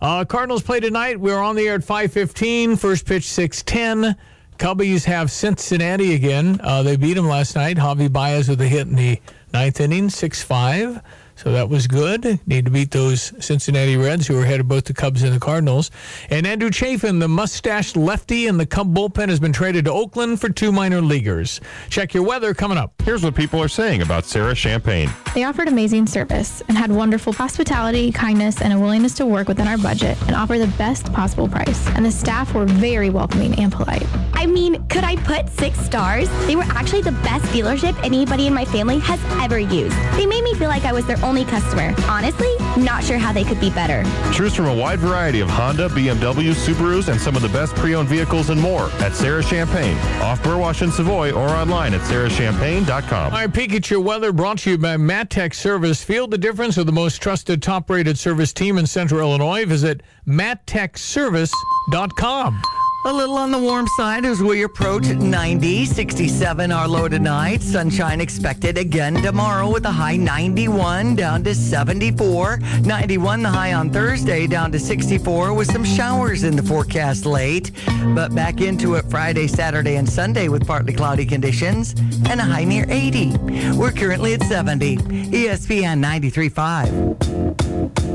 Uh, 0.00 0.24
Cardinals 0.24 0.62
play 0.62 0.80
tonight. 0.80 1.18
We're 1.18 1.40
on 1.40 1.56
the 1.56 1.66
air 1.66 1.74
at 1.74 1.80
5.15. 1.80 2.78
First 2.78 3.04
pitch, 3.06 3.24
6.10. 3.24 4.14
Cubbies 4.58 5.04
have 5.04 5.30
Cincinnati 5.30 6.14
again. 6.14 6.60
Uh, 6.62 6.82
they 6.82 6.96
beat 6.96 7.14
them 7.14 7.26
last 7.26 7.56
night. 7.56 7.76
Javi 7.76 8.12
Baez 8.12 8.48
with 8.48 8.60
a 8.60 8.68
hit 8.68 8.86
in 8.86 8.94
the 8.94 9.20
ninth 9.52 9.80
inning, 9.80 10.08
6-5. 10.08 11.02
So 11.36 11.52
that 11.52 11.68
was 11.68 11.86
good. 11.86 12.40
Need 12.46 12.64
to 12.66 12.70
beat 12.70 12.90
those 12.90 13.32
Cincinnati 13.44 13.96
Reds 13.96 14.26
who 14.26 14.38
are 14.38 14.42
ahead 14.44 14.60
of 14.60 14.68
both 14.68 14.84
the 14.84 14.94
Cubs 14.94 15.22
and 15.22 15.34
the 15.34 15.40
Cardinals. 15.40 15.90
And 16.30 16.46
Andrew 16.46 16.70
Chafin, 16.70 17.18
the 17.18 17.28
mustached 17.28 17.96
lefty 17.96 18.46
in 18.46 18.56
the 18.56 18.66
Cub 18.66 18.94
bullpen, 18.94 19.28
has 19.28 19.40
been 19.40 19.52
traded 19.52 19.86
to 19.86 19.92
Oakland 19.92 20.40
for 20.40 20.48
two 20.48 20.70
minor 20.70 21.00
leaguers. 21.00 21.60
Check 21.90 22.14
your 22.14 22.22
weather 22.22 22.54
coming 22.54 22.78
up. 22.78 22.92
Here's 23.02 23.22
what 23.22 23.34
people 23.34 23.60
are 23.60 23.68
saying 23.68 24.02
about 24.02 24.24
Sarah 24.24 24.54
Champagne. 24.54 25.10
They 25.34 25.44
offered 25.44 25.68
amazing 25.68 26.06
service 26.06 26.62
and 26.68 26.78
had 26.78 26.92
wonderful 26.92 27.32
hospitality, 27.32 28.12
kindness, 28.12 28.60
and 28.60 28.72
a 28.72 28.78
willingness 28.78 29.14
to 29.14 29.26
work 29.26 29.48
within 29.48 29.66
our 29.66 29.78
budget 29.78 30.20
and 30.22 30.36
offer 30.36 30.58
the 30.58 30.72
best 30.78 31.12
possible 31.12 31.48
price. 31.48 31.86
And 31.88 32.06
the 32.06 32.12
staff 32.12 32.54
were 32.54 32.66
very 32.66 33.10
welcoming 33.10 33.58
and 33.58 33.72
polite. 33.72 34.06
I 34.34 34.46
mean, 34.46 34.86
could 34.88 35.04
I 35.04 35.16
put 35.16 35.48
six 35.48 35.78
stars? 35.80 36.28
They 36.46 36.54
were 36.54 36.64
actually 36.64 37.02
the 37.02 37.12
best 37.12 37.44
dealership 37.46 38.00
anybody 38.04 38.46
in 38.46 38.54
my 38.54 38.64
family 38.64 38.98
has 39.00 39.20
ever 39.42 39.58
used. 39.58 39.96
They 40.12 40.26
made 40.26 40.44
me 40.44 40.54
feel 40.54 40.68
like 40.68 40.84
I 40.84 40.92
was 40.92 41.06
their 41.06 41.23
only 41.24 41.44
customer. 41.44 41.92
Honestly, 42.08 42.54
not 42.76 43.02
sure 43.02 43.18
how 43.18 43.32
they 43.32 43.42
could 43.44 43.58
be 43.60 43.70
better. 43.70 44.04
Choose 44.32 44.54
from 44.54 44.66
a 44.66 44.74
wide 44.74 45.00
variety 45.00 45.40
of 45.40 45.48
Honda, 45.48 45.88
BMW, 45.88 46.54
Subarus, 46.54 47.08
and 47.08 47.20
some 47.20 47.34
of 47.34 47.42
the 47.42 47.48
best 47.48 47.74
pre-owned 47.76 48.08
vehicles 48.08 48.50
and 48.50 48.60
more 48.60 48.90
at 49.00 49.14
Sarah 49.14 49.42
Champagne, 49.42 49.96
off 50.20 50.40
Burwash 50.42 50.82
and 50.82 50.92
Savoy, 50.92 51.32
or 51.32 51.48
online 51.48 51.94
at 51.94 52.02
sarahchampagne.com. 52.02 53.32
All 53.32 53.38
right, 53.38 53.52
peek 53.52 53.74
at 53.74 53.90
your 53.90 54.00
weather 54.00 54.32
brought 54.32 54.58
to 54.58 54.70
you 54.70 54.78
by 54.78 54.96
MatTech 54.96 55.54
Service. 55.54 56.04
Feel 56.04 56.26
the 56.26 56.38
difference 56.38 56.76
of 56.76 56.86
the 56.86 56.92
most 56.92 57.22
trusted, 57.22 57.62
top 57.62 57.88
rated 57.90 58.18
service 58.18 58.52
team 58.52 58.78
in 58.78 58.86
Central 58.86 59.20
Illinois. 59.20 59.64
Visit 59.64 60.02
mattechservice.com. 60.26 62.62
A 63.06 63.12
little 63.12 63.36
on 63.36 63.50
the 63.50 63.58
warm 63.58 63.86
side 63.86 64.24
as 64.24 64.42
we 64.42 64.62
approach 64.62 65.08
90, 65.08 65.84
67 65.84 66.72
our 66.72 66.88
low 66.88 67.06
tonight. 67.06 67.60
Sunshine 67.60 68.18
expected 68.18 68.78
again 68.78 69.16
tomorrow 69.16 69.70
with 69.70 69.84
a 69.84 69.90
high 69.90 70.16
91 70.16 71.14
down 71.14 71.44
to 71.44 71.54
74. 71.54 72.60
91 72.82 73.42
the 73.42 73.50
high 73.50 73.74
on 73.74 73.90
Thursday 73.90 74.46
down 74.46 74.72
to 74.72 74.78
64 74.78 75.52
with 75.52 75.70
some 75.70 75.84
showers 75.84 76.44
in 76.44 76.56
the 76.56 76.62
forecast 76.62 77.26
late. 77.26 77.72
But 78.14 78.34
back 78.34 78.62
into 78.62 78.94
it 78.94 79.04
Friday, 79.10 79.48
Saturday, 79.48 79.96
and 79.96 80.08
Sunday 80.08 80.48
with 80.48 80.66
partly 80.66 80.94
cloudy 80.94 81.26
conditions 81.26 81.94
and 82.30 82.40
a 82.40 82.44
high 82.44 82.64
near 82.64 82.86
80. 82.88 83.36
We're 83.72 83.92
currently 83.92 84.32
at 84.32 84.42
70. 84.44 84.94
E 84.94 84.96
ESPN 85.44 86.02
93.5. 86.02 88.14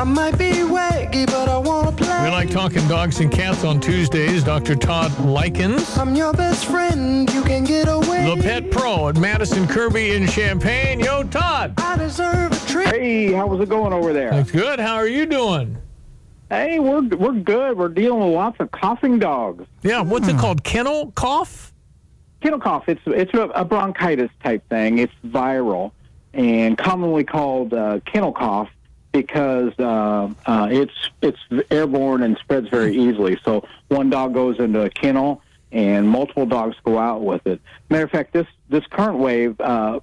I 0.00 0.04
might 0.04 0.38
be 0.38 0.64
waggy, 0.64 1.26
but 1.26 1.48
I 1.48 1.58
wanna 1.58 1.92
play. 1.92 2.24
We 2.24 2.30
like 2.30 2.50
talking 2.50 2.86
dogs 2.88 3.20
and 3.20 3.30
cats 3.30 3.64
on 3.64 3.80
Tuesdays. 4.00 4.42
Dr. 4.42 4.76
Todd 4.76 5.10
Lykins, 5.10 5.98
I'm 5.98 6.14
your 6.14 6.32
best 6.32 6.64
friend. 6.64 7.30
You 7.34 7.42
can 7.42 7.64
get 7.64 7.86
away. 7.86 8.34
the 8.34 8.42
pet 8.42 8.70
pro 8.70 9.10
at 9.10 9.18
Madison 9.18 9.66
Kirby 9.66 10.12
in 10.12 10.26
Champaign. 10.26 11.00
Yo, 11.00 11.22
Todd. 11.24 11.74
I 11.76 11.98
deserve 11.98 12.50
a 12.50 12.66
treat. 12.66 12.88
Hey, 12.88 13.32
how's 13.32 13.60
it 13.60 13.68
going 13.68 13.92
over 13.92 14.14
there? 14.14 14.30
That's 14.30 14.50
good. 14.50 14.80
How 14.80 14.94
are 14.94 15.06
you 15.06 15.26
doing? 15.26 15.76
Hey, 16.48 16.78
we're 16.78 17.02
we're 17.08 17.40
good. 17.40 17.76
We're 17.76 17.88
dealing 17.88 18.24
with 18.24 18.34
lots 18.34 18.58
of 18.58 18.70
coughing 18.70 19.18
dogs. 19.18 19.66
Yeah, 19.82 20.00
what's 20.00 20.28
it 20.28 20.38
called? 20.38 20.64
Kennel 20.64 21.12
cough? 21.12 21.74
Kennel 22.40 22.58
cough. 22.58 22.88
It's 22.88 23.02
it's 23.04 23.34
a, 23.34 23.48
a 23.48 23.66
bronchitis 23.66 24.30
type 24.42 24.66
thing. 24.70 24.96
It's 24.96 25.12
viral 25.26 25.92
and 26.32 26.78
commonly 26.78 27.24
called 27.24 27.74
uh, 27.74 28.00
kennel 28.06 28.32
cough 28.32 28.70
because 29.12 29.72
uh, 29.78 30.30
uh, 30.46 30.68
it's 30.70 31.10
it's 31.22 31.38
airborne 31.70 32.22
and 32.22 32.36
spreads 32.38 32.68
very 32.68 32.96
easily. 32.96 33.38
So 33.44 33.66
one 33.88 34.10
dog 34.10 34.34
goes 34.34 34.58
into 34.58 34.82
a 34.82 34.90
kennel 34.90 35.42
and 35.72 36.08
multiple 36.08 36.46
dogs 36.46 36.76
go 36.84 36.98
out 36.98 37.22
with 37.22 37.46
it. 37.46 37.60
Matter 37.88 38.04
of 38.04 38.10
fact, 38.10 38.32
this 38.32 38.46
this 38.68 38.86
current 38.86 39.18
wave, 39.18 39.60
uh, 39.60 40.00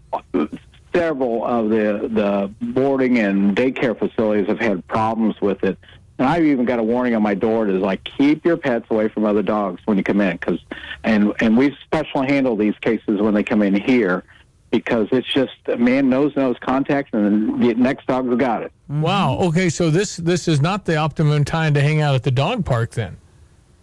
several 0.94 1.46
of 1.46 1.70
the 1.70 2.10
the 2.12 2.52
boarding 2.62 3.18
and 3.20 3.56
daycare 3.56 3.98
facilities 3.98 4.48
have 4.48 4.60
had 4.60 4.86
problems 4.88 5.40
with 5.42 5.64
it. 5.64 5.78
And 6.20 6.28
I've 6.28 6.46
even 6.46 6.66
got 6.66 6.80
a 6.80 6.84
warning 6.84 7.14
on 7.14 7.22
my 7.22 7.36
door 7.36 7.68
is 7.68 7.80
like, 7.80 8.04
keep 8.04 8.44
your 8.44 8.58
pets 8.58 8.88
away 8.90 9.08
from 9.08 9.24
other 9.24 9.44
dogs 9.44 9.82
when 9.86 9.98
you 9.98 10.04
come 10.04 10.20
in, 10.20 10.36
because 10.36 10.60
and 11.04 11.34
and 11.40 11.58
we 11.58 11.76
special 11.84 12.24
handle 12.24 12.56
these 12.56 12.76
cases 12.82 13.22
when 13.22 13.34
they 13.34 13.44
come 13.44 13.62
in 13.62 13.76
here 13.76 14.24
because 14.72 15.08
it's 15.12 15.32
just 15.34 15.56
a 15.68 15.78
man 15.78 16.10
knows 16.10 16.36
knows 16.36 16.58
contact, 16.60 17.14
and 17.14 17.62
the 17.62 17.74
next 17.76 18.08
dog's 18.08 18.36
got 18.38 18.64
it. 18.64 18.72
Wow. 18.90 19.38
Okay, 19.40 19.70
so 19.70 19.90
this 19.90 20.18
this 20.18 20.48
is 20.48 20.62
not 20.62 20.86
the 20.86 20.98
optimum 20.98 21.46
time 21.46 21.74
to 21.74 21.82
hang 21.82 22.02
out 22.02 22.16
at 22.16 22.24
the 22.24 22.32
dog 22.32 22.66
park 22.66 22.92
then. 22.92 23.18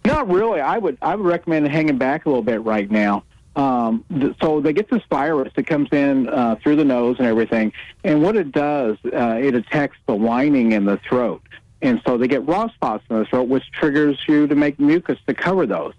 Not 0.05 0.29
really. 0.29 0.61
I 0.61 0.79
would 0.79 0.99
I 1.01 1.15
would 1.15 1.27
recommend 1.27 1.67
hanging 1.69 1.99
back 1.99 2.27
a 2.27 2.29
little 2.29 2.43
bit 2.43 2.63
right 2.63 2.91
now. 2.91 3.25
Um, 3.57 4.05
th- 4.11 4.35
so 4.43 4.61
they 4.61 4.73
get 4.73 4.91
this 4.91 5.03
virus 5.09 5.53
that 5.55 5.67
comes 5.67 5.89
in 5.93 6.29
uh, 6.29 6.57
through 6.57 6.77
the 6.77 6.85
nose 6.85 7.17
and 7.19 7.27
everything, 7.29 7.73
and 8.03 8.21
what 8.21 8.37
it 8.37 8.51
does, 8.51 8.97
uh, 9.05 9.39
it 9.41 9.55
attacks 9.55 9.97
the 10.07 10.15
lining 10.15 10.73
in 10.73 10.85
the 10.85 10.97
throat, 11.09 11.41
and 11.81 12.03
so 12.05 12.19
they 12.19 12.27
get 12.27 12.47
raw 12.49 12.69
spots 12.69 13.05
in 13.09 13.17
the 13.17 13.25
throat, 13.25 13.49
which 13.49 13.71
triggers 13.71 14.19
you 14.27 14.49
to 14.49 14.57
make 14.57 14.81
mucus 14.81 15.19
to 15.29 15.35
cover 15.35 15.67
those, 15.67 15.95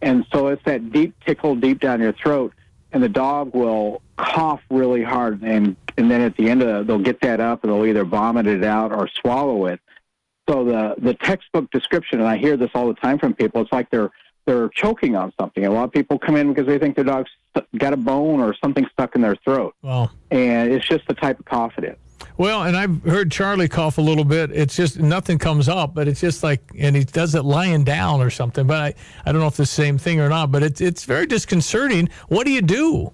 and 0.00 0.24
so 0.32 0.48
it's 0.48 0.62
that 0.64 0.92
deep 0.92 1.12
tickle 1.26 1.56
deep 1.56 1.80
down 1.80 2.00
your 2.00 2.12
throat, 2.12 2.54
and 2.92 3.02
the 3.02 3.08
dog 3.08 3.54
will 3.54 4.02
cough 4.16 4.60
really 4.70 5.02
hard, 5.02 5.42
and 5.42 5.76
and 5.96 6.10
then 6.10 6.20
at 6.20 6.36
the 6.36 6.48
end 6.48 6.62
of 6.62 6.68
it, 6.68 6.86
they'll 6.86 6.98
get 6.98 7.20
that 7.22 7.40
up 7.40 7.62
and 7.64 7.72
they'll 7.72 7.86
either 7.86 8.04
vomit 8.04 8.46
it 8.46 8.64
out 8.64 8.92
or 8.92 9.08
swallow 9.08 9.66
it. 9.66 9.80
So 10.48 10.64
the 10.64 10.94
the 10.98 11.14
textbook 11.14 11.70
description, 11.70 12.20
and 12.20 12.28
I 12.28 12.36
hear 12.36 12.56
this 12.56 12.70
all 12.74 12.88
the 12.88 12.94
time 12.94 13.18
from 13.18 13.34
people, 13.34 13.60
it's 13.62 13.72
like 13.72 13.90
they're 13.90 14.10
they're 14.46 14.68
choking 14.70 15.14
on 15.16 15.32
something. 15.38 15.64
A 15.64 15.70
lot 15.70 15.84
of 15.84 15.92
people 15.92 16.18
come 16.18 16.36
in 16.36 16.48
because 16.52 16.66
they 16.66 16.78
think 16.78 16.96
their 16.96 17.04
dog's 17.04 17.30
got 17.76 17.92
a 17.92 17.96
bone 17.96 18.40
or 18.40 18.54
something 18.54 18.86
stuck 18.92 19.14
in 19.14 19.20
their 19.20 19.36
throat, 19.36 19.74
Wow. 19.82 20.10
and 20.30 20.72
it's 20.72 20.86
just 20.88 21.06
the 21.06 21.14
type 21.14 21.38
of 21.38 21.44
cough 21.44 21.74
it 21.78 21.84
is. 21.84 21.96
Well, 22.40 22.62
and 22.62 22.74
I've 22.74 23.02
heard 23.02 23.30
Charlie 23.30 23.68
cough 23.68 23.98
a 23.98 24.00
little 24.00 24.24
bit. 24.24 24.50
It's 24.50 24.74
just 24.74 24.98
nothing 24.98 25.36
comes 25.36 25.68
up, 25.68 25.94
but 25.94 26.08
it's 26.08 26.22
just 26.22 26.42
like, 26.42 26.62
and 26.78 26.96
he 26.96 27.04
does 27.04 27.34
it 27.34 27.44
lying 27.44 27.84
down 27.84 28.22
or 28.22 28.30
something. 28.30 28.66
But 28.66 28.80
I, 28.80 28.94
I 29.26 29.32
don't 29.32 29.42
know 29.42 29.46
if 29.46 29.52
it's 29.52 29.58
the 29.58 29.66
same 29.66 29.98
thing 29.98 30.20
or 30.20 30.30
not. 30.30 30.50
But 30.50 30.62
it's 30.62 30.80
it's 30.80 31.04
very 31.04 31.26
disconcerting. 31.26 32.08
What 32.28 32.46
do 32.46 32.52
you 32.52 32.62
do? 32.62 33.12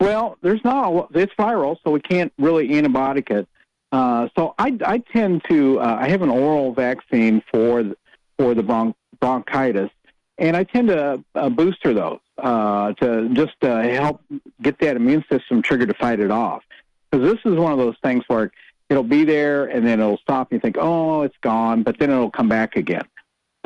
Well, 0.00 0.38
there's 0.40 0.64
not 0.64 0.90
a. 0.90 1.18
It's 1.18 1.34
viral, 1.34 1.76
so 1.84 1.90
we 1.90 2.00
can't 2.00 2.32
really 2.38 2.68
antibiotic 2.68 3.30
it. 3.30 3.46
Uh, 3.92 4.28
so 4.38 4.54
I, 4.58 4.74
I 4.86 5.02
tend 5.12 5.44
to 5.50 5.78
uh, 5.78 5.98
I 6.00 6.08
have 6.08 6.22
an 6.22 6.30
oral 6.30 6.72
vaccine 6.72 7.42
for 7.52 7.82
th- 7.82 7.94
for 8.38 8.54
the 8.54 8.62
bron- 8.62 8.94
bronchitis, 9.20 9.90
and 10.38 10.56
I 10.56 10.64
tend 10.64 10.88
to 10.88 11.22
uh, 11.34 11.50
booster 11.50 11.92
those 11.92 12.20
uh, 12.38 12.94
to 12.94 13.28
just 13.34 13.62
uh, 13.62 13.82
help 13.82 14.22
get 14.62 14.78
that 14.78 14.96
immune 14.96 15.26
system 15.30 15.60
triggered 15.60 15.88
to 15.88 15.94
fight 15.94 16.20
it 16.20 16.30
off. 16.30 16.62
Because 17.10 17.32
this 17.32 17.40
is 17.44 17.58
one 17.58 17.72
of 17.72 17.78
those 17.78 17.96
things 18.02 18.24
where 18.28 18.50
it'll 18.88 19.02
be 19.02 19.24
there 19.24 19.66
and 19.66 19.86
then 19.86 20.00
it'll 20.00 20.18
stop. 20.18 20.50
And 20.50 20.56
you 20.56 20.60
think, 20.60 20.76
oh, 20.78 21.22
it's 21.22 21.36
gone, 21.42 21.82
but 21.82 21.98
then 21.98 22.10
it'll 22.10 22.30
come 22.30 22.48
back 22.48 22.76
again. 22.76 23.04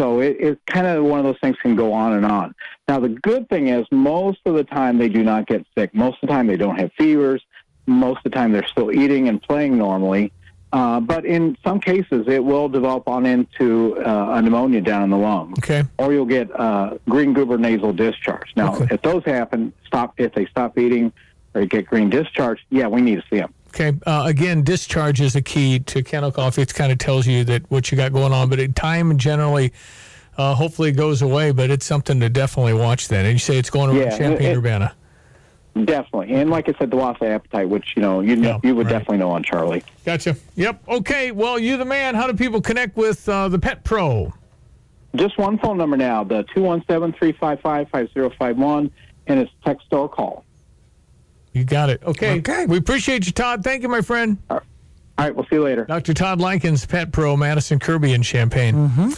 So 0.01 0.21
it, 0.21 0.37
it's 0.41 0.61
kind 0.67 0.87
of 0.87 1.05
one 1.05 1.19
of 1.19 1.25
those 1.25 1.39
things 1.41 1.57
can 1.63 1.77
go 1.77 1.93
on 1.93 2.15
and 2.15 2.25
on. 2.25 2.55
Now, 2.89 2.99
the 2.99 3.09
good 3.09 3.49
thing 3.49 3.69
is 3.69 3.87
most 3.91 4.41
of 4.47 4.55
the 4.55 4.65
time 4.65 4.99
they 4.99 5.09
do 5.09 5.23
not 5.23 5.47
get 5.47 5.65
sick. 5.77 5.95
Most 5.95 6.19
of 6.23 6.29
the 6.29 6.35
time 6.35 6.47
they 6.47 6.57
don't 6.57 6.79
have 6.79 6.91
fevers. 6.99 7.43
Most 7.87 8.19
of 8.19 8.25
the 8.25 8.31
time 8.31 8.53
they're 8.53 8.67
still 8.67 8.91
eating 8.93 9.29
and 9.29 9.41
playing 9.41 9.77
normally. 9.77 10.33
Uh, 10.73 10.99
but 11.01 11.27
in 11.27 11.57
some 11.63 11.79
cases, 11.79 12.27
it 12.27 12.43
will 12.43 12.69
develop 12.69 13.07
on 13.07 13.27
into 13.27 13.95
uh, 13.99 14.33
a 14.33 14.43
pneumonia 14.43 14.81
down 14.81 15.03
in 15.03 15.11
the 15.11 15.17
lung. 15.19 15.53
Okay. 15.59 15.85
Or 15.99 16.15
you'll 16.15 16.25
get 16.25 16.49
uh, 16.59 16.97
green 17.09 17.35
goober 17.35 17.59
nasal 17.59 17.93
discharge. 17.93 18.53
Now, 18.57 18.77
if 18.91 19.03
those 19.03 19.23
happen, 19.25 19.75
stop 19.87 20.15
if 20.17 20.33
they 20.33 20.47
stop 20.47 20.79
eating 20.79 21.13
or 21.55 21.65
get 21.67 21.87
green 21.87 22.11
discharge. 22.11 22.65
Yeah, 22.71 22.89
we 22.89 23.01
need 23.01 23.17
to 23.17 23.23
see 23.31 23.37
them. 23.37 23.53
Okay. 23.69 23.93
Uh, 24.07 24.25
again, 24.27 24.63
discharge 24.63 25.21
is 25.21 25.35
a 25.35 25.43
key 25.43 25.79
to 25.81 26.03
kennel 26.03 26.31
cough. 26.31 26.59
It 26.59 26.73
kind 26.75 26.93
of 26.93 26.99
tells 26.99 27.27
you 27.27 27.43
that 27.45 27.71
what 27.71 27.91
you 27.91 27.97
got 27.97 28.13
going 28.13 28.33
on, 28.33 28.51
but 28.51 28.61
it, 28.61 28.77
time 28.77 29.17
generally, 29.17 29.73
uh, 30.37 30.55
hopefully, 30.55 30.93
goes 30.93 31.23
away. 31.23 31.53
But 31.53 31.71
it's 31.71 31.87
something 31.87 32.21
to 32.21 32.29
definitely 32.29 32.75
watch. 32.75 33.09
Then, 33.09 33.25
and 33.25 33.33
you 33.33 33.39
say 33.39 33.57
it's 33.57 33.71
going 33.71 33.89
around 33.91 33.99
Yeah, 33.99 34.19
Champaign 34.19 34.51
it- 34.53 34.57
Urbana. 34.59 34.95
Definitely. 35.75 36.35
And 36.35 36.51
like 36.51 36.69
I 36.69 36.75
said, 36.79 36.91
the 36.91 36.99
Wassa 36.99 37.35
appetite, 37.35 37.67
which 37.67 37.95
you 37.97 38.03
know 38.03 38.21
you 38.21 38.37
know, 38.37 38.61
you 38.63 38.77
would 38.77 38.89
definitely 38.89 39.17
know 39.17 39.31
on 39.31 39.43
Charlie. 39.43 39.83
Gotcha. 40.05 40.37
Yep. 40.55 40.83
Okay. 40.87 41.31
Well, 41.33 41.59
you 41.59 41.79
the 41.79 41.87
man. 41.87 42.15
How 42.15 42.27
do 42.27 42.35
people 42.35 42.61
connect 42.61 42.95
with 42.95 43.27
uh, 43.27 43.49
the 43.49 43.59
Pet 43.59 43.83
Pro? 43.83 44.35
Just 45.15 45.39
one 45.39 45.57
phone 45.59 45.79
number 45.79 45.97
now, 45.97 46.25
the 46.25 46.45
217-355-5051, 46.55 48.91
and 49.27 49.41
it's 49.41 49.51
text 49.65 49.87
or 49.93 50.09
call. 50.09 50.45
You 51.53 51.65
got 51.65 51.91
it. 51.91 52.03
Okay. 52.05 52.39
Okay. 52.39 52.67
We 52.67 52.79
appreciate 52.79 53.27
you, 53.27 53.33
Todd. 53.33 53.63
Thank 53.63 53.83
you, 53.83 53.89
my 53.89 54.01
friend. 54.01 54.39
All 54.51 54.61
right. 55.19 55.35
We'll 55.35 55.45
see 55.47 55.57
you 55.57 55.63
later. 55.63 55.85
Dr. 55.85 56.15
Todd 56.15 56.39
Lykins, 56.39 56.89
Pet 56.89 57.13
Pro, 57.13 57.37
Madison 57.37 57.79
Kirby 57.79 58.13
in 58.13 58.23
Champaign. 58.23 58.75
Mm-hmm. 58.75 59.11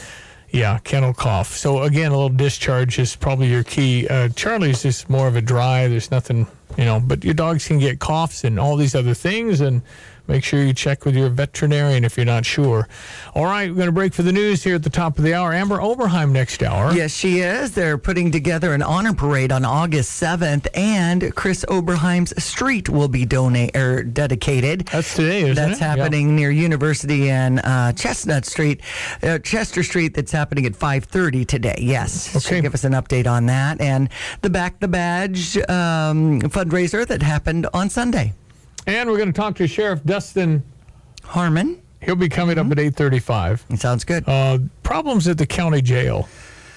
Yeah, 0.50 0.78
kennel 0.84 1.12
cough. 1.14 1.56
So 1.56 1.82
again, 1.82 2.12
a 2.12 2.14
little 2.14 2.28
discharge 2.28 2.98
is 3.00 3.16
probably 3.16 3.48
your 3.48 3.64
key. 3.64 4.06
Uh, 4.06 4.28
Charlie's 4.28 4.84
is 4.84 5.08
more 5.08 5.26
of 5.26 5.34
a 5.34 5.40
dry. 5.40 5.88
There's 5.88 6.12
nothing, 6.12 6.46
you 6.78 6.84
know, 6.84 7.00
but 7.00 7.24
your 7.24 7.34
dogs 7.34 7.66
can 7.66 7.80
get 7.80 7.98
coughs 7.98 8.44
and 8.44 8.60
all 8.60 8.76
these 8.76 8.94
other 8.94 9.14
things. 9.14 9.60
And 9.60 9.82
make 10.26 10.44
sure 10.44 10.62
you 10.62 10.72
check 10.72 11.04
with 11.04 11.16
your 11.16 11.28
veterinarian 11.28 12.04
if 12.04 12.16
you're 12.16 12.26
not 12.26 12.46
sure. 12.46 12.88
All 13.34 13.44
right, 13.44 13.68
we're 13.68 13.76
going 13.76 13.86
to 13.86 13.92
break 13.92 14.14
for 14.14 14.22
the 14.22 14.32
news 14.32 14.62
here 14.62 14.74
at 14.76 14.82
the 14.82 14.90
top 14.90 15.18
of 15.18 15.24
the 15.24 15.34
hour. 15.34 15.52
Amber 15.52 15.78
Oberheim 15.78 16.30
next 16.32 16.62
hour. 16.62 16.92
Yes, 16.92 17.14
she 17.14 17.40
is. 17.40 17.72
They're 17.72 17.98
putting 17.98 18.30
together 18.30 18.72
an 18.72 18.82
honor 18.82 19.14
parade 19.14 19.52
on 19.52 19.64
August 19.64 20.20
7th, 20.22 20.66
and 20.74 21.34
Chris 21.34 21.64
Oberheim's 21.68 22.42
street 22.42 22.88
will 22.88 23.08
be 23.08 23.24
donate 23.24 23.76
or 23.76 24.02
dedicated. 24.02 24.86
That's 24.86 25.14
today, 25.14 25.42
isn't 25.42 25.52
it? 25.52 25.54
That's 25.54 25.80
it? 25.80 25.84
happening 25.84 26.36
near 26.36 26.50
University 26.50 27.30
and 27.30 27.60
uh, 27.64 27.92
Chestnut 27.92 28.44
Street, 28.44 28.80
uh, 29.22 29.38
Chester 29.38 29.82
Street. 29.82 30.14
That's 30.14 30.32
happening 30.32 30.66
at 30.66 30.72
5:30 30.72 31.46
today. 31.46 31.76
Yes. 31.78 32.34
Okay. 32.36 32.60
give 32.60 32.74
us 32.74 32.84
an 32.84 32.92
update 32.92 33.26
on 33.26 33.46
that 33.46 33.80
and 33.80 34.08
the 34.42 34.50
back 34.50 34.80
the 34.80 34.88
badge 34.88 35.56
um, 35.68 36.40
fundraiser 36.42 37.06
that 37.06 37.22
happened 37.22 37.66
on 37.74 37.90
Sunday. 37.90 38.32
And 38.86 39.08
we're 39.08 39.16
going 39.16 39.32
to 39.32 39.38
talk 39.38 39.56
to 39.56 39.66
Sheriff 39.66 40.04
Dustin 40.04 40.62
Heuerman. 41.22 41.80
He'll 42.02 42.16
be 42.16 42.28
coming 42.28 42.58
up 42.58 42.70
at 42.70 42.76
8:35. 42.78 43.78
Sounds 43.78 44.04
good. 44.04 44.28
Uh, 44.28 44.58
problems 44.82 45.26
at 45.26 45.38
the 45.38 45.46
county 45.46 45.80
jail. 45.80 46.28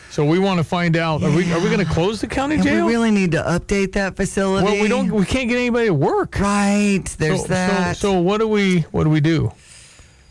So 0.09 0.23
we 0.25 0.39
want 0.39 0.57
to 0.57 0.63
find 0.63 0.95
out. 0.95 1.21
Are 1.21 1.29
we 1.29 1.51
are 1.51 1.59
we 1.59 1.65
going 1.65 1.85
to 1.85 1.93
close 1.93 2.21
the 2.21 2.27
county 2.27 2.55
And 2.55 2.63
jail? 2.63 2.85
we 2.85 2.93
really 2.93 3.11
need 3.11 3.31
to 3.33 3.43
update 3.43 3.91
that 3.93 4.15
facility. 4.15 4.65
Well, 4.65 4.81
we 4.81 4.87
don't. 4.87 5.11
We 5.11 5.25
can't 5.25 5.49
get 5.49 5.57
anybody 5.57 5.87
to 5.87 5.93
work. 5.93 6.39
Right. 6.39 7.03
There's 7.17 7.41
so, 7.41 7.47
that. 7.47 7.97
So, 7.97 8.13
so 8.13 8.21
what 8.21 8.39
do 8.39 8.47
we 8.47 8.81
what 8.91 9.03
do 9.03 9.09
we 9.09 9.19
do 9.19 9.51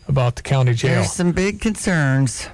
about 0.07 0.35
the 0.35 0.41
county 0.41 0.73
jail? 0.73 0.95
There's 0.95 1.11
some 1.11 1.31
big 1.31 1.61
concerns. 1.61 2.49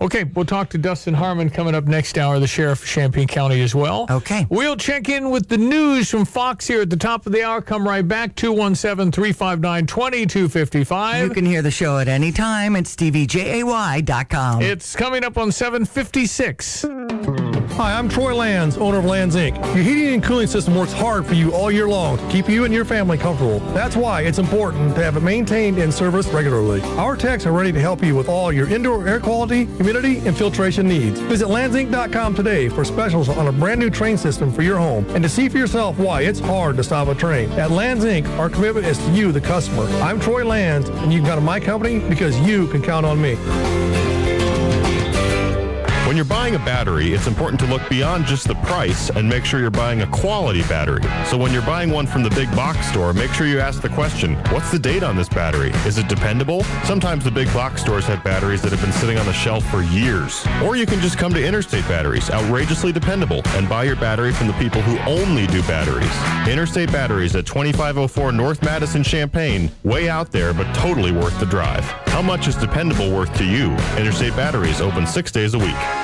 Okay, 0.00 0.24
we'll 0.24 0.44
talk 0.44 0.68
to 0.70 0.78
Dustin 0.78 1.14
Heuerman 1.14 1.52
coming 1.52 1.74
up 1.74 1.84
next 1.84 2.18
hour, 2.18 2.38
the 2.38 2.46
sheriff 2.46 2.82
of 2.82 2.88
Champaign 2.88 3.26
County 3.26 3.60
as 3.62 3.74
well. 3.74 4.06
Okay. 4.10 4.46
We'll 4.50 4.76
check 4.76 5.08
in 5.08 5.30
with 5.30 5.48
the 5.48 5.58
news 5.58 6.10
from 6.10 6.24
Fox 6.24 6.66
here 6.66 6.82
at 6.82 6.90
the 6.90 6.96
top 6.96 7.26
of 7.26 7.32
the 7.32 7.42
hour. 7.42 7.62
Come 7.62 7.86
right 7.86 8.06
back, 8.06 8.34
217 8.34 9.12
359 9.12 9.86
2255. 9.86 11.28
You 11.28 11.34
can 11.34 11.46
hear 11.46 11.62
the 11.62 11.70
show 11.70 11.98
at 11.98 12.08
any 12.08 12.32
time 12.32 12.76
at 12.76 12.84
StevieJay.com. 12.84 14.62
It's 14.62 14.96
coming 14.96 15.24
up 15.24 15.38
on 15.38 15.52
756. 15.52 17.55
Hi, 17.76 17.92
I'm 17.92 18.08
Troy 18.08 18.34
Lanz, 18.34 18.78
owner 18.78 18.96
of 18.96 19.04
Lanz 19.04 19.36
Inc. 19.36 19.54
Your 19.74 19.84
heating 19.84 20.14
and 20.14 20.22
cooling 20.22 20.46
system 20.46 20.74
works 20.74 20.94
hard 20.94 21.26
for 21.26 21.34
you 21.34 21.52
all 21.52 21.70
year 21.70 21.86
long 21.86 22.16
to 22.16 22.26
keep 22.30 22.48
you 22.48 22.64
and 22.64 22.72
your 22.72 22.86
family 22.86 23.18
comfortable. 23.18 23.58
That's 23.74 23.94
why 23.94 24.22
it's 24.22 24.38
important 24.38 24.94
to 24.94 25.04
have 25.04 25.18
it 25.18 25.22
maintained 25.22 25.76
and 25.76 25.92
serviced 25.92 26.32
regularly. 26.32 26.80
Our 26.96 27.18
techs 27.18 27.44
are 27.44 27.52
ready 27.52 27.72
to 27.72 27.78
help 27.78 28.02
you 28.02 28.16
with 28.16 28.30
all 28.30 28.50
your 28.50 28.66
indoor 28.70 29.06
air 29.06 29.20
quality, 29.20 29.66
humidity, 29.66 30.26
and 30.26 30.34
filtration 30.34 30.88
needs. 30.88 31.20
Visit 31.20 31.48
lanzinc.com 31.48 32.34
today 32.34 32.70
for 32.70 32.82
specials 32.82 33.28
on 33.28 33.46
a 33.48 33.52
brand 33.52 33.78
new 33.78 33.90
Trane 33.90 34.18
system 34.18 34.50
for 34.50 34.62
your 34.62 34.78
home 34.78 35.04
and 35.10 35.22
to 35.22 35.28
see 35.28 35.46
for 35.46 35.58
yourself 35.58 35.98
why 35.98 36.22
it's 36.22 36.40
hard 36.40 36.78
to 36.78 36.82
stop 36.82 37.08
a 37.08 37.14
Trane. 37.14 37.50
At 37.58 37.72
Lanz 37.72 38.06
Inc., 38.06 38.26
our 38.38 38.48
commitment 38.48 38.86
is 38.86 38.96
to 38.96 39.10
you, 39.12 39.32
the 39.32 39.40
customer. 39.42 39.84
I'm 40.00 40.18
Troy 40.18 40.46
Lanz, 40.46 40.88
and 40.88 41.12
you 41.12 41.18
can 41.18 41.28
count 41.28 41.40
on 41.40 41.44
my 41.44 41.60
company 41.60 41.98
because 42.08 42.40
you 42.40 42.68
can 42.68 42.80
count 42.80 43.04
on 43.04 43.20
me. 43.20 43.36
When 46.06 46.14
you're 46.14 46.24
buying 46.24 46.54
a 46.54 46.60
battery, 46.60 47.14
it's 47.14 47.26
important 47.26 47.58
to 47.62 47.66
look 47.66 47.82
beyond 47.88 48.26
just 48.26 48.46
the 48.46 48.54
price 48.54 49.10
and 49.10 49.28
make 49.28 49.44
sure 49.44 49.58
you're 49.58 49.72
buying 49.72 50.02
a 50.02 50.06
quality 50.06 50.62
battery. 50.62 51.02
So 51.28 51.36
when 51.36 51.52
you're 51.52 51.66
buying 51.66 51.90
one 51.90 52.06
from 52.06 52.22
the 52.22 52.30
big 52.30 52.48
box 52.54 52.86
store, 52.86 53.12
make 53.12 53.32
sure 53.32 53.48
you 53.48 53.58
ask 53.58 53.82
the 53.82 53.88
question, 53.88 54.36
what's 54.52 54.70
the 54.70 54.78
date 54.78 55.02
on 55.02 55.16
this 55.16 55.28
battery? 55.28 55.70
Is 55.84 55.98
it 55.98 56.06
dependable? 56.06 56.62
Sometimes 56.84 57.24
the 57.24 57.32
big 57.32 57.52
box 57.52 57.80
stores 57.80 58.06
have 58.06 58.22
batteries 58.22 58.62
that 58.62 58.70
have 58.70 58.80
been 58.80 58.92
sitting 58.92 59.18
on 59.18 59.26
the 59.26 59.32
shelf 59.32 59.68
for 59.68 59.82
years. 59.82 60.46
Or 60.62 60.76
you 60.76 60.86
can 60.86 61.00
just 61.00 61.18
come 61.18 61.34
to 61.34 61.44
Interstate 61.44 61.88
Batteries, 61.88 62.30
outrageously 62.30 62.92
dependable, 62.92 63.42
and 63.56 63.68
buy 63.68 63.82
your 63.82 63.96
battery 63.96 64.32
from 64.32 64.46
the 64.46 64.54
people 64.54 64.82
who 64.82 64.96
only 65.10 65.48
do 65.48 65.60
batteries. 65.62 66.06
Interstate 66.48 66.92
Batteries 66.92 67.34
at 67.34 67.46
2504 67.46 68.30
North 68.30 68.62
Madison 68.62 69.02
Champaign, 69.02 69.72
way 69.82 70.08
out 70.08 70.30
there, 70.30 70.54
but 70.54 70.72
totally 70.72 71.10
worth 71.10 71.36
the 71.40 71.46
drive. 71.46 71.84
How 72.06 72.22
much 72.22 72.46
is 72.46 72.54
dependable 72.54 73.10
worth 73.10 73.36
to 73.38 73.44
you? 73.44 73.72
Interstate 73.98 74.36
Batteries 74.36 74.80
open 74.80 75.04
six 75.04 75.32
days 75.32 75.54
a 75.54 75.58
week. 75.58 75.95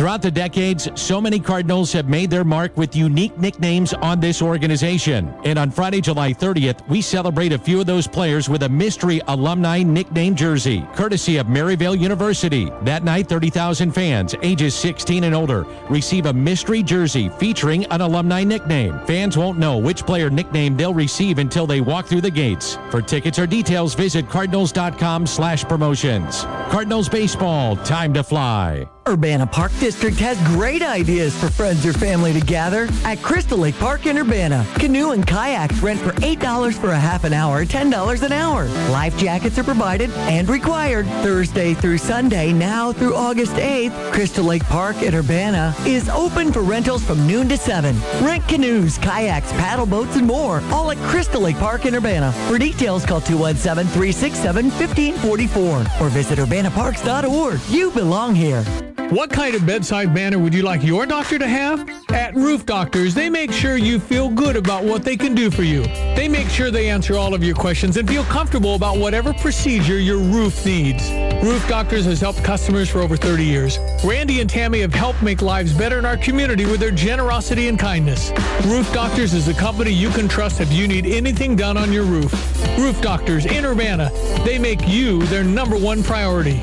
Throughout 0.00 0.22
the 0.22 0.30
decades, 0.30 0.88
so 0.94 1.20
many 1.20 1.38
Cardinals 1.38 1.92
have 1.92 2.08
made 2.08 2.30
their 2.30 2.42
mark 2.42 2.74
with 2.74 2.96
unique 2.96 3.36
nicknames 3.36 3.92
on 3.92 4.18
this 4.18 4.40
organization. 4.40 5.30
And 5.44 5.58
on 5.58 5.70
Friday, 5.70 6.00
July 6.00 6.32
30th, 6.32 6.88
we 6.88 7.02
celebrate 7.02 7.52
a 7.52 7.58
few 7.58 7.80
of 7.80 7.86
those 7.86 8.06
players 8.06 8.48
with 8.48 8.62
a 8.62 8.68
mystery 8.70 9.20
alumni 9.28 9.82
nickname 9.82 10.34
jersey, 10.34 10.86
courtesy 10.94 11.36
of 11.36 11.48
Maryville 11.48 12.00
University. 12.00 12.70
That 12.80 13.04
night, 13.04 13.28
30,000 13.28 13.92
fans 13.92 14.34
ages 14.40 14.74
16 14.74 15.24
and 15.24 15.34
older 15.34 15.66
receive 15.90 16.24
a 16.24 16.32
mystery 16.32 16.82
jersey 16.82 17.28
featuring 17.38 17.84
an 17.92 18.00
alumni 18.00 18.42
nickname. 18.42 18.98
Fans 19.06 19.36
won't 19.36 19.58
know 19.58 19.76
which 19.76 20.06
player 20.06 20.30
nickname 20.30 20.78
they'll 20.78 20.94
receive 20.94 21.36
until 21.36 21.66
they 21.66 21.82
walk 21.82 22.06
through 22.06 22.22
the 22.22 22.30
gates. 22.30 22.78
For 22.90 23.02
tickets 23.02 23.38
or 23.38 23.46
details, 23.46 23.94
visit 23.94 24.30
cardinals.com 24.30 25.26
slash 25.26 25.62
promotions. 25.64 26.44
Cardinals 26.70 27.10
baseball, 27.10 27.76
time 27.76 28.14
to 28.14 28.22
fly. 28.22 28.88
Urbana 29.08 29.46
Park 29.46 29.72
District 29.80 30.16
has 30.18 30.38
great 30.48 30.82
ideas 30.82 31.36
for 31.36 31.48
friends 31.48 31.84
or 31.84 31.92
family 31.92 32.32
to 32.32 32.40
gather 32.40 32.88
at 33.04 33.20
Crystal 33.22 33.58
Lake 33.58 33.76
Park 33.78 34.06
in 34.06 34.18
Urbana. 34.18 34.64
Canoe 34.74 35.10
and 35.10 35.26
kayaks 35.26 35.80
rent 35.80 36.00
for 36.00 36.12
$8 36.12 36.74
for 36.74 36.90
a 36.90 36.98
half 36.98 37.24
an 37.24 37.32
hour, 37.32 37.64
$10 37.64 38.22
an 38.22 38.32
hour. 38.32 38.66
Life 38.90 39.16
jackets 39.18 39.58
are 39.58 39.64
provided 39.64 40.10
and 40.10 40.48
required 40.48 41.06
Thursday 41.24 41.74
through 41.74 41.98
Sunday, 41.98 42.52
now 42.52 42.92
through 42.92 43.14
August 43.14 43.54
8th. 43.54 44.12
Crystal 44.12 44.44
Lake 44.44 44.64
Park 44.64 45.02
in 45.02 45.14
Urbana 45.14 45.74
is 45.86 46.08
open 46.10 46.52
for 46.52 46.60
rentals 46.60 47.02
from 47.02 47.26
noon 47.26 47.48
to 47.48 47.56
7. 47.56 47.96
Rent 48.22 48.46
canoes, 48.48 48.98
kayaks, 48.98 49.50
paddle 49.52 49.86
boats, 49.86 50.16
and 50.16 50.26
more, 50.26 50.62
all 50.70 50.90
at 50.90 50.98
Crystal 51.08 51.40
Lake 51.40 51.58
Park 51.58 51.86
in 51.86 51.94
Urbana. 51.94 52.32
For 52.48 52.58
details, 52.58 53.06
call 53.06 53.20
217 53.20 53.90
367 53.92 54.66
1544 54.66 55.86
or 56.00 56.08
visit 56.10 56.38
urbanaparks.org. 56.38 57.60
You 57.68 57.90
belong 57.90 58.34
here. 58.34 58.64
What 59.08 59.30
kind 59.30 59.56
of 59.56 59.66
bedside 59.66 60.14
manner 60.14 60.38
would 60.38 60.54
you 60.54 60.62
like 60.62 60.84
your 60.84 61.04
doctor 61.06 61.38
to 61.38 61.48
have? 61.48 61.88
At 62.10 62.34
Roof 62.36 62.64
Doctors, 62.64 63.14
they 63.14 63.28
make 63.28 63.50
sure 63.50 63.76
you 63.76 63.98
feel 63.98 64.28
good 64.28 64.54
about 64.54 64.84
what 64.84 65.04
they 65.04 65.16
can 65.16 65.34
do 65.34 65.50
for 65.50 65.64
you. 65.64 65.82
They 66.14 66.28
make 66.28 66.48
sure 66.48 66.70
they 66.70 66.88
answer 66.88 67.16
all 67.16 67.34
of 67.34 67.42
your 67.42 67.56
questions 67.56 67.96
and 67.96 68.08
feel 68.08 68.22
comfortable 68.24 68.76
about 68.76 68.98
whatever 68.98 69.32
procedure 69.32 69.98
your 69.98 70.18
roof 70.18 70.64
needs. 70.64 71.10
Roof 71.42 71.66
Doctors 71.68 72.04
has 72.04 72.20
helped 72.20 72.44
customers 72.44 72.88
for 72.88 73.00
over 73.00 73.16
30 73.16 73.44
years. 73.44 73.78
Randy 74.04 74.40
and 74.40 74.48
Tammy 74.48 74.80
have 74.80 74.94
helped 74.94 75.22
make 75.22 75.42
lives 75.42 75.72
better 75.72 75.98
in 75.98 76.04
our 76.04 76.16
community 76.16 76.64
with 76.64 76.78
their 76.78 76.92
generosity 76.92 77.66
and 77.66 77.78
kindness. 77.78 78.30
Roof 78.66 78.92
Doctors 78.92 79.34
is 79.34 79.48
a 79.48 79.54
company 79.54 79.90
you 79.90 80.10
can 80.10 80.28
trust 80.28 80.60
if 80.60 80.72
you 80.72 80.86
need 80.86 81.06
anything 81.06 81.56
done 81.56 81.76
on 81.76 81.92
your 81.92 82.04
roof. 82.04 82.32
Roof 82.78 83.00
Doctors 83.00 83.46
in 83.46 83.64
Urbana, 83.64 84.10
they 84.44 84.58
make 84.58 84.86
you 84.86 85.22
their 85.26 85.42
number 85.42 85.76
one 85.76 86.02
priority. 86.04 86.62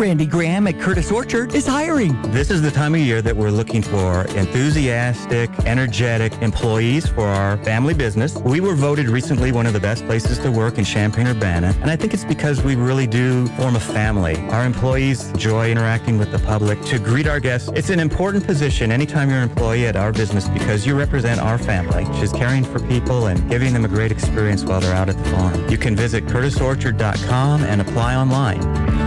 Randy 0.00 0.24
Graham 0.24 0.66
at 0.66 0.80
Curtis 0.80 1.12
Orchard 1.12 1.54
is 1.54 1.66
hiring. 1.66 2.18
This 2.32 2.50
is 2.50 2.62
the 2.62 2.70
time 2.70 2.94
of 2.94 3.02
year 3.02 3.20
that 3.20 3.36
we're 3.36 3.50
looking 3.50 3.82
for 3.82 4.22
enthusiastic, 4.28 5.50
energetic 5.66 6.32
employees 6.40 7.06
for 7.06 7.26
our 7.26 7.58
family 7.58 7.92
business. 7.92 8.34
We 8.38 8.60
were 8.60 8.74
voted 8.74 9.10
recently 9.10 9.52
one 9.52 9.66
of 9.66 9.74
the 9.74 9.80
best 9.80 10.06
places 10.06 10.38
to 10.38 10.50
work 10.50 10.78
in 10.78 10.86
Champaign-Urbana, 10.86 11.76
and 11.82 11.90
I 11.90 11.96
think 11.96 12.14
it's 12.14 12.24
because 12.24 12.62
we 12.62 12.76
really 12.76 13.06
do 13.06 13.46
form 13.48 13.76
a 13.76 13.80
family. 13.80 14.38
Our 14.48 14.64
employees 14.64 15.28
enjoy 15.32 15.70
interacting 15.70 16.16
with 16.16 16.32
the 16.32 16.38
public. 16.38 16.80
To 16.86 16.98
greet 16.98 17.26
our 17.26 17.38
guests, 17.38 17.68
it's 17.74 17.90
an 17.90 18.00
important 18.00 18.46
position 18.46 18.90
anytime 18.90 19.28
you're 19.28 19.40
an 19.40 19.50
employee 19.50 19.86
at 19.86 19.96
our 19.96 20.12
business 20.12 20.48
because 20.48 20.86
you 20.86 20.98
represent 20.98 21.42
our 21.42 21.58
family, 21.58 22.04
which 22.06 22.22
is 22.22 22.32
caring 22.32 22.64
for 22.64 22.80
people 22.88 23.26
and 23.26 23.50
giving 23.50 23.74
them 23.74 23.84
a 23.84 23.88
great 23.88 24.12
experience 24.12 24.64
while 24.64 24.80
they're 24.80 24.94
out 24.94 25.10
at 25.10 25.18
the 25.18 25.24
farm. 25.24 25.68
You 25.68 25.76
can 25.76 25.94
visit 25.94 26.24
curtisorchard.com 26.24 27.64
and 27.64 27.82
apply 27.82 28.14
online. 28.14 28.99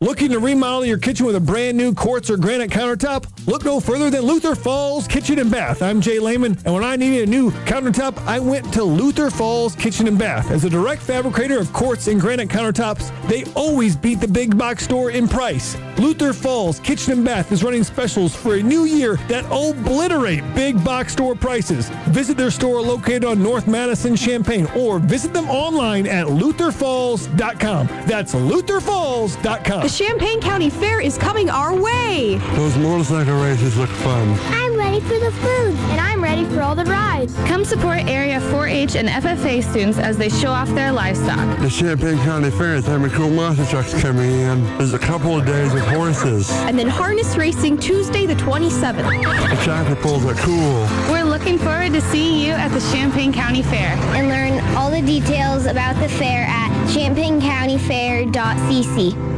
Looking 0.00 0.30
to 0.30 0.38
remodel 0.38 0.84
your 0.84 0.98
kitchen 0.98 1.26
with 1.26 1.34
a 1.34 1.40
brand 1.40 1.76
new 1.76 1.92
quartz 1.92 2.30
or 2.30 2.36
granite 2.36 2.70
countertop? 2.70 3.26
Look 3.48 3.64
no 3.64 3.80
further 3.80 4.10
than 4.10 4.20
Luther 4.22 4.54
Falls 4.54 5.08
Kitchen 5.08 5.40
and 5.40 5.50
Bath. 5.50 5.82
I'm 5.82 6.00
Jay 6.00 6.20
Lehman, 6.20 6.56
and 6.64 6.72
when 6.72 6.84
I 6.84 6.94
needed 6.94 7.26
a 7.26 7.30
new 7.30 7.50
countertop, 7.50 8.16
I 8.24 8.38
went 8.38 8.72
to 8.74 8.84
Luther 8.84 9.28
Falls 9.28 9.74
Kitchen 9.74 10.06
and 10.06 10.16
Bath. 10.16 10.52
As 10.52 10.62
a 10.62 10.70
direct 10.70 11.02
fabricator 11.02 11.58
of 11.58 11.72
quartz 11.72 12.06
and 12.06 12.20
granite 12.20 12.48
countertops, 12.48 13.10
they 13.26 13.44
always 13.56 13.96
beat 13.96 14.20
the 14.20 14.28
big 14.28 14.56
box 14.56 14.84
store 14.84 15.10
in 15.10 15.26
price. 15.26 15.76
Luther 15.98 16.32
Falls 16.32 16.78
Kitchen 16.78 17.14
and 17.14 17.24
Bath 17.24 17.50
is 17.50 17.64
running 17.64 17.82
specials 17.82 18.36
for 18.36 18.54
a 18.54 18.62
new 18.62 18.84
year 18.84 19.16
that 19.26 19.46
obliterate 19.46 20.44
big 20.54 20.84
box 20.84 21.12
store 21.12 21.34
prices. 21.34 21.90
Visit 22.10 22.36
their 22.36 22.52
store 22.52 22.80
located 22.80 23.24
on 23.24 23.42
North 23.42 23.66
Madison, 23.66 24.14
Champaign, 24.14 24.68
or 24.76 25.00
visit 25.00 25.34
them 25.34 25.50
online 25.50 26.06
at 26.06 26.28
lutherfalls.com. 26.28 27.86
That's 28.06 28.32
lutherfalls.com. 28.36 29.87
The 29.88 30.04
Champaign 30.04 30.42
County 30.42 30.68
Fair 30.68 31.00
is 31.00 31.16
coming 31.16 31.48
our 31.48 31.74
way. 31.74 32.36
Those 32.56 32.76
motorcycle 32.76 33.40
races 33.40 33.74
look 33.78 33.88
fun. 33.88 34.38
I'm 34.48 34.76
ready 34.76 35.00
for 35.00 35.18
the 35.18 35.32
food, 35.32 35.74
and 35.88 35.98
I'm 35.98 36.22
ready 36.22 36.44
for 36.44 36.60
all 36.60 36.74
the 36.74 36.84
rides. 36.84 37.34
Come 37.46 37.64
support 37.64 38.04
area 38.04 38.38
4-H 38.38 38.96
and 38.96 39.08
FFA 39.08 39.64
students 39.64 39.96
as 39.96 40.18
they 40.18 40.28
show 40.28 40.50
off 40.50 40.68
their 40.74 40.92
livestock. 40.92 41.58
The 41.60 41.70
Champaign 41.70 42.18
County 42.18 42.50
Fair 42.50 42.74
is 42.74 42.84
having 42.84 43.08
cool 43.12 43.30
monster 43.30 43.64
trucks 43.64 43.98
coming 44.02 44.30
in. 44.30 44.62
There's 44.76 44.92
a 44.92 44.98
couple 44.98 45.38
of 45.38 45.46
days 45.46 45.72
with 45.72 45.84
horses. 45.84 46.50
And 46.50 46.78
then 46.78 46.88
harness 46.88 47.38
racing 47.38 47.78
Tuesday 47.78 48.26
the 48.26 48.34
27th. 48.34 49.22
The 49.48 49.56
tractor 49.64 49.96
pulls 49.96 50.26
are 50.26 50.34
cool. 50.34 50.86
We're 51.10 51.24
looking 51.24 51.56
forward 51.56 51.94
to 51.94 52.02
seeing 52.02 52.44
you 52.44 52.52
at 52.52 52.72
the 52.72 52.80
Champaign 52.92 53.32
County 53.32 53.62
Fair. 53.62 53.96
And 54.14 54.28
learn 54.28 54.60
all 54.76 54.90
the 54.90 55.00
details 55.00 55.64
about 55.64 55.98
the 55.98 56.10
fair 56.10 56.44
at 56.46 56.68
champaigncountyfair.cc. 56.88 59.37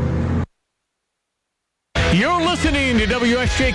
You're 2.13 2.43
listening 2.43 2.99
to 2.99 3.07
WSJ 3.07 3.69